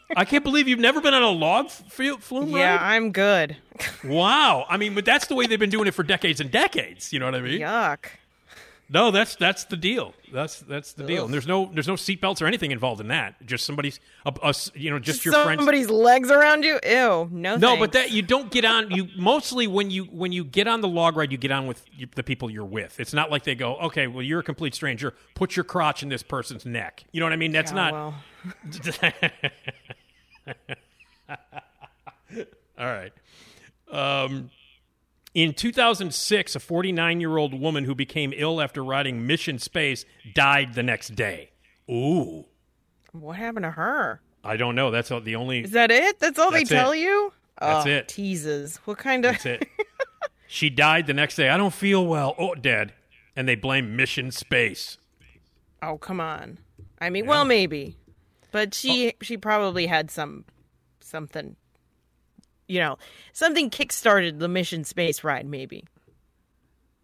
[0.16, 2.94] I can't believe you've never been on a log f- flume Yeah, ride.
[2.96, 3.56] I'm good.
[4.04, 4.66] Wow.
[4.68, 7.12] I mean, but that's the way they've been doing it for decades and decades.
[7.12, 7.60] You know what I mean?
[7.60, 8.06] Yuck.
[8.90, 10.12] No, that's that's the deal.
[10.34, 11.24] That's that's the deal.
[11.24, 13.36] And there's no there's no seatbelts or anything involved in that.
[13.46, 15.60] Just somebody's a, a you know just your friends.
[15.60, 16.78] Somebody's legs around you.
[16.84, 16.90] Ew.
[17.32, 17.56] No.
[17.56, 17.80] No, thanks.
[17.80, 18.90] but that you don't get on.
[18.90, 21.82] You mostly when you when you get on the log ride, you get on with
[22.16, 23.00] the people you're with.
[23.00, 25.14] It's not like they go, okay, well you're a complete stranger.
[25.34, 27.04] Put your crotch in this person's neck.
[27.12, 27.52] You know what I mean?
[27.52, 27.92] That's Yeah, not.
[27.94, 28.14] well.
[32.78, 33.12] All right.
[33.90, 34.50] Um,
[35.34, 40.04] in 2006, a 49 year old woman who became ill after riding Mission Space
[40.34, 41.50] died the next day.
[41.90, 42.44] Ooh.
[43.12, 44.20] What happened to her?
[44.44, 44.90] I don't know.
[44.90, 45.64] That's all- the only.
[45.64, 46.18] Is that it?
[46.18, 46.98] That's all That's they tell it.
[46.98, 47.32] you?
[47.60, 48.08] That's oh, it.
[48.08, 48.76] Teases.
[48.84, 49.32] What kind of?
[49.32, 49.68] That's it.
[50.48, 51.48] she died the next day.
[51.48, 52.34] I don't feel well.
[52.38, 52.92] Oh, dead.
[53.36, 54.98] And they blame Mission Space.
[55.82, 56.58] Oh, come on.
[57.00, 57.96] I mean, well, maybe,
[58.52, 59.12] but she Oh.
[59.22, 60.44] she probably had some
[61.00, 61.56] something.
[62.68, 62.98] You know,
[63.32, 65.46] something kickstarted the mission space ride.
[65.46, 65.84] Maybe.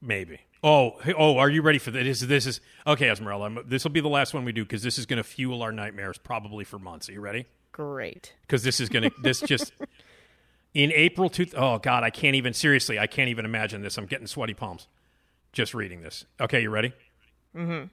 [0.00, 0.40] Maybe.
[0.62, 2.20] Oh, oh, are you ready for this?
[2.20, 3.62] This is okay, Esmeralda.
[3.64, 5.72] This will be the last one we do because this is going to fuel our
[5.72, 7.08] nightmares probably for months.
[7.08, 7.46] Are you ready?
[7.72, 8.34] Great.
[8.42, 9.72] Because this is going to this just
[10.74, 11.28] in April.
[11.28, 12.98] Two, oh God, I can't even seriously.
[12.98, 13.98] I can't even imagine this.
[13.98, 14.88] I'm getting sweaty palms
[15.52, 16.24] just reading this.
[16.40, 16.92] Okay, you ready?
[17.54, 17.86] Mm-hmm.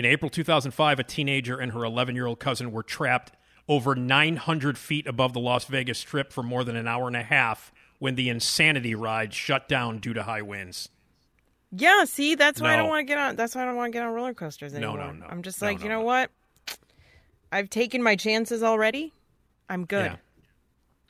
[0.00, 3.32] In April 2005, a teenager and her 11 year old cousin were trapped
[3.68, 7.22] over 900 feet above the Las Vegas Strip for more than an hour and a
[7.22, 10.88] half when the Insanity ride shut down due to high winds.
[11.70, 12.06] Yeah.
[12.06, 13.36] See, that's why I don't want to get on.
[13.36, 14.96] That's why I don't want to get on roller coasters anymore.
[14.96, 15.12] no, no.
[15.18, 15.26] no.
[15.26, 16.06] I'm just No, like, no, you know no.
[16.06, 16.30] what?
[17.52, 19.12] I've taken my chances already.
[19.68, 20.12] I'm good.
[20.12, 20.16] Yeah.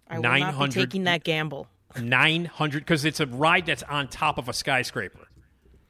[0.09, 1.69] I will not be taking that gamble.
[1.97, 5.29] 900 because it's a ride that's on top of a skyscraper.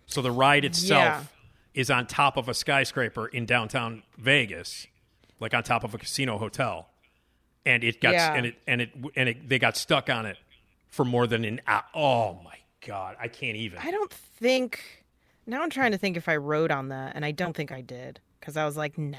[0.05, 1.32] So the ride itself.
[1.75, 4.87] Is on top of a skyscraper in downtown Vegas,
[5.39, 6.89] like on top of a casino hotel.
[7.67, 8.35] And it got Yeah.
[8.35, 10.39] and it and it and it, they got stuck on it
[10.89, 11.85] for more than an hour.
[11.95, 12.57] Oh my
[12.87, 13.79] god, I can't even.
[13.79, 15.05] I don't think.
[15.47, 17.81] Now I'm trying to think if I rode on that, and I don't think I
[17.83, 19.19] did because I was like, nah.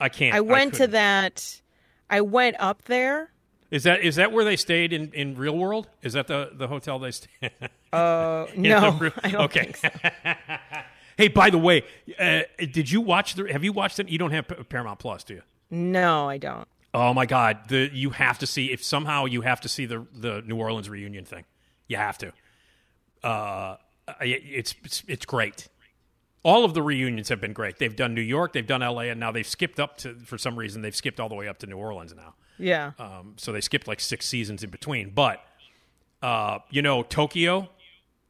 [0.00, 0.34] I can't.
[0.34, 1.60] I went to that.
[2.08, 3.30] I went up there.
[3.70, 5.88] Is that is that where they stayed in, in real world?
[6.02, 7.30] Is that the, the hotel they stayed?
[7.92, 9.72] Uh, In no, real- I don't okay.
[9.72, 9.88] think so.
[11.20, 11.84] hey, by the way,
[12.18, 13.50] uh, did you watch the?
[13.52, 14.08] Have you watched it?
[14.08, 15.42] You don't have P- Paramount Plus, do you?
[15.70, 16.66] No, I don't.
[16.92, 17.68] Oh my God!
[17.68, 20.88] The you have to see if somehow you have to see the the New Orleans
[20.88, 21.44] reunion thing.
[21.86, 22.32] You have to.
[23.22, 23.76] Uh,
[24.20, 25.68] it's it's, it's great.
[26.42, 27.78] All of the reunions have been great.
[27.78, 30.58] They've done New York, they've done L.A., and now they've skipped up to for some
[30.58, 32.34] reason they've skipped all the way up to New Orleans now.
[32.58, 32.92] Yeah.
[32.98, 35.10] Um, so they skipped like six seasons in between.
[35.10, 35.44] But
[36.22, 37.68] uh, you know, Tokyo,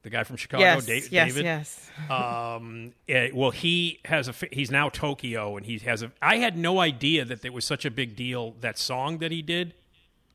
[0.02, 1.44] the guy from Chicago, yes, Da- yes, David.
[1.44, 1.90] yes.
[2.10, 4.34] Um, eh, well, he has a.
[4.50, 6.10] He's now Tokyo, and he has a.
[6.22, 8.54] I had no idea that it was such a big deal.
[8.60, 9.74] That song that he did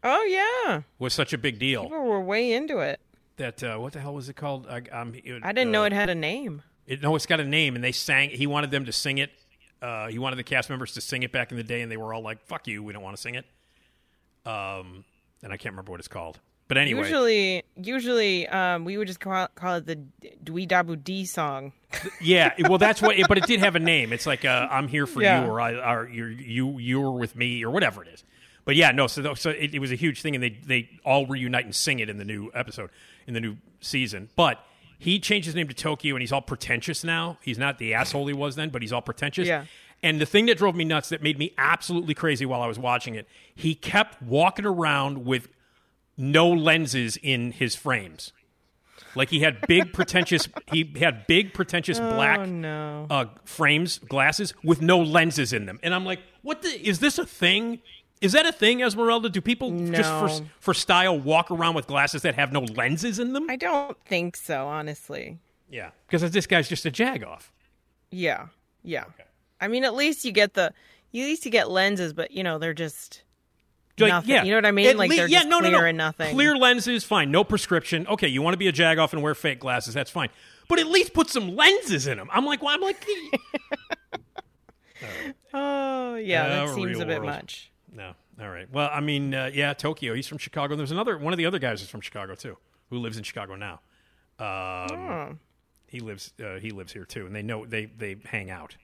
[0.04, 1.84] Oh yeah, was such a big deal.
[1.84, 3.00] people were way into it.
[3.38, 4.68] That uh, what the hell was it called?
[4.68, 6.62] I, it- I didn't know uh, it had a name.
[6.86, 8.30] It, no, it's got a name, and they sang.
[8.30, 9.32] He wanted them to sing it.
[9.82, 11.98] Uh, he wanted the cast members to sing it back in the day, and they
[11.98, 13.46] were all like, "Fuck you, we don't want to sing it."
[14.46, 15.04] Um,
[15.42, 16.40] and I can't remember what it's called.
[16.68, 20.00] But anyway, Usually, usually, um, we would just call, call it the
[20.44, 21.74] Dwee Dabu D song.
[22.22, 22.54] yeah.
[22.68, 23.16] Well, that's what.
[23.28, 24.12] But it did have a name.
[24.12, 25.44] It's like uh, "I'm here for Yeah.
[25.46, 28.24] you," or "I, or you're, you, you're with me," or whatever it is.
[28.66, 29.06] But yeah, no.
[29.06, 32.00] So, so it, it was a huge thing, and they they all reunite and sing
[32.00, 32.90] it in the new episode,
[33.28, 34.30] in the new season.
[34.36, 34.60] But
[34.98, 37.38] he changed his name to Tokyo, and he's all pretentious now.
[37.44, 39.48] He's not the asshole he was then, but he's all pretentious.
[39.48, 39.66] Yeah.
[40.02, 42.78] And the thing that drove me nuts, that made me absolutely crazy while I was
[42.80, 45.48] watching it, he kept walking around with
[46.18, 48.32] no lenses in his frames.
[49.16, 53.08] Like he had big pretentious, he had big pretentious black Oh no.
[53.10, 56.62] uh, frames, glasses with no lenses in them, and I'm like, what?
[56.62, 57.80] The, is this a thing?
[58.22, 59.30] Is that a thing, Esmeralda?
[59.30, 63.32] Do people just for for style walk around with glasses that have no lenses in
[63.34, 63.50] them?
[63.50, 65.40] I don't think so, honestly.
[65.70, 67.52] yeah, because this guy's just a jagoff.
[68.12, 68.48] Yeah,
[68.84, 69.06] yeah.
[69.62, 70.74] I mean, at least you get the,
[71.12, 73.22] you at least you get lenses, but you know they're just
[73.98, 74.30] Like, nothing.
[74.30, 74.44] yeah.
[74.44, 74.98] You know what I mean?
[74.98, 75.88] Like they're yeah, just no, no, clear no.
[75.88, 76.34] and nothing.
[76.36, 77.32] Clear lenses, fine.
[77.32, 78.06] No prescription.
[78.08, 79.94] Okay, you want to be a jagoff and wear fake glasses?
[79.94, 80.30] That's fine.
[80.68, 82.28] But at least put some lenses in them.
[82.32, 83.06] I'm like, well, I'm like,
[85.54, 87.26] Oh yeah, Uh, that seems a bit world.
[87.32, 87.72] much.
[87.94, 88.14] no.
[88.42, 88.68] All right.
[88.70, 90.14] Well, I mean, uh, yeah, Tokyo.
[90.14, 90.76] He's from Chicago.
[90.76, 92.58] There's another one of the other guys is from Chicago too,
[92.90, 93.80] who lives in Chicago now.
[94.40, 95.36] Um, Oh.
[95.88, 96.34] He lives.
[96.44, 98.76] Uh, he lives here too, and they know they they hang out.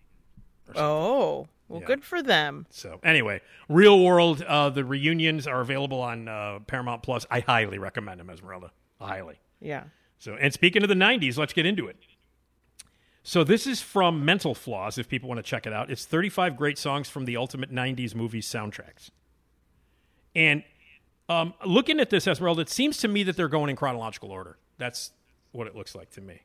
[0.74, 1.88] Oh, well, Yeah.
[1.88, 2.66] good for them.
[2.70, 4.42] So anyway, Real World.
[4.44, 7.26] Uh, the reunions are available on uh, Paramount Plus.
[7.32, 8.72] I highly recommend them, Esmeralda.
[9.00, 9.40] Highly.
[9.60, 9.86] Yeah.
[10.20, 11.98] So, and speaking of the 90s, let's get into it.
[13.24, 15.90] So, this is from Mental Floss, if people want to check it out.
[15.92, 19.10] It's 35 great songs from the ultimate 90s movie soundtracks.
[20.36, 20.64] And
[21.30, 24.58] um, looking at this, Esmeralda, it seems to me that they're going in chronological order.
[24.78, 25.12] That's
[25.52, 26.42] what it looks like to me.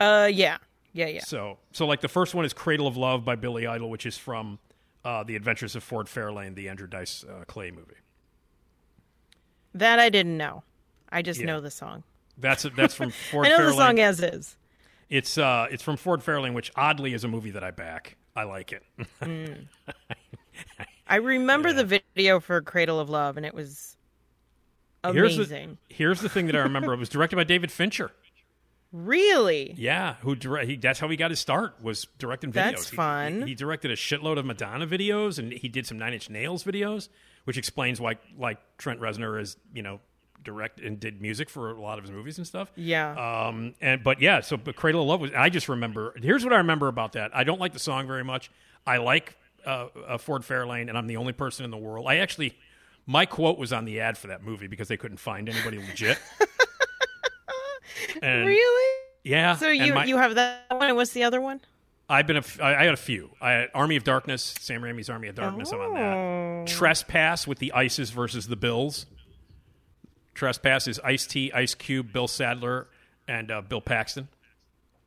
[0.00, 0.58] Uh, yeah,
[0.94, 1.20] yeah, yeah.
[1.20, 4.16] So, so like the first one is Cradle of Love by Billy Idol, which is
[4.16, 4.58] from
[5.04, 7.96] uh, The Adventures of Ford Fairlane, the Andrew Dice uh, Clay movie.
[9.74, 10.62] That I didn't know.
[11.10, 11.46] I just Yeah.
[11.46, 12.04] know the song.
[12.38, 13.66] That's that's from Ford I know Fairlane.
[13.66, 14.56] the song as is.
[15.10, 18.16] It's uh, it's from Ford Fairlane, which oddly is a movie that I back.
[18.34, 18.82] I like it.
[21.06, 21.84] I remember the
[22.14, 23.96] video for Cradle of Love, and it was
[25.04, 25.76] Here's amazing.
[25.88, 26.94] the, here's the thing that I remember.
[26.94, 28.10] it was directed by David Fincher.
[28.96, 29.74] Really?
[29.76, 32.54] Yeah, who direct, he, that's how he got his start was directing videos.
[32.54, 33.40] That's He- fun.
[33.42, 36.62] He, he directed a shitload of Madonna videos, and he did some Nine Inch Nails
[36.62, 37.08] videos,
[37.42, 39.98] which explains why like Trent Reznor is you know
[40.44, 42.70] direct and did music for a lot of his movies and stuff.
[42.76, 43.46] Yeah.
[43.48, 45.32] Um, and but yeah, so but Cradle of Love was.
[45.36, 46.14] I just remember.
[46.22, 47.34] Here's what I remember about that.
[47.34, 48.48] I don't like the song very much.
[48.86, 52.06] I like uh, uh, Ford Fairlane, and I'm the only person in the world.
[52.06, 52.56] I actually,
[53.06, 56.18] my quote was on the ad for that movie because they couldn't find anybody legit.
[58.22, 58.98] And- really?
[59.24, 59.56] Yeah.
[59.56, 61.60] So you my- you have that one, and what's the other one?
[62.08, 63.30] I've been a f- I I had a few.
[63.40, 65.72] I Army of Darkness, Sam Raimi's Army of Darkness.
[65.72, 66.66] I'm on that.
[66.70, 69.06] Trespass with the Ices versus the Bills.
[70.34, 72.88] Trespass is Ice T, Ice Cube, Bill Sadler,
[73.28, 74.28] and uh, Bill Paxton.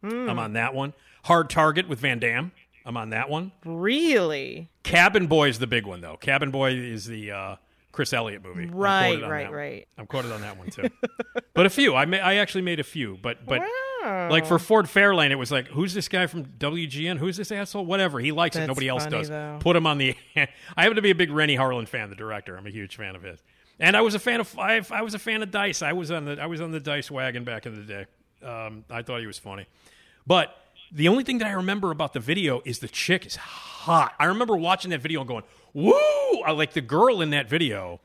[0.04, 0.94] I'm on that one.
[1.26, 2.52] Hard Target with Van Damme.
[2.86, 3.52] I'm on that one.
[3.66, 4.70] Really?
[4.84, 6.16] Cabin Boy is the big one though.
[6.18, 7.56] Cabin Boy is the uh,
[7.98, 8.68] Chris Elliott movie.
[8.68, 9.88] Right, right, right.
[9.98, 10.88] I'm quoted on that one too.
[11.56, 11.96] but a few.
[11.96, 13.18] I ma- I actually made a few.
[13.20, 13.64] But but
[14.04, 14.28] Oh.
[14.30, 17.18] Like for Ford Fairlane, it was like, who's this guy from WGN?
[17.18, 17.88] Who's this asshole?
[17.88, 18.20] Whatever.
[18.20, 18.60] He likes it.
[18.60, 19.30] That's Nobody else funny, does.
[19.30, 19.58] though.
[19.60, 20.16] Put him on the.
[20.36, 20.48] I
[20.78, 22.56] happen to be a big Renny Harlin fan, the director.
[22.56, 23.44] I'm a huge fan of his.
[23.80, 25.82] And I was a fan of I, I was a fan of Dice.
[25.82, 28.06] I was on the I was on the Dice wagon back in the day.
[28.48, 29.66] Um, I thought he was funny.
[30.28, 30.56] But
[30.92, 34.14] the only thing that I remember about the video is the chick is hot.
[34.20, 35.44] I remember watching that video and going,
[35.82, 38.00] "Woo!" I like the girl in that video.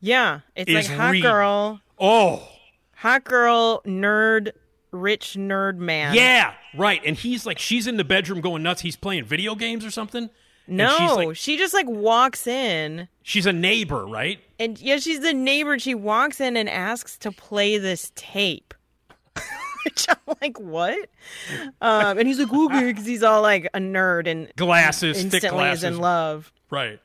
[0.00, 2.48] Yeah, it's like hot re- girl, Oh,
[2.96, 4.52] hot girl, nerd,
[4.92, 6.14] rich nerd man.
[6.14, 7.00] yeah, right.
[7.04, 8.80] And he's like, she's in the bedroom going nuts.
[8.80, 10.30] He's playing video games or something.
[10.66, 14.38] No, like, she just like walks in, she's a neighbor, right?
[14.58, 15.78] and yeah, she's the neighbor.
[15.78, 18.72] She walks in and asks to play this tape.
[19.84, 21.08] Which I'm like, what?
[21.80, 25.70] Um, and he's like, okay, because he's all like a nerd and Glasses, thick instantly
[25.70, 26.52] is in love.
[26.70, 27.00] Right.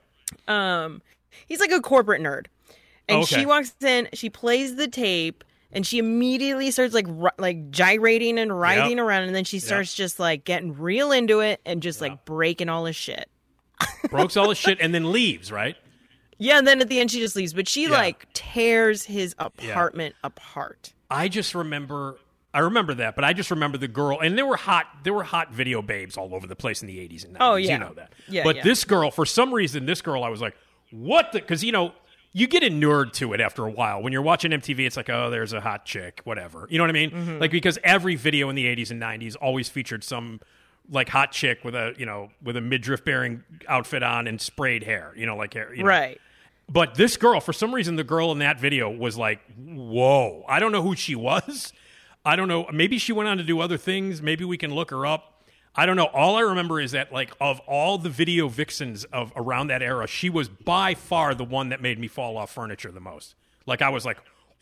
[0.48, 1.02] Um,
[1.48, 2.48] he's like a corporate nerd,
[3.10, 3.38] and Okay.
[3.42, 8.58] she walks in, she plays the tape, and she immediately starts like like gyrating and
[8.58, 12.26] writhing around, and then she starts just like getting real into it and just like
[12.26, 13.30] breaking all his shit.
[14.10, 15.76] Breaks all his shit and then leaves, right?
[16.38, 17.90] Yeah, and then at the end she just leaves, but she Yeah.
[17.92, 20.94] like tears his apartment apart.
[21.10, 22.18] I just remember
[22.56, 25.24] I remember that, but I just remember the girl and there were hot there were
[25.24, 27.38] hot video babes all over the place in the 80s and 90s.
[27.42, 28.14] Oh, You know that.
[28.30, 28.64] Yeah, but yeah.
[28.64, 30.56] this girl, for some reason, this girl I was like,
[30.90, 31.92] what the cuz you know,
[32.32, 34.02] you get inured to it after a while.
[34.02, 36.68] When you're watching MTV, it's like, oh, there's a hot chick, whatever.
[36.70, 37.12] You know what I mean?
[37.12, 37.40] Mm-hmm.
[37.40, 40.40] Like because every video in the 80s and 90s always featured some
[40.90, 44.84] like hot chick with a, you know, with a midriff bearing outfit on and sprayed
[44.84, 45.90] hair, you know, like hair, you know.
[45.90, 46.22] Right.
[46.68, 50.44] But this girl, for some reason, the girl in that video was like, whoa.
[50.48, 51.74] I don't know who she was.
[52.26, 52.68] I don't know.
[52.74, 54.22] Maybe she went on to do other things.
[54.22, 55.44] Maybe we can look her up.
[55.76, 56.06] I don't know.
[56.08, 60.08] All I remember is that, like, of all the video vixens of around that era,
[60.08, 63.36] she was by far the one that made me fall off furniture the most.
[63.66, 64.18] Like, I was like,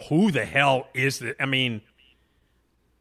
[0.09, 1.35] who the hell is this?
[1.39, 1.81] I mean,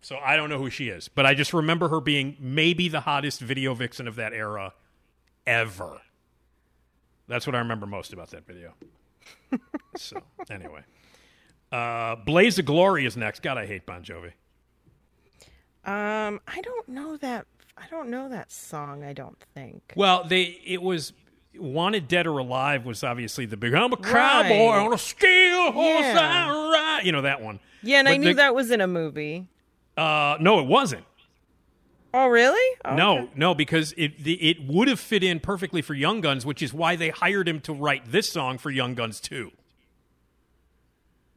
[0.02, 3.01] so I don't know who she is, but I just remember her being maybe the
[3.01, 4.74] hottest video vixen of that era
[5.47, 6.01] ever.
[7.28, 8.74] That's what I remember most about that video.
[9.97, 10.20] so,
[10.51, 10.82] anyway.
[11.70, 13.43] Uh, Blaze of Glory is next.
[13.43, 14.32] God, I hate Bon Jovi.
[15.84, 17.46] Um, I don't know that.
[17.76, 19.02] I don't know that song.
[19.02, 19.92] I don't think.
[19.96, 21.12] Well, they it was
[21.56, 24.12] Wanted Dead or Alive was obviously the big I'm a cowboy
[24.68, 24.78] Right.
[24.86, 26.46] on a steel horse Yeah.
[26.48, 27.06] I ride.
[27.06, 27.60] You know that one.
[27.82, 29.48] Yeah, and I knew the- that was in a movie.
[29.96, 31.04] Uh, no, it wasn't.
[32.14, 32.76] Oh, really?
[32.84, 36.44] Oh, No, no, because it the, it would have fit in perfectly for Young Guns,
[36.46, 39.50] which is why they hired him to write this song for Young Guns too.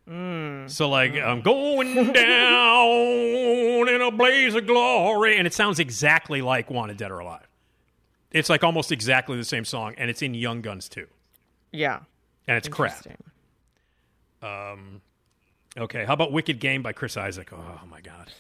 [0.08, 0.68] Hmm.
[0.68, 6.70] So like I'm going down in a blaze of glory, and it sounds exactly like
[6.70, 7.48] Wanted Dead or Alive.
[8.32, 11.08] It's like almost exactly the same song, and it's in Young Guns too,
[11.72, 12.02] Yeah.
[12.48, 13.06] and it's crap.
[14.42, 15.02] Um,
[15.78, 17.52] okay, how about Wicked Game by Chris Isaak?
[17.54, 18.32] Oh my god,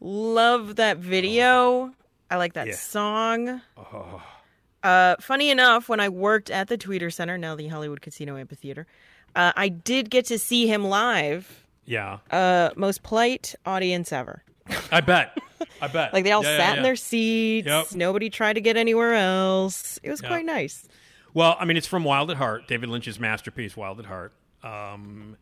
[0.00, 1.92] Love that video.
[2.30, 2.74] I like that Yeah.
[2.74, 3.62] song.
[3.76, 4.22] oh,
[4.82, 8.86] Uh, funny enough, when I worked at the Tweeter Center, now the Hollywood Casino Amphitheater,
[9.38, 11.64] uh, I did get to see him live.
[11.86, 14.42] yeah, Uh, most polite audience ever.
[14.92, 15.38] I bet,
[15.80, 16.12] I bet.
[16.12, 16.76] Like they all Yeah, yeah, sat yeah.
[16.78, 17.66] in their seats.
[17.66, 17.92] Yep.
[17.92, 19.98] Nobody tried to get anywhere else.
[20.02, 20.28] It was Yeah.
[20.28, 20.86] quite nice.
[21.32, 24.32] Well, I mean, it's from Wild at Heart, David Lynch's masterpiece, Wild at Heart,
[24.62, 25.36] um,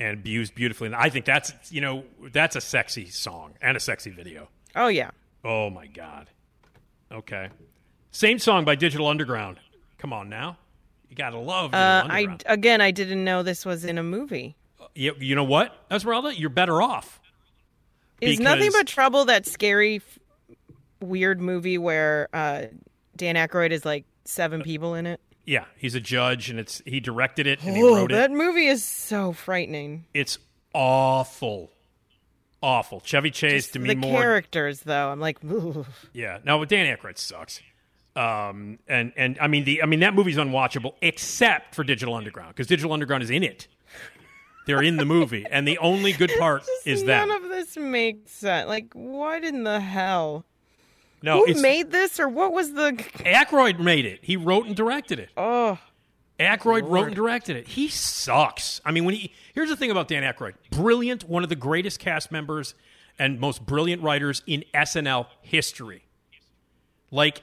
[0.00, 0.86] and used beautifully.
[0.86, 4.48] And I think that's you know that's a sexy song and a sexy video.
[4.74, 5.10] Oh yeah.
[5.44, 6.28] Oh my god.
[7.12, 7.50] Okay,
[8.10, 9.58] same song by Digital Underground.
[9.98, 10.56] Come on now,
[11.12, 14.56] you gotta love Uh, I again, I didn't know this was in a movie.
[14.94, 17.20] you, you know what, Esmeralda, you're better off.
[18.22, 20.18] Is nothing but trouble that scary, f-
[21.00, 22.62] weird movie where uh,
[23.16, 25.20] Dan Aykroyd is like seven people in it?
[25.44, 28.14] Yeah, he's a judge, and it's he directed it and he Oh, wrote it.
[28.14, 30.04] that movie is so frightening.
[30.14, 30.38] It's
[30.72, 31.72] awful,
[32.62, 33.00] awful.
[33.00, 35.84] Chevy Chase, Demi the Moore, characters, though, I'm like, Ugh.
[36.12, 37.60] Yeah, no, but Dan Aykroyd sucks.
[38.14, 42.50] Um, and and I mean the I mean that movie's unwatchable except for Digital Underground
[42.50, 43.68] because Digital Underground is in it.
[44.66, 48.32] They're in the movie, and the only good part is that none of this makes
[48.32, 48.68] sense.
[48.68, 50.44] Like, what in the hell?
[51.22, 52.92] No, Who made this, or what was the?
[53.24, 54.20] Aykroyd made it.
[54.22, 55.30] He wrote and directed it.
[55.36, 55.78] Oh,
[56.38, 57.68] Aykroyd wrote and directed it.
[57.68, 58.80] He sucks.
[58.84, 61.98] I mean, when he here's the thing about Dan Aykroyd: brilliant, one of the greatest
[61.98, 62.74] cast members
[63.18, 66.04] and most brilliant writers in SNL history.
[67.10, 67.42] Like,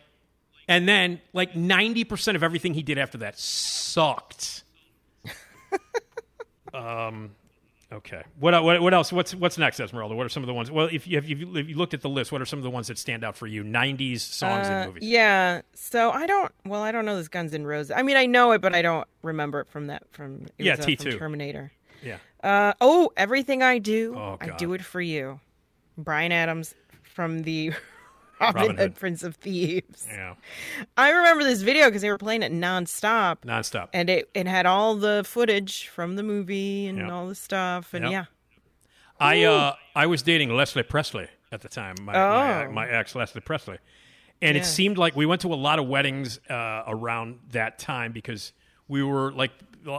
[0.69, 4.63] and then like ninety percent of everything he did after that sucked.
[6.73, 7.31] um.
[7.91, 8.21] Okay.
[8.39, 9.11] What, what what else?
[9.11, 10.13] What's what's next, Esmeralda?
[10.13, 10.69] What are some of the ones?
[10.69, 12.63] Well, if you if you, if you looked at the list, what are some of
[12.63, 13.63] the ones that stand out for you?
[13.63, 15.09] '90s songs Uh, and movies.
[15.09, 15.61] Yeah.
[15.73, 16.51] So I don't.
[16.65, 17.89] Well, I don't know this Guns N' Roses.
[17.89, 20.03] I mean, I know it, but I don't remember it from that.
[20.11, 21.17] From it Yeah, was, uh, from T2.
[21.17, 21.71] Terminator.
[22.03, 22.17] Yeah.
[22.43, 25.39] Uh, oh, everything I do, Oh, I do it for you.
[25.97, 27.73] Bryan Adams from the
[28.41, 28.95] Robin, Robin Hood, Hood.
[28.95, 30.05] Prince of Thieves.
[30.09, 30.35] Yeah.
[30.97, 33.37] I remember this video because they were playing it nonstop.
[33.41, 33.89] Nonstop.
[33.93, 37.11] And it, it had all the footage from the movie and Yep.
[37.11, 37.93] all the stuff.
[37.93, 38.11] And Yep.
[38.11, 38.25] yeah.
[39.19, 41.95] I uh I was dating Leslie Presley at the time.
[42.01, 42.71] My my, Oh.
[42.71, 43.77] my ex Leslie Presley,
[44.41, 44.61] and Yeah.
[44.61, 48.53] it seemed like we went to a lot of weddings uh, around that time because
[48.87, 49.51] we were like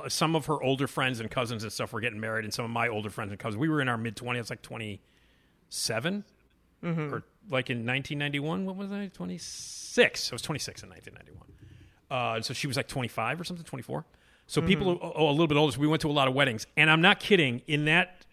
[0.08, 2.70] some of her older friends and cousins and stuff were getting married, and some of
[2.70, 3.58] my older friends and cousins.
[3.60, 5.02] We were in our mid twenties, like twenty
[6.82, 7.12] Mhm.
[7.12, 8.66] or like in nineteen ninety one.
[8.66, 9.06] What was I?
[9.08, 10.30] Twenty six.
[10.32, 11.46] I was twenty six in nineteen ninety one.
[12.10, 14.04] Uh, so she was like 25 or something, 24.
[14.48, 15.06] So people Mm-hmm.
[15.06, 15.72] who- oh, a little bit older.
[15.72, 17.62] So we went to a lot of weddings, and I'm not kidding.
[17.68, 18.26] In that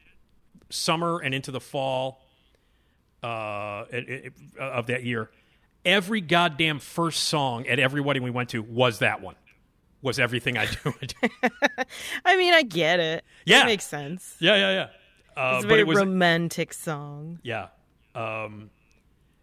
[0.71, 2.23] summer and into the fall
[3.23, 5.29] uh, it- it- of that year,
[5.85, 9.35] every goddamn first song at every wedding we went to was that one.
[10.01, 10.93] Was everything I do?
[12.25, 13.23] I mean, I get it.
[13.45, 13.61] Yeah.
[13.61, 14.35] It makes sense.
[14.39, 14.81] yeah, yeah, yeah.
[15.39, 17.39] Uh, it's a but very it was romantic song.
[17.43, 17.67] yeah.
[18.15, 18.69] Um,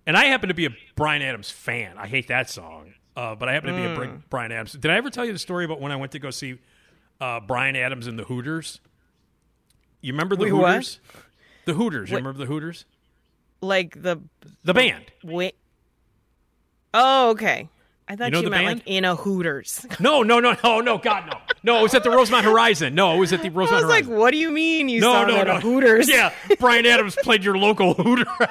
[0.06, 1.96] and I happen to be a Bryan Adams fan.
[1.98, 4.22] I hate that song, uh, but I happen to be a Mm.
[4.28, 4.72] Bryan Adams.
[4.72, 6.58] Did I ever tell you the story about when I went to go see
[7.20, 8.80] uh, Bryan Adams and the Hooters?
[10.00, 10.70] You remember the Wait, what?
[10.72, 11.00] Hooters?
[11.64, 12.10] The Hooters.
[12.10, 12.84] You remember the Hooters?
[13.60, 14.18] Like the
[14.64, 15.04] The band.
[15.22, 15.54] Wait.
[16.92, 17.68] Oh, okay.
[18.06, 18.78] I thought know you, meant band?
[18.80, 19.86] like in a Hooters.
[20.00, 21.38] No, no, no, no, no, God, no.
[21.62, 22.94] No, it was at the Rosemont Horizon.
[22.94, 23.84] No, it was at the Rosemont.
[23.84, 25.60] I was like, what do you mean you no, saw no, no.
[25.60, 26.08] Hooters?
[26.08, 28.26] Yeah, Bryan Adams played your local Hooter.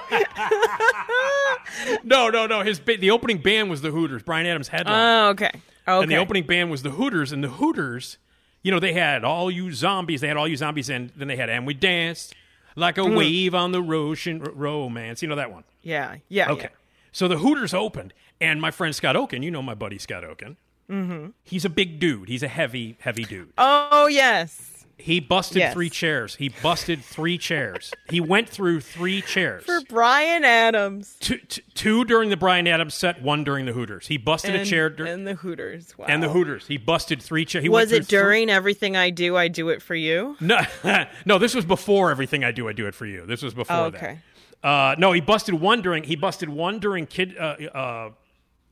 [2.04, 2.62] no, no, no.
[2.62, 4.24] His the opening band was the Hooters.
[4.24, 4.98] Bryan Adams headlined.
[4.98, 5.52] Oh, okay.
[5.88, 6.04] Okay.
[6.04, 8.18] And the opening band was the Hooters, and the Hooters,
[8.62, 10.22] you know, they had all you zombies.
[10.22, 12.34] They had all you zombies, and then they had and we danced
[12.76, 13.18] like a Mm.
[13.18, 15.22] wave on the ocean romance.
[15.22, 15.64] You know that one.
[15.82, 16.16] Yeah.
[16.30, 16.52] Yeah.
[16.52, 16.70] Okay.
[17.12, 18.14] So the Hooters opened,
[18.44, 20.58] and my friend Scott Oken, you know my buddy Scott Oken.
[20.90, 21.28] Mm-hmm.
[21.44, 22.28] He's a big dude.
[22.30, 23.52] He's a heavy, heavy dude.
[23.58, 24.70] Oh yes.
[24.96, 25.74] He busted Yes.
[25.74, 26.36] three chairs.
[26.36, 27.92] He busted three chairs.
[28.10, 29.64] He went through three chairs.
[29.66, 31.18] For Bryan Adams.
[31.20, 34.08] Two, t- two during the Bryan Adams set, one during the Hooters.
[34.08, 35.98] He busted a chair dur- and the Hooters.
[35.98, 36.06] Wow.
[36.08, 36.68] and the Hooters.
[36.68, 37.68] He busted three chairs.
[37.68, 39.36] Was it three- during everything I do?
[39.36, 40.38] I do it for you.
[40.40, 40.60] No,
[41.26, 41.40] no.
[41.40, 42.70] This was before everything I do.
[42.70, 43.26] I do it for you.
[43.26, 43.98] This was before Oh, that.
[43.98, 44.20] okay.
[44.64, 46.04] Uh, no, he busted one during.
[46.04, 47.36] He busted one during kid.
[47.38, 48.10] Uh, uh,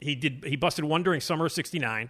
[0.02, 0.44] he did.
[0.45, 2.10] He busted one during summer of '69.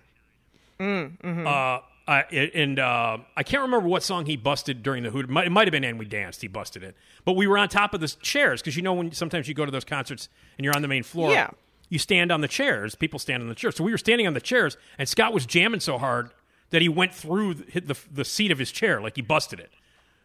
[0.80, 1.46] Mm, mhm.
[1.46, 5.30] Uh, I, and uh, I can't remember what song he busted during the Hoot.
[5.30, 6.96] It might, have been "And We Danced." He busted it,
[7.26, 9.66] but we were on top of the chairs because you know when sometimes you go
[9.66, 10.28] to those concerts
[10.58, 11.32] and you're on the main floor.
[11.32, 11.52] Yeah.
[11.90, 12.96] You stand on the chairs.
[12.96, 13.76] People stand on the chairs.
[13.76, 16.32] So we were standing on the chairs, and Scott was jamming so hard
[16.70, 19.60] that he went through the, hit the the seat of his chair, like he busted
[19.60, 19.70] it.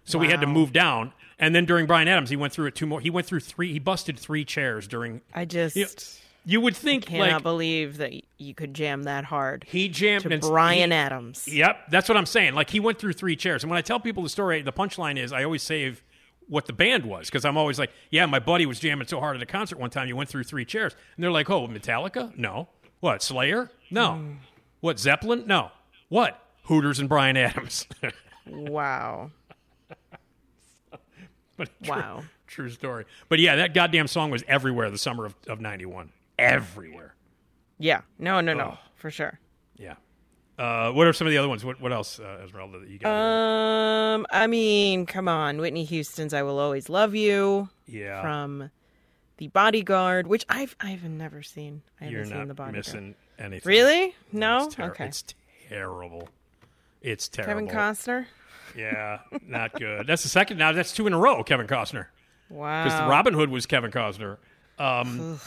[0.04, 1.12] So we had to move down.
[1.38, 3.00] And then during Bryan Adams, he went through it two more.
[3.00, 3.72] He went through three.
[3.72, 5.20] He busted three chairs during.
[5.34, 5.86] I just You,
[6.48, 9.64] you would think I cannot like believe that you could jam that hard.
[9.68, 11.46] he jammed to Brian he- Adams.
[11.48, 12.54] Yep, that's what I'm saying.
[12.54, 15.18] Like he went through three chairs, and when I tell people the story, the punchline
[15.18, 16.02] is I always save
[16.48, 19.36] what the band was because I'm always like, yeah, my buddy was jamming so hard
[19.36, 22.36] at a concert one time, you went through three chairs, and they're like, oh, Metallica?
[22.38, 22.68] No.
[23.00, 23.70] What Slayer?
[23.90, 24.12] No.
[24.12, 24.32] Hmm.
[24.80, 25.44] What Zeppelin?
[25.46, 25.72] No.
[26.08, 27.86] What Hooters and Bryan Adams?
[28.48, 29.32] Wow.
[31.56, 32.22] But true, Wow.
[32.46, 33.06] True story.
[33.28, 36.12] But yeah, that goddamn song was everywhere the summer of, of 91.
[36.38, 37.14] Everywhere.
[37.78, 38.02] Yeah.
[38.18, 38.74] No, no, no.
[38.74, 38.78] Oh.
[38.94, 39.38] For sure.
[39.76, 39.94] Yeah.
[40.58, 41.64] Uh, what are some of the other ones?
[41.64, 43.10] What, what else, uh, Esmeralda, that you got?
[43.10, 48.22] Um, I mean, come on, Whitney Houston's "I Will Always Love You." Yeah.
[48.22, 48.70] From
[49.36, 51.82] The Bodyguard, which I've I've never seen.
[52.00, 52.76] I haven't You're seen not The Bodyguard.
[52.76, 53.68] missing anything.
[53.68, 54.14] Really?
[54.32, 54.64] No.
[54.64, 55.04] It's, ter- okay.
[55.04, 55.24] it's
[55.68, 56.30] terrible.
[57.02, 57.66] It's terrible.
[57.66, 58.26] Kevin Costner.
[58.74, 60.06] Yeah, not good.
[60.06, 60.56] That's the second.
[60.56, 61.42] Now that's two in a row.
[61.44, 62.06] Kevin Costner.
[62.48, 62.84] Wow.
[62.84, 64.38] Because Robin Hood was Kevin Costner.
[64.78, 65.38] Um,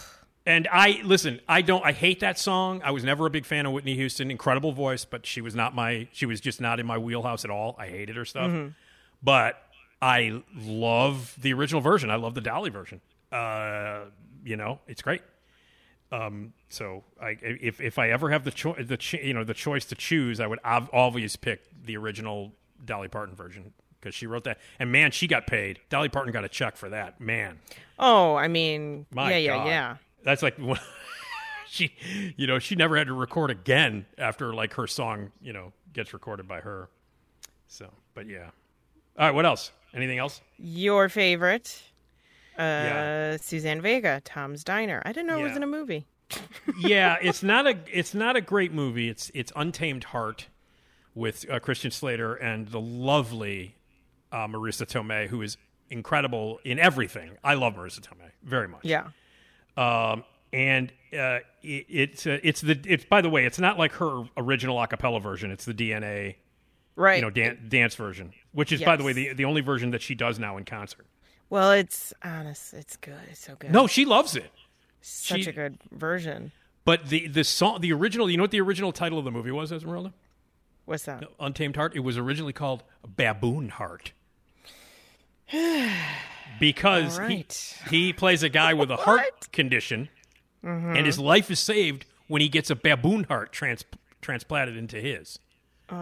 [0.45, 1.40] and I listen.
[1.48, 1.86] I don't.
[1.86, 2.82] I hate that song.
[2.84, 4.32] I was never a big fan of Whitney Houston.
[4.32, 6.07] Incredible voice, but she was not my.
[6.11, 7.76] She was just not in my wheelhouse at all.
[7.80, 8.49] I hated her stuff.
[8.52, 8.74] Mhm.
[9.22, 9.61] But
[10.02, 12.10] I love the original version.
[12.10, 13.02] I love the Dolly version.
[13.32, 14.06] Uh,
[14.44, 15.22] you know, it's great.
[16.11, 19.53] Um, so I, if if I ever have the choice, the ch- you know the
[19.53, 22.53] choice to choose, I would ob- always pick the original
[22.84, 24.57] Dolly Parton version because she wrote that.
[24.80, 25.80] And man, she got paid.
[25.90, 27.22] Dolly Parton got a check for that.
[27.22, 27.60] Man,
[27.99, 29.68] Oh, I mean, my yeah, yeah, God.
[29.68, 29.95] yeah.
[30.24, 30.58] That's like
[31.68, 31.94] she,
[32.38, 36.14] you know, she never had to record again after like her song, you know, gets
[36.14, 36.90] recorded by her.
[37.68, 38.50] So, but yeah.
[39.18, 39.72] All right, what else?
[39.94, 40.41] Anything else?
[40.58, 41.82] Your favorite,
[42.58, 43.38] uh, Yeah.
[43.38, 45.02] Suzanne Vega, Tom's Diner.
[45.06, 45.58] I didn't know it was Yeah.
[45.58, 46.06] in a movie.
[46.80, 49.10] yeah, it's not a it's not a great movie.
[49.10, 50.48] It's it's Untamed Heart
[51.16, 53.76] with uh, Christian Slater and the lovely
[54.32, 55.58] uh, Marisa Tomei, who is
[55.90, 57.32] incredible in everything.
[57.44, 58.86] I love Marisa Tomei very much.
[58.86, 59.08] Yeah.
[59.80, 63.93] Um, and uh, it, it's uh, it's the it's by the way, it's not like
[63.93, 65.51] her original a cappella version.
[65.51, 66.35] It's the DNA,
[66.95, 67.15] Right.
[67.15, 70.01] You know, dan- dance version, which is by the way the the only version that
[70.01, 71.06] she does now in concert.
[71.49, 72.73] Well, it's honest.
[72.73, 73.22] It's good.
[73.31, 73.72] It's so good.
[73.72, 74.51] No, she loves it.
[75.01, 76.51] such she- a good version.
[76.84, 79.51] But the the song, the original, you know what the original title of the movie
[79.51, 80.14] was, Esmeralda?
[80.85, 81.23] What's that?
[81.39, 81.95] Untamed Heart.
[81.95, 84.11] It was originally called Baboon Heart.
[86.60, 87.76] because right.
[87.90, 90.10] he, he plays a guy with a heart condition,
[90.64, 90.98] Mhm.
[90.98, 93.86] and his life is saved when he gets a baboon heart trans,
[94.22, 95.40] transplanted into his,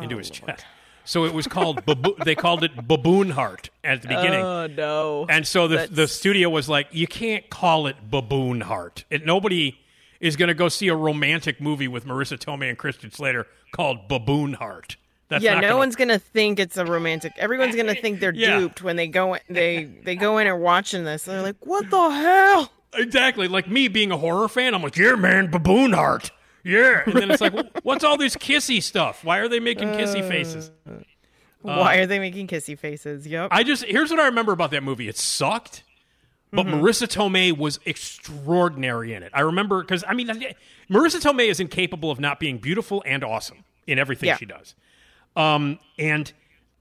[0.02, 0.66] into Oh, his chest.
[1.06, 4.42] So it was called babo- they called it baboon heart at the beginning.
[4.44, 5.26] Oh no!
[5.30, 9.06] And so the the studio was like, you can't call it baboon heart.
[9.10, 9.80] It, nobody
[10.20, 14.08] is going to go see a romantic movie with Marisa Tomei and Christian Slater called
[14.10, 14.98] Baboon Heart.
[15.30, 17.34] That's yeah, not no gonna- one's gonna think it's a romantic.
[17.38, 18.60] Everyone's gonna think they're Yeah.
[18.60, 19.38] duped when they go.
[19.50, 21.24] They they go in and watching this.
[21.26, 23.48] They're like, "What the hell?" Exactly.
[23.48, 26.32] Like me being a horror fan, I'm like, yeah, man, baboon heart.
[26.64, 27.02] Yeah.
[27.06, 29.24] And then it's like, what's all this kissy stuff?
[29.24, 30.72] Why are they making kissy uh, faces?
[31.62, 33.28] Why uh, are they making kissy faces?
[33.28, 33.50] Yep.
[33.52, 35.08] I just, here's what I remember about that movie.
[35.08, 35.84] It sucked,
[36.52, 36.80] but mm-hmm.
[36.82, 39.32] Marisa Tomei was extraordinary in it.
[39.34, 43.64] I remember, because, I mean, Marisa Tomei is incapable of not being beautiful and awesome
[43.86, 44.38] in everything Yeah.
[44.38, 44.76] she does.
[45.38, 46.32] Um, and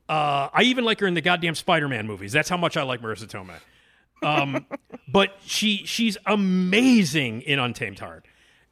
[0.09, 2.33] uh, I even like her in the goddamn Spider-Man movies.
[2.33, 3.61] That's how much I like Marisa Tomei.
[4.27, 4.67] Um,
[5.09, 8.25] but she she's amazing in Untamed Heart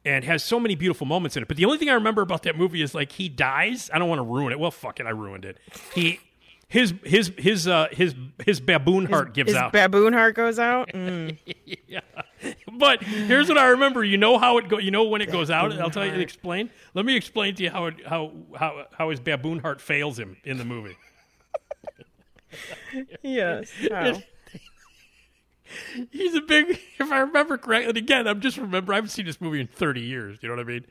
[0.03, 1.47] and has so many beautiful moments in it.
[1.47, 3.89] But the only thing I remember about that movie is like he dies.
[3.93, 4.59] I don't want to ruin it.
[4.59, 5.57] Well, fuck it, I ruined it.
[5.93, 6.19] He
[6.67, 9.71] his his his uh his his baboon heart gives His out.
[9.71, 10.89] baboon heart goes out.
[10.93, 11.37] Mm.
[11.87, 12.01] yeah.
[12.71, 14.03] But here's what I remember.
[14.03, 14.77] You know how it go.
[14.77, 15.71] You know when it goes out.
[15.79, 16.13] I'll tell you.
[16.13, 16.69] Explain.
[16.93, 20.37] Let me explain to you how it how how how his baboon heart fails him
[20.43, 20.97] in the movie.
[23.21, 23.71] yes.
[26.11, 26.79] He's a big.
[26.99, 28.93] If I remember correctly, and again, I'm just remember.
[28.93, 30.37] I haven't seen this movie in 30 years.
[30.41, 30.85] You know what I mean?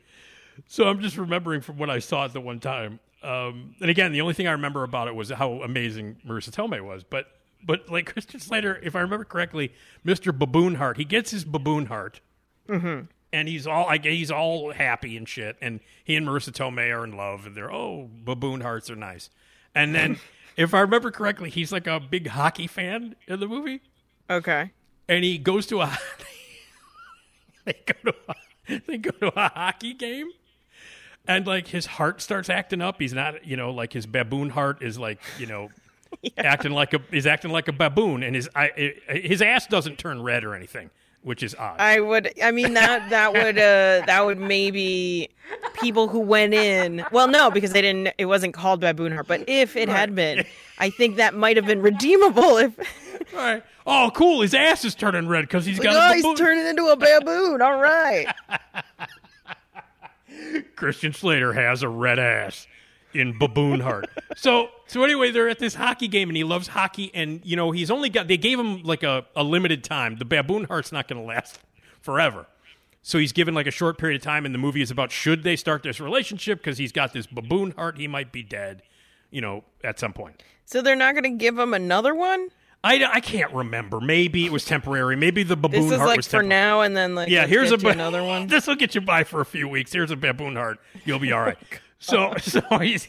[0.67, 2.99] So I'm just remembering from when I saw it the one time.
[3.25, 6.81] Um, and again, the only thing I remember about it was how amazing Marisa Tomei
[6.81, 7.03] was.
[7.03, 7.27] But
[7.65, 9.73] but like Christian Slater, if I remember correctly,
[10.05, 10.37] Mr.
[10.37, 12.21] Baboon Heart, he gets his baboon heart,
[12.69, 13.05] Mm-hmm.
[13.33, 15.57] and he's all like he's all happy and shit.
[15.61, 19.29] And he and Marisa Tomei are in love, and they're oh baboon hearts are nice.
[19.73, 20.19] And then,
[20.57, 23.81] if I remember correctly, he's like a big hockey fan in the movie
[24.29, 24.71] Okay.
[25.09, 25.97] and he goes to a
[27.65, 30.29] they go to a, they go to a hockey game
[31.27, 34.81] and like his heart starts acting up he's not you know like his baboon heart
[34.81, 35.69] is like you know
[36.37, 40.21] acting like a he's acting like a baboon and his I, his ass doesn't turn
[40.21, 40.89] red or anything
[41.25, 42.31] which is odd I would.
[42.41, 45.29] I mean that that would uh that would maybe
[45.73, 47.03] people who went in.
[47.11, 48.13] Well, no, because they didn't.
[48.17, 49.27] It wasn't called baboon heart.
[49.27, 50.45] But if it had been,
[50.77, 52.57] I think that might have been redeemable.
[52.57, 52.79] If
[53.33, 53.63] All right.
[53.87, 56.85] oh cool his ass is turning red because he's got oh, a he's turning into
[56.87, 57.61] a baboon.
[57.61, 58.27] All right.
[60.75, 62.67] Christian Slater has a red ass
[63.13, 64.09] in Baboon Heart.
[64.35, 67.71] so so anyway, they're at this hockey game and he loves hockey and you know
[67.71, 70.17] he's only got they gave him like a, a limited time.
[70.17, 71.59] The Baboon Heart's not gonna last
[72.01, 72.45] forever.
[73.01, 75.43] So he's given like a short period of time and the movie is about should
[75.43, 78.81] they start this relationship because he's got this baboon heart, he might be dead,
[79.29, 80.41] you know, at some point.
[80.65, 82.49] So they're not going to give him another one.
[82.85, 83.99] I, I can't remember.
[83.99, 85.15] Maybe it was temporary.
[85.15, 86.49] Maybe the baboon This is heart like was for temporary.
[86.49, 88.45] now, and then like yeah, here's a another one.
[88.47, 89.91] This will get you by for a few weeks.
[89.91, 90.77] Here's a baboon heart.
[91.03, 91.57] You'll be all right.
[92.11, 93.07] Oh so, so he's.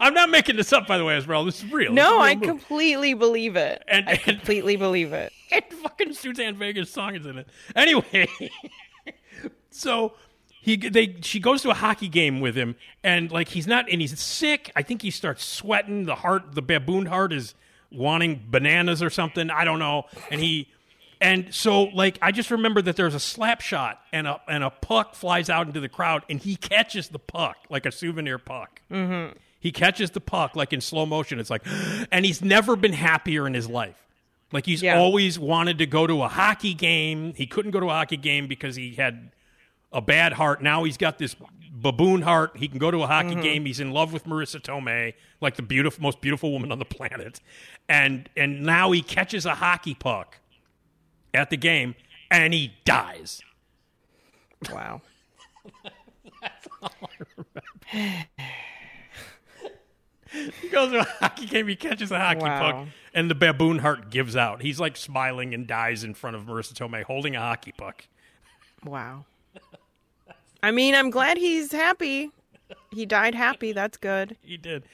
[0.00, 1.46] I'm not making this up, by the way, Esmeralda.
[1.52, 1.94] This is real.
[1.94, 2.46] This is No, real I movie.
[2.46, 3.84] completely believe it.
[3.86, 5.32] And- I and- completely believe it.
[5.52, 7.48] and fucking Suzanne Vega's song is in it.
[7.76, 8.26] Anyway,
[9.70, 10.14] so
[10.48, 14.00] he they she goes to a hockey game with him, and like he's not, and
[14.00, 14.72] he's sick.
[14.74, 16.06] I think he starts sweating.
[16.06, 17.54] The heart, the baboon heart, is
[17.94, 19.50] wanting bananas or something.
[19.50, 20.04] I don't know.
[20.30, 20.68] And he,
[21.20, 24.70] and so like I just remember that there's a slap shot, and a and a
[24.70, 28.80] puck flies out into the crowd, and he catches the puck like a souvenir puck.
[28.90, 29.36] Mm-hmm.
[29.60, 31.38] He catches the puck like in slow motion.
[31.40, 31.62] It's like,
[32.12, 33.96] and he's never been happier in his life.
[34.52, 34.98] Like he's Yeah.
[34.98, 37.32] always wanted to go to a hockey game.
[37.34, 39.30] He couldn't go to a hockey game because he had
[39.92, 40.62] a bad heart.
[40.62, 41.34] Now he's got this
[41.72, 42.56] baboon heart.
[42.56, 43.42] He can go to a hockey Mhm.
[43.42, 43.64] game.
[43.66, 47.40] He's in love with Marisa Tomei, like the beautiful, most beautiful woman on the planet.
[47.88, 50.38] And and now he catches a hockey puck
[51.34, 51.94] at the game,
[52.30, 53.42] and he dies.
[54.72, 55.02] Wow.
[56.40, 58.24] That's all I remember.
[60.60, 61.68] he goes to a hockey game.
[61.68, 62.60] He catches a hockey Wow.
[62.72, 64.62] puck, and the baboon heart gives out.
[64.62, 68.06] He's like smiling and dies in front of Marisa Tomei, holding a hockey puck.
[68.84, 69.24] Wow.
[70.62, 72.30] I mean, I'm glad he's happy.
[72.92, 73.72] He died happy.
[73.72, 74.36] That's good.
[74.42, 74.84] He did,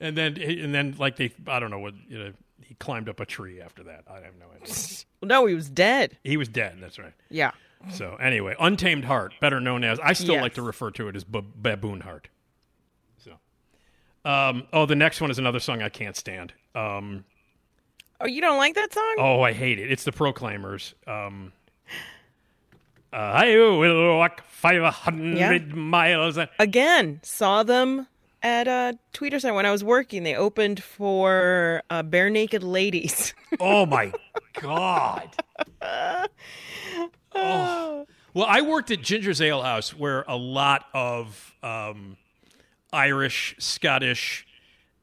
[0.00, 2.32] and then and then like they, I don't know what you know.
[2.62, 4.04] He climbed up a tree after that.
[4.10, 4.74] I have no idea.
[5.22, 6.18] No, he was dead.
[6.24, 6.76] he was dead.
[6.80, 7.12] That's right.
[7.30, 7.50] Yeah.
[7.90, 10.42] So anyway, Untamed Heart, better known as I still Yes.
[10.42, 12.28] like to refer to it as ba- Baboon Heart.
[13.18, 13.32] So,
[14.24, 16.52] um, oh, the next one is another song I can't stand.
[16.74, 17.24] Um,
[18.20, 19.14] Oh, you don't like that song?
[19.18, 19.90] Oh, I hate it.
[19.90, 20.94] It's the Proclaimers.
[21.06, 21.52] Um,
[23.12, 25.58] I will walk 500 Yeah.
[25.74, 26.38] miles.
[26.58, 28.06] Again, saw them
[28.42, 30.22] at uh, Tweeter Center when I was working.
[30.22, 33.34] They opened for uh, Barenaked Ladies.
[33.60, 34.12] Oh my
[34.60, 35.30] god.
[37.34, 38.06] Oh.
[38.34, 42.16] Well, I worked at Ginger's Ale House, where a lot of um,
[42.92, 44.46] Irish, Scottish,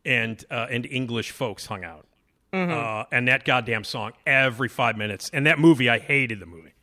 [0.06, 2.06] and uh, and English folks hung out.
[2.54, 2.70] Mhm.
[2.72, 6.74] Uh, and that goddamn song every five minutes, and that movie, I hated the movie,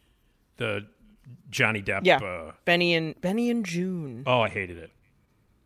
[0.56, 0.86] the
[1.50, 2.00] Johnny Depp.
[2.04, 4.24] yeah, Uh, Benny and Benny and Joon.
[4.26, 4.90] oh, I hated it.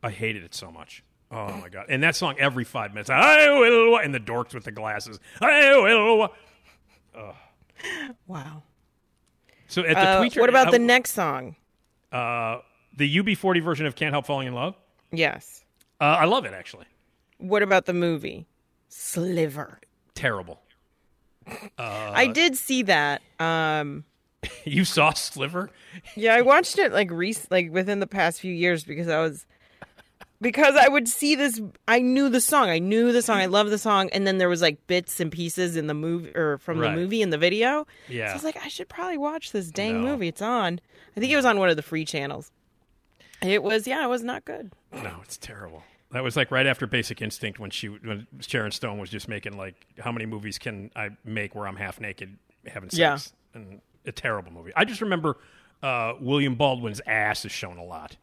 [0.02, 1.02] I hated it so much.
[1.30, 1.86] Oh my god!
[1.88, 3.10] And that song every five minutes.
[3.10, 5.18] I will, and the dorks with the glasses.
[5.40, 6.28] I will.
[7.16, 7.34] Ugh.
[8.26, 8.62] Wow.
[9.66, 11.56] So at the Uh, Tweeter, what about uh, the next song?
[12.12, 12.58] Uh,
[12.96, 14.76] the UB40 version of "Can't Help Falling in Love."
[15.12, 15.64] Yes.
[16.00, 16.86] Uh, I love it actually.
[17.38, 18.46] What about the movie?
[18.88, 19.80] Sliver.
[20.14, 20.60] Terrible.
[21.46, 23.22] Uh, I did see that.
[23.40, 24.04] Um,
[24.64, 25.70] You saw Sliver?
[26.16, 29.46] yeah, I watched it like rec- like within the past few years because I was
[30.40, 31.60] because I would see this.
[31.88, 32.68] I knew the song.
[32.68, 33.38] I knew the song.
[33.38, 36.34] I love the song, and then there was like bits and pieces in the movie
[36.34, 36.90] or from Right.
[36.90, 37.86] the movie in the video.
[38.08, 38.26] Yeah.
[38.26, 40.12] So I was like, I should probably watch this dang No.
[40.12, 40.28] movie.
[40.28, 40.80] It's on.
[41.16, 42.50] I think it was on one of the free channels.
[43.42, 43.86] It was.
[43.86, 44.72] Yeah, it was not good.
[44.92, 45.82] No, it's terrible.
[46.10, 49.56] That was like right after Basic Instinct when she when Sharon Stone was just making
[49.56, 52.98] like how many movies can I make where I'm half naked having sex?
[52.98, 53.18] Yeah.
[53.60, 54.72] And a terrible movie.
[54.76, 55.36] I just remember
[55.82, 58.16] uh, William Baldwin's ass is shown a lot.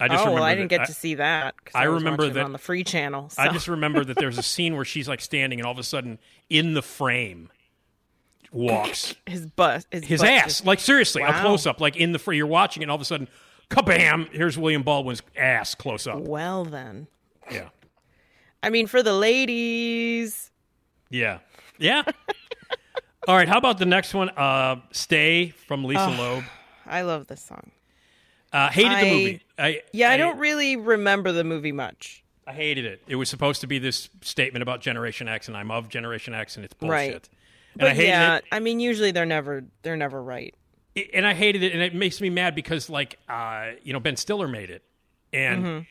[0.00, 1.54] I just oh, remember well, I that- didn't get to see that.
[1.74, 3.30] I was remember that on the free channel.
[3.38, 5.84] I just remember that there's a scene where she's like standing, and all of a
[5.84, 6.18] sudden,
[6.50, 7.50] in the frame,
[8.52, 10.44] walks his butt, his, his butt ass.
[10.46, 12.38] just- like seriously, a close up, like in the frame.
[12.38, 13.28] You're watching, it, and all of a sudden,
[13.70, 14.28] kabam!
[14.32, 16.18] Here's William Baldwin's ass close up.
[16.20, 17.06] Well then,
[17.50, 17.68] Yeah,
[18.64, 20.50] I mean, for the ladies,
[21.08, 21.38] yeah,
[21.78, 22.02] yeah.
[23.28, 24.30] all right, how about the next one?
[24.30, 26.18] Uh, "Stay" from Lisa Ugh.
[26.18, 26.44] Loeb.
[26.86, 27.70] I love this song.
[28.52, 29.40] Uh, hated I- the movie.
[29.58, 32.22] I, Yeah, I don't really remember the movie much.
[32.46, 33.02] I hated it.
[33.06, 36.56] It was supposed to be this statement about Generation X, and I'm of Generation X,
[36.56, 36.90] and it's bullshit.
[36.92, 37.12] Right.
[37.14, 38.44] And But I hated yeah, it.
[38.52, 40.54] I mean, usually they're never they're never right.
[40.94, 43.98] it- and I hated it, and it makes me mad because, like, uh, you know,
[44.00, 44.82] Ben Stiller made it,
[45.32, 45.82] and Mm-hmm.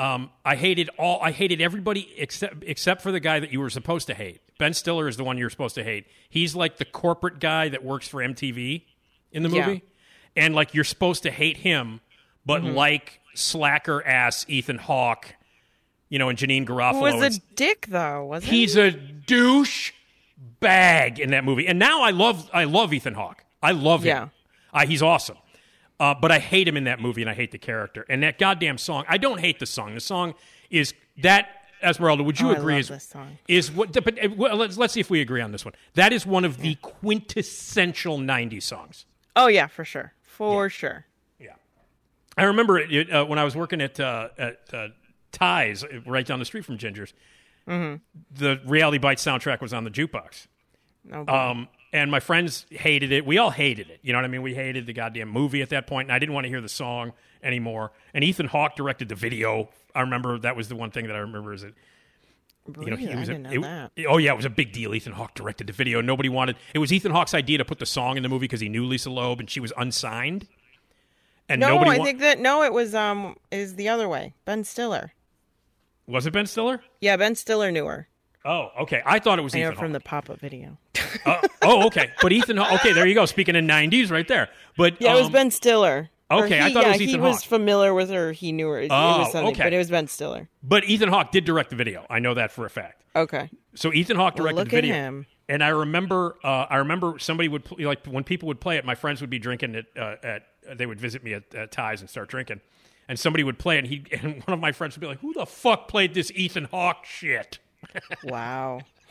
[0.00, 1.20] Um, I hated all.
[1.20, 4.40] I hated everybody except except for the guy that you were supposed to hate.
[4.58, 6.06] Ben Stiller is the one you're supposed to hate.
[6.30, 8.84] He's like the corporate guy that works for MTV
[9.32, 9.66] in the Yeah.
[9.66, 9.82] movie,
[10.34, 12.00] and like you're supposed to hate him,
[12.46, 12.74] but Mhm.
[12.74, 15.34] like slacker ass Ethan Hawke,
[16.08, 17.18] you know, and Janeane Garofalo.
[17.20, 18.24] Was a dick though?
[18.24, 19.92] Was He's a douche
[20.60, 21.66] bag in that movie.
[21.66, 23.44] And now I love I love Ethan Hawke.
[23.62, 24.20] I love Yeah.
[24.24, 24.30] him.
[24.72, 25.36] Uh, he's awesome.
[26.00, 28.06] Uh, but I hate him in that movie and I hate the character.
[28.08, 29.94] And that goddamn song, I don't hate the song.
[29.94, 30.34] The song
[30.70, 31.48] is that
[31.82, 33.38] Esmeralda, would you Oh, I agree love is this song.
[33.46, 35.74] is what but, uh, well, let's let's see if we agree on this one.
[35.94, 39.04] That is one of the quintessential 90s songs.
[39.36, 41.04] Oh yeah, for sure, for sure.
[41.38, 41.54] Yeah,
[42.36, 44.88] I remember it, it, uh, when I was working at uh, at uh,
[45.32, 47.12] Ties, uh, right down the street from Ginger's.
[47.68, 47.96] Mm-hmm.
[48.34, 50.46] The Reality Bites soundtrack was on the jukebox.
[51.12, 51.26] Oh.
[51.26, 53.26] Um, and my friends hated it.
[53.26, 54.00] We all hated it.
[54.02, 54.42] You know what I mean?
[54.42, 56.68] We hated the goddamn movie at that point, and I didn't want to hear the
[56.68, 57.12] song
[57.42, 57.92] anymore.
[58.14, 59.68] And Ethan Hawke directed the video.
[59.94, 61.74] I remember that was the one thing that I remember is that.
[62.78, 64.06] You know, he I was a- didn't know it- that.
[64.06, 64.94] Oh yeah, it was a big deal.
[64.94, 66.00] Ethan Hawke directed the video.
[66.00, 66.56] Nobody wanted.
[66.74, 68.84] It was Ethan Hawke's idea to put the song in the movie because he knew
[68.84, 70.46] Lisa Loeb and she was unsigned.
[71.48, 74.34] And no, nobody I wa- think that no, it was um is the other way.
[74.44, 75.12] Ben Stiller.
[76.06, 76.80] was it Ben Stiller.
[77.00, 78.08] Yeah, Ben Stiller knew her.
[78.44, 79.02] Oh, okay.
[79.04, 79.92] I thought it was Ethan from Hawke.
[79.92, 80.78] the pop up video.
[81.26, 82.10] Uh, oh, okay.
[82.22, 83.26] But Ethan, okay, there you go.
[83.26, 84.48] Speaking of '90s, right there.
[84.76, 86.10] But Yeah, it was um, Ben Stiller.
[86.30, 88.30] Okay, he, I thought it yeah, was he Ethan was familiar with her.
[88.32, 88.78] He knew her.
[88.80, 89.64] It, it Oh, was something, okay.
[89.64, 90.48] but it was Ben Stiller.
[90.62, 92.06] But Ethan Hawke did direct the video.
[92.08, 93.02] I know that for a fact.
[93.16, 93.50] Okay.
[93.74, 95.26] So Ethan Hawke Well, directed look the at video, him.
[95.48, 98.84] and I remember, uh, I remember somebody would pl- like when people would play it.
[98.84, 100.42] My friends would be drinking it uh, at.
[100.78, 102.60] They would visit me at, at Ties and start drinking,
[103.08, 105.18] and somebody would play, it, and he and one of my friends would be like,
[105.20, 107.58] "Who the fuck played this Ethan Hawke shit?"
[108.24, 108.80] Wow.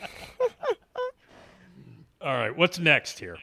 [2.20, 3.38] All right, what's next here?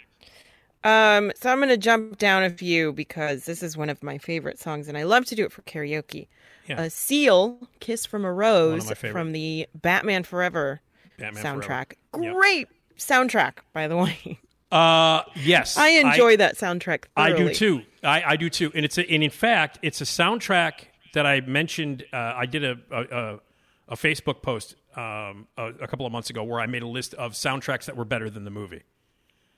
[0.84, 4.18] Um, so I'm going to jump down a few because this is one of my
[4.18, 6.28] favorite songs, and I love to do it for karaoke.
[6.68, 6.82] Yeah.
[6.82, 10.82] A Seal, "Kiss from a Rose" from the Batman Forever
[11.18, 11.94] Batman soundtrack.
[12.12, 12.26] Forever.
[12.26, 12.36] Yep.
[12.36, 12.68] Great
[12.98, 14.40] soundtrack, by the way.
[14.72, 17.06] Uh, yes, I enjoy that soundtrack.
[17.16, 17.84] I do too.
[18.04, 18.70] I, I do too.
[18.76, 22.04] And it's a, and in fact, it's a soundtrack that I mentioned.
[22.12, 23.40] Uh, I did a, a,
[23.88, 27.14] a Facebook post um, a, a couple of months ago where I made a list
[27.14, 28.84] of soundtracks that were better than the movie.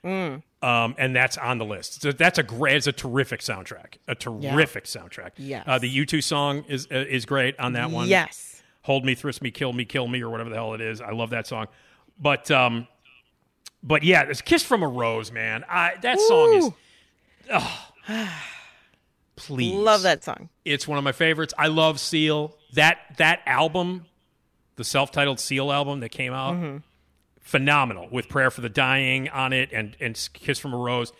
[0.03, 0.43] Mm.
[0.61, 2.01] Um, and that's on the list.
[2.01, 5.31] So that's a great, it's a terrific soundtrack, a terrific soundtrack.
[5.37, 5.63] Yes.
[5.65, 8.07] Uh, the U2 song is uh, is great on that one.
[8.07, 8.61] Yes.
[8.83, 11.01] Hold me, thrust me, kill me, kill me, or whatever the hell it is.
[11.01, 11.67] I love that song.
[12.17, 12.87] but um,
[13.83, 15.63] but yeah, this "Kiss from a Rose," man.
[15.69, 16.69] I that song is.
[17.51, 17.87] Oh,
[19.35, 20.49] please, Love that song.
[20.65, 21.53] It's one of my favorites.
[21.57, 22.57] I love Seal.
[22.73, 24.05] That that album,
[24.79, 26.77] the self-titled Seal album that came out, Mm-hmm.
[27.41, 31.13] phenomenal with "Prayer for the Dying" on it and and "Kiss from a Rose."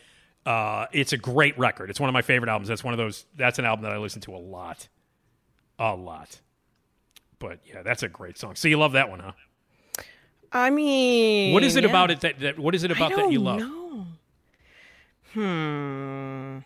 [0.45, 1.89] Uh, it's a great record.
[1.91, 2.69] It's one of my favorite albums.
[2.69, 3.25] That's one of those.
[3.35, 4.87] That's an album that I listen to a lot,
[5.77, 6.39] a lot.
[7.37, 8.55] But yeah, that's a great song.
[8.55, 9.31] So you love that one, huh?
[10.51, 11.89] I mean, What is it yeah.
[11.89, 13.59] about it that, that what is it about that you love?
[13.59, 14.07] know.
[15.33, 16.59] Hmm.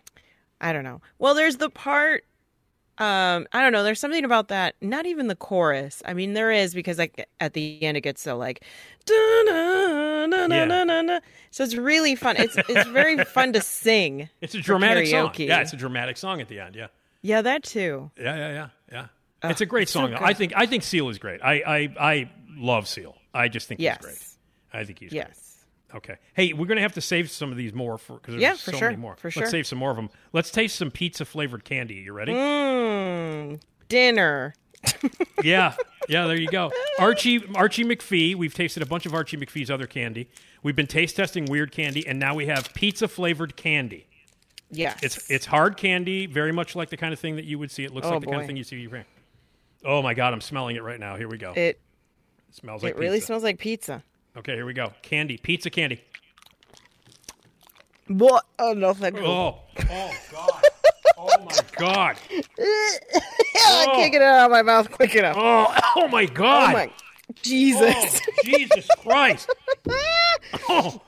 [0.61, 1.01] I don't know.
[1.19, 2.23] Well, there's the part.
[2.99, 3.83] Um, I don't know.
[3.83, 4.75] There's something about that.
[4.79, 6.03] Not even the chorus.
[6.05, 8.63] I mean, there is because like at the end it gets so like,
[9.05, 11.19] "Da-na-na-na-na-na-na."
[11.51, 12.35] so it's really fun.
[12.37, 14.29] It's it's very fun to sing.
[14.41, 15.31] It's a dramatic song.
[15.37, 16.75] Yeah, it's a dramatic song at the end.
[16.75, 16.87] Yeah,
[17.21, 18.11] Yeah, that too.
[18.17, 19.05] yeah, yeah, yeah, yeah.
[19.43, 20.11] Oh, it's a great it's so song.
[20.11, 20.19] good.
[20.21, 21.41] I think I think Seal is great.
[21.43, 23.15] I I, I love Seal.
[23.33, 23.97] I just think Yes.
[23.97, 24.81] he's great.
[24.81, 25.23] I think he's great.
[25.95, 26.17] Okay.
[26.33, 28.71] Hey, we're gonna have to save some of these more for because there's Yeah, so
[28.71, 29.15] sure, many more.
[29.15, 29.41] for sure.
[29.41, 29.59] Let's sure.
[29.59, 30.09] save some more of them.
[30.31, 31.95] Let's taste some pizza flavored candy.
[31.95, 32.33] You ready?
[32.33, 33.61] Mmm.
[33.89, 34.55] Dinner.
[35.43, 35.75] yeah,
[36.09, 36.27] yeah.
[36.27, 36.71] There you go.
[36.99, 38.35] Archie Archie McPhee.
[38.35, 40.29] We've tasted a bunch of Archie McPhee's other candy.
[40.61, 44.07] We've been taste testing weird candy, and now we have pizza flavored candy.
[44.71, 44.99] Yes.
[45.03, 47.83] It's it's hard candy, very much like the kind of thing that you would see.
[47.85, 48.77] It looks Oh, like the kind of thing you see.
[48.77, 49.03] You.
[49.85, 51.15] Oh my god, I'm smelling it right now.
[51.15, 51.53] Here we go.
[51.55, 51.79] It
[52.51, 53.27] smells like it really pizza.
[53.27, 54.03] smells like pizza.
[54.35, 54.93] Okay, here we go.
[55.01, 56.03] Candy, pizza candy.
[58.07, 58.45] What?
[58.59, 59.25] Oh no, thank you.
[59.25, 60.61] Oh, oh god.
[61.17, 62.17] Oh my god.
[62.59, 63.91] I oh.
[63.95, 65.37] can't get it out of my mouth quick enough.
[65.39, 66.69] Oh, oh my god.
[66.69, 66.91] Oh my
[67.41, 68.21] Jesus.
[68.27, 69.49] Oh, Jesus Christ.
[70.67, 71.01] Oh.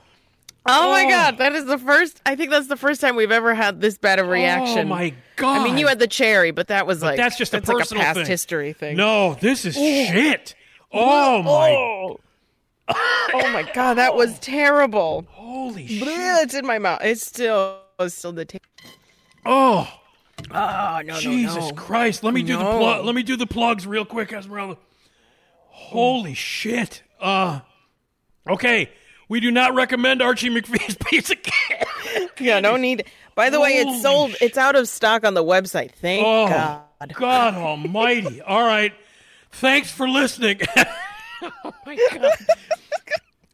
[0.68, 1.08] Oh my Oh.
[1.08, 2.20] god, that is the first.
[2.26, 4.86] I think that's the first time we've ever had this bad of oh, reaction.
[4.86, 5.60] Oh my god.
[5.60, 7.68] I mean, you had the cherry, but that was But like that's just a that's
[7.68, 8.26] like personal past thing.
[8.26, 8.96] history thing.
[8.96, 10.54] No, this is shit.
[10.92, 12.20] Oh my oh.
[12.88, 13.50] Oh.
[13.52, 15.26] my god, that was terrible.
[15.30, 16.02] holy shit.
[16.06, 17.00] Bleh, It's in my mouth.
[17.02, 18.62] It's still it's still the taste.
[19.44, 19.88] Oh.
[20.50, 21.74] Oh no, Jesus no, no.
[21.74, 22.22] Christ!
[22.22, 22.78] Let me do the No.
[22.78, 23.04] plug.
[23.04, 24.76] Let me do the plugs real quick, Esmeralda.
[25.70, 27.02] Holy shit!
[27.20, 27.60] Uh,
[28.48, 28.90] okay,
[29.28, 32.30] we do not recommend Archie McPhee's Pizza Kit.
[32.38, 33.06] Yeah, no need.
[33.34, 34.32] By the way, it's sold.
[34.32, 35.92] sh- It's out of stock on the website.
[35.92, 37.14] Thank Oh God.
[37.14, 38.40] God Almighty!
[38.42, 38.92] All right,
[39.52, 40.60] thanks for listening.
[41.64, 42.32] oh my God!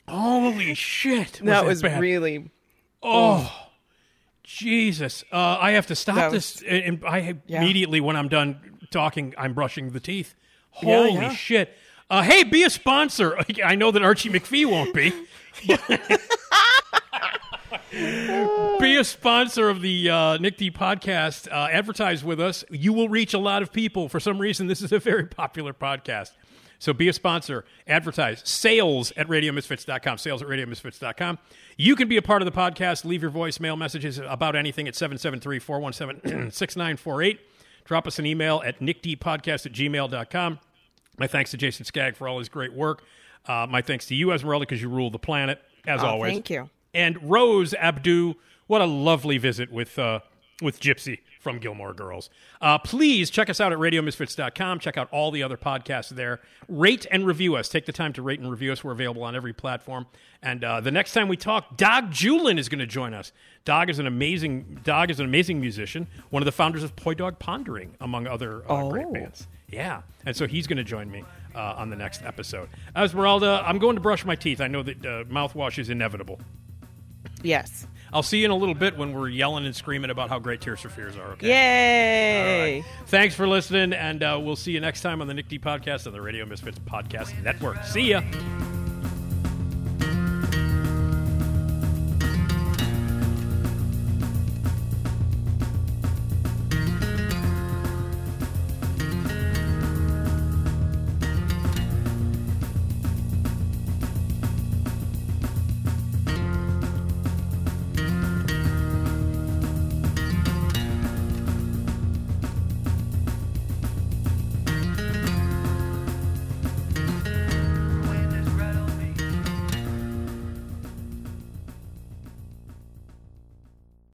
[0.09, 1.41] Holy shit!
[1.45, 2.01] that was bad?
[2.01, 2.51] really.
[3.03, 3.51] Oh,
[4.45, 5.25] Jesus!
[5.33, 7.63] Uh, I have to stop That this, and I Yeah.
[7.63, 10.35] immediately when I'm done talking, I'm brushing the teeth.
[10.83, 11.33] Yeah, Holy yeah.
[11.35, 11.77] shit!
[12.11, 13.37] Uh, hey, be a sponsor.
[13.65, 15.13] I know that Archie McPhee won't be.
[18.81, 21.51] be a sponsor of the uh, Nick D podcast.
[21.51, 22.65] Uh, advertise with us.
[22.71, 24.09] You will reach a lot of people.
[24.09, 26.33] For some reason, this is a very popular podcast.
[26.83, 31.39] So be a sponsor, advertise, sales at radiomisfits.com, sales at radiomisfits.com.
[31.77, 33.05] You can be a part of the podcast.
[33.05, 37.39] Leave your voicemail messages about anything at 773 417 6948.
[37.85, 40.59] Drop us an email at nickdpodcast at gmail.com.
[41.21, 43.05] My thanks to Jason Skagg for all his great work.
[43.47, 46.33] Uh, my thanks to you, Esmeralda, because you rule the planet, as Oh, always.
[46.33, 46.69] thank you.
[46.93, 48.35] And Rose Abdoo,
[48.67, 50.19] what a lovely visit with uh,
[50.61, 52.31] with Gypsy from Gilmore Girls.
[52.61, 54.79] Uh, please check us out at radiomisfits.com.
[54.79, 56.41] Check out all the other podcasts there.
[56.69, 57.69] Rate and review us.
[57.69, 58.85] Take the time to rate and review us.
[58.85, 60.07] We're available on every platform.
[60.43, 63.33] And uh, the next time we talk, Dag Juhlin is going to join us.
[63.65, 67.15] Dag is an amazing Dag is an amazing musician, one of the founders of Poi
[67.15, 69.13] Dog Pondering, among other uh, great Oh.
[69.13, 69.47] bands.
[69.69, 71.25] Yeah, and so he's going to join me
[71.55, 72.69] uh, on the next episode.
[72.95, 74.61] Esmeralda, I'm going to brush my teeth.
[74.61, 76.39] I know that uh, mouthwash is inevitable.
[77.43, 77.87] Yes.
[78.13, 80.61] I'll see you in a little bit when we're yelling and screaming about how great
[80.61, 81.33] Tears for Fears are.
[81.33, 81.49] Okay.
[81.49, 82.81] Yay.
[82.81, 82.85] Right.
[83.07, 86.07] Thanks for listening, and uh, we'll see you next time on the Nick D Podcast
[86.07, 87.83] on the Radio Misfits Podcast Network.
[87.85, 88.23] See ya.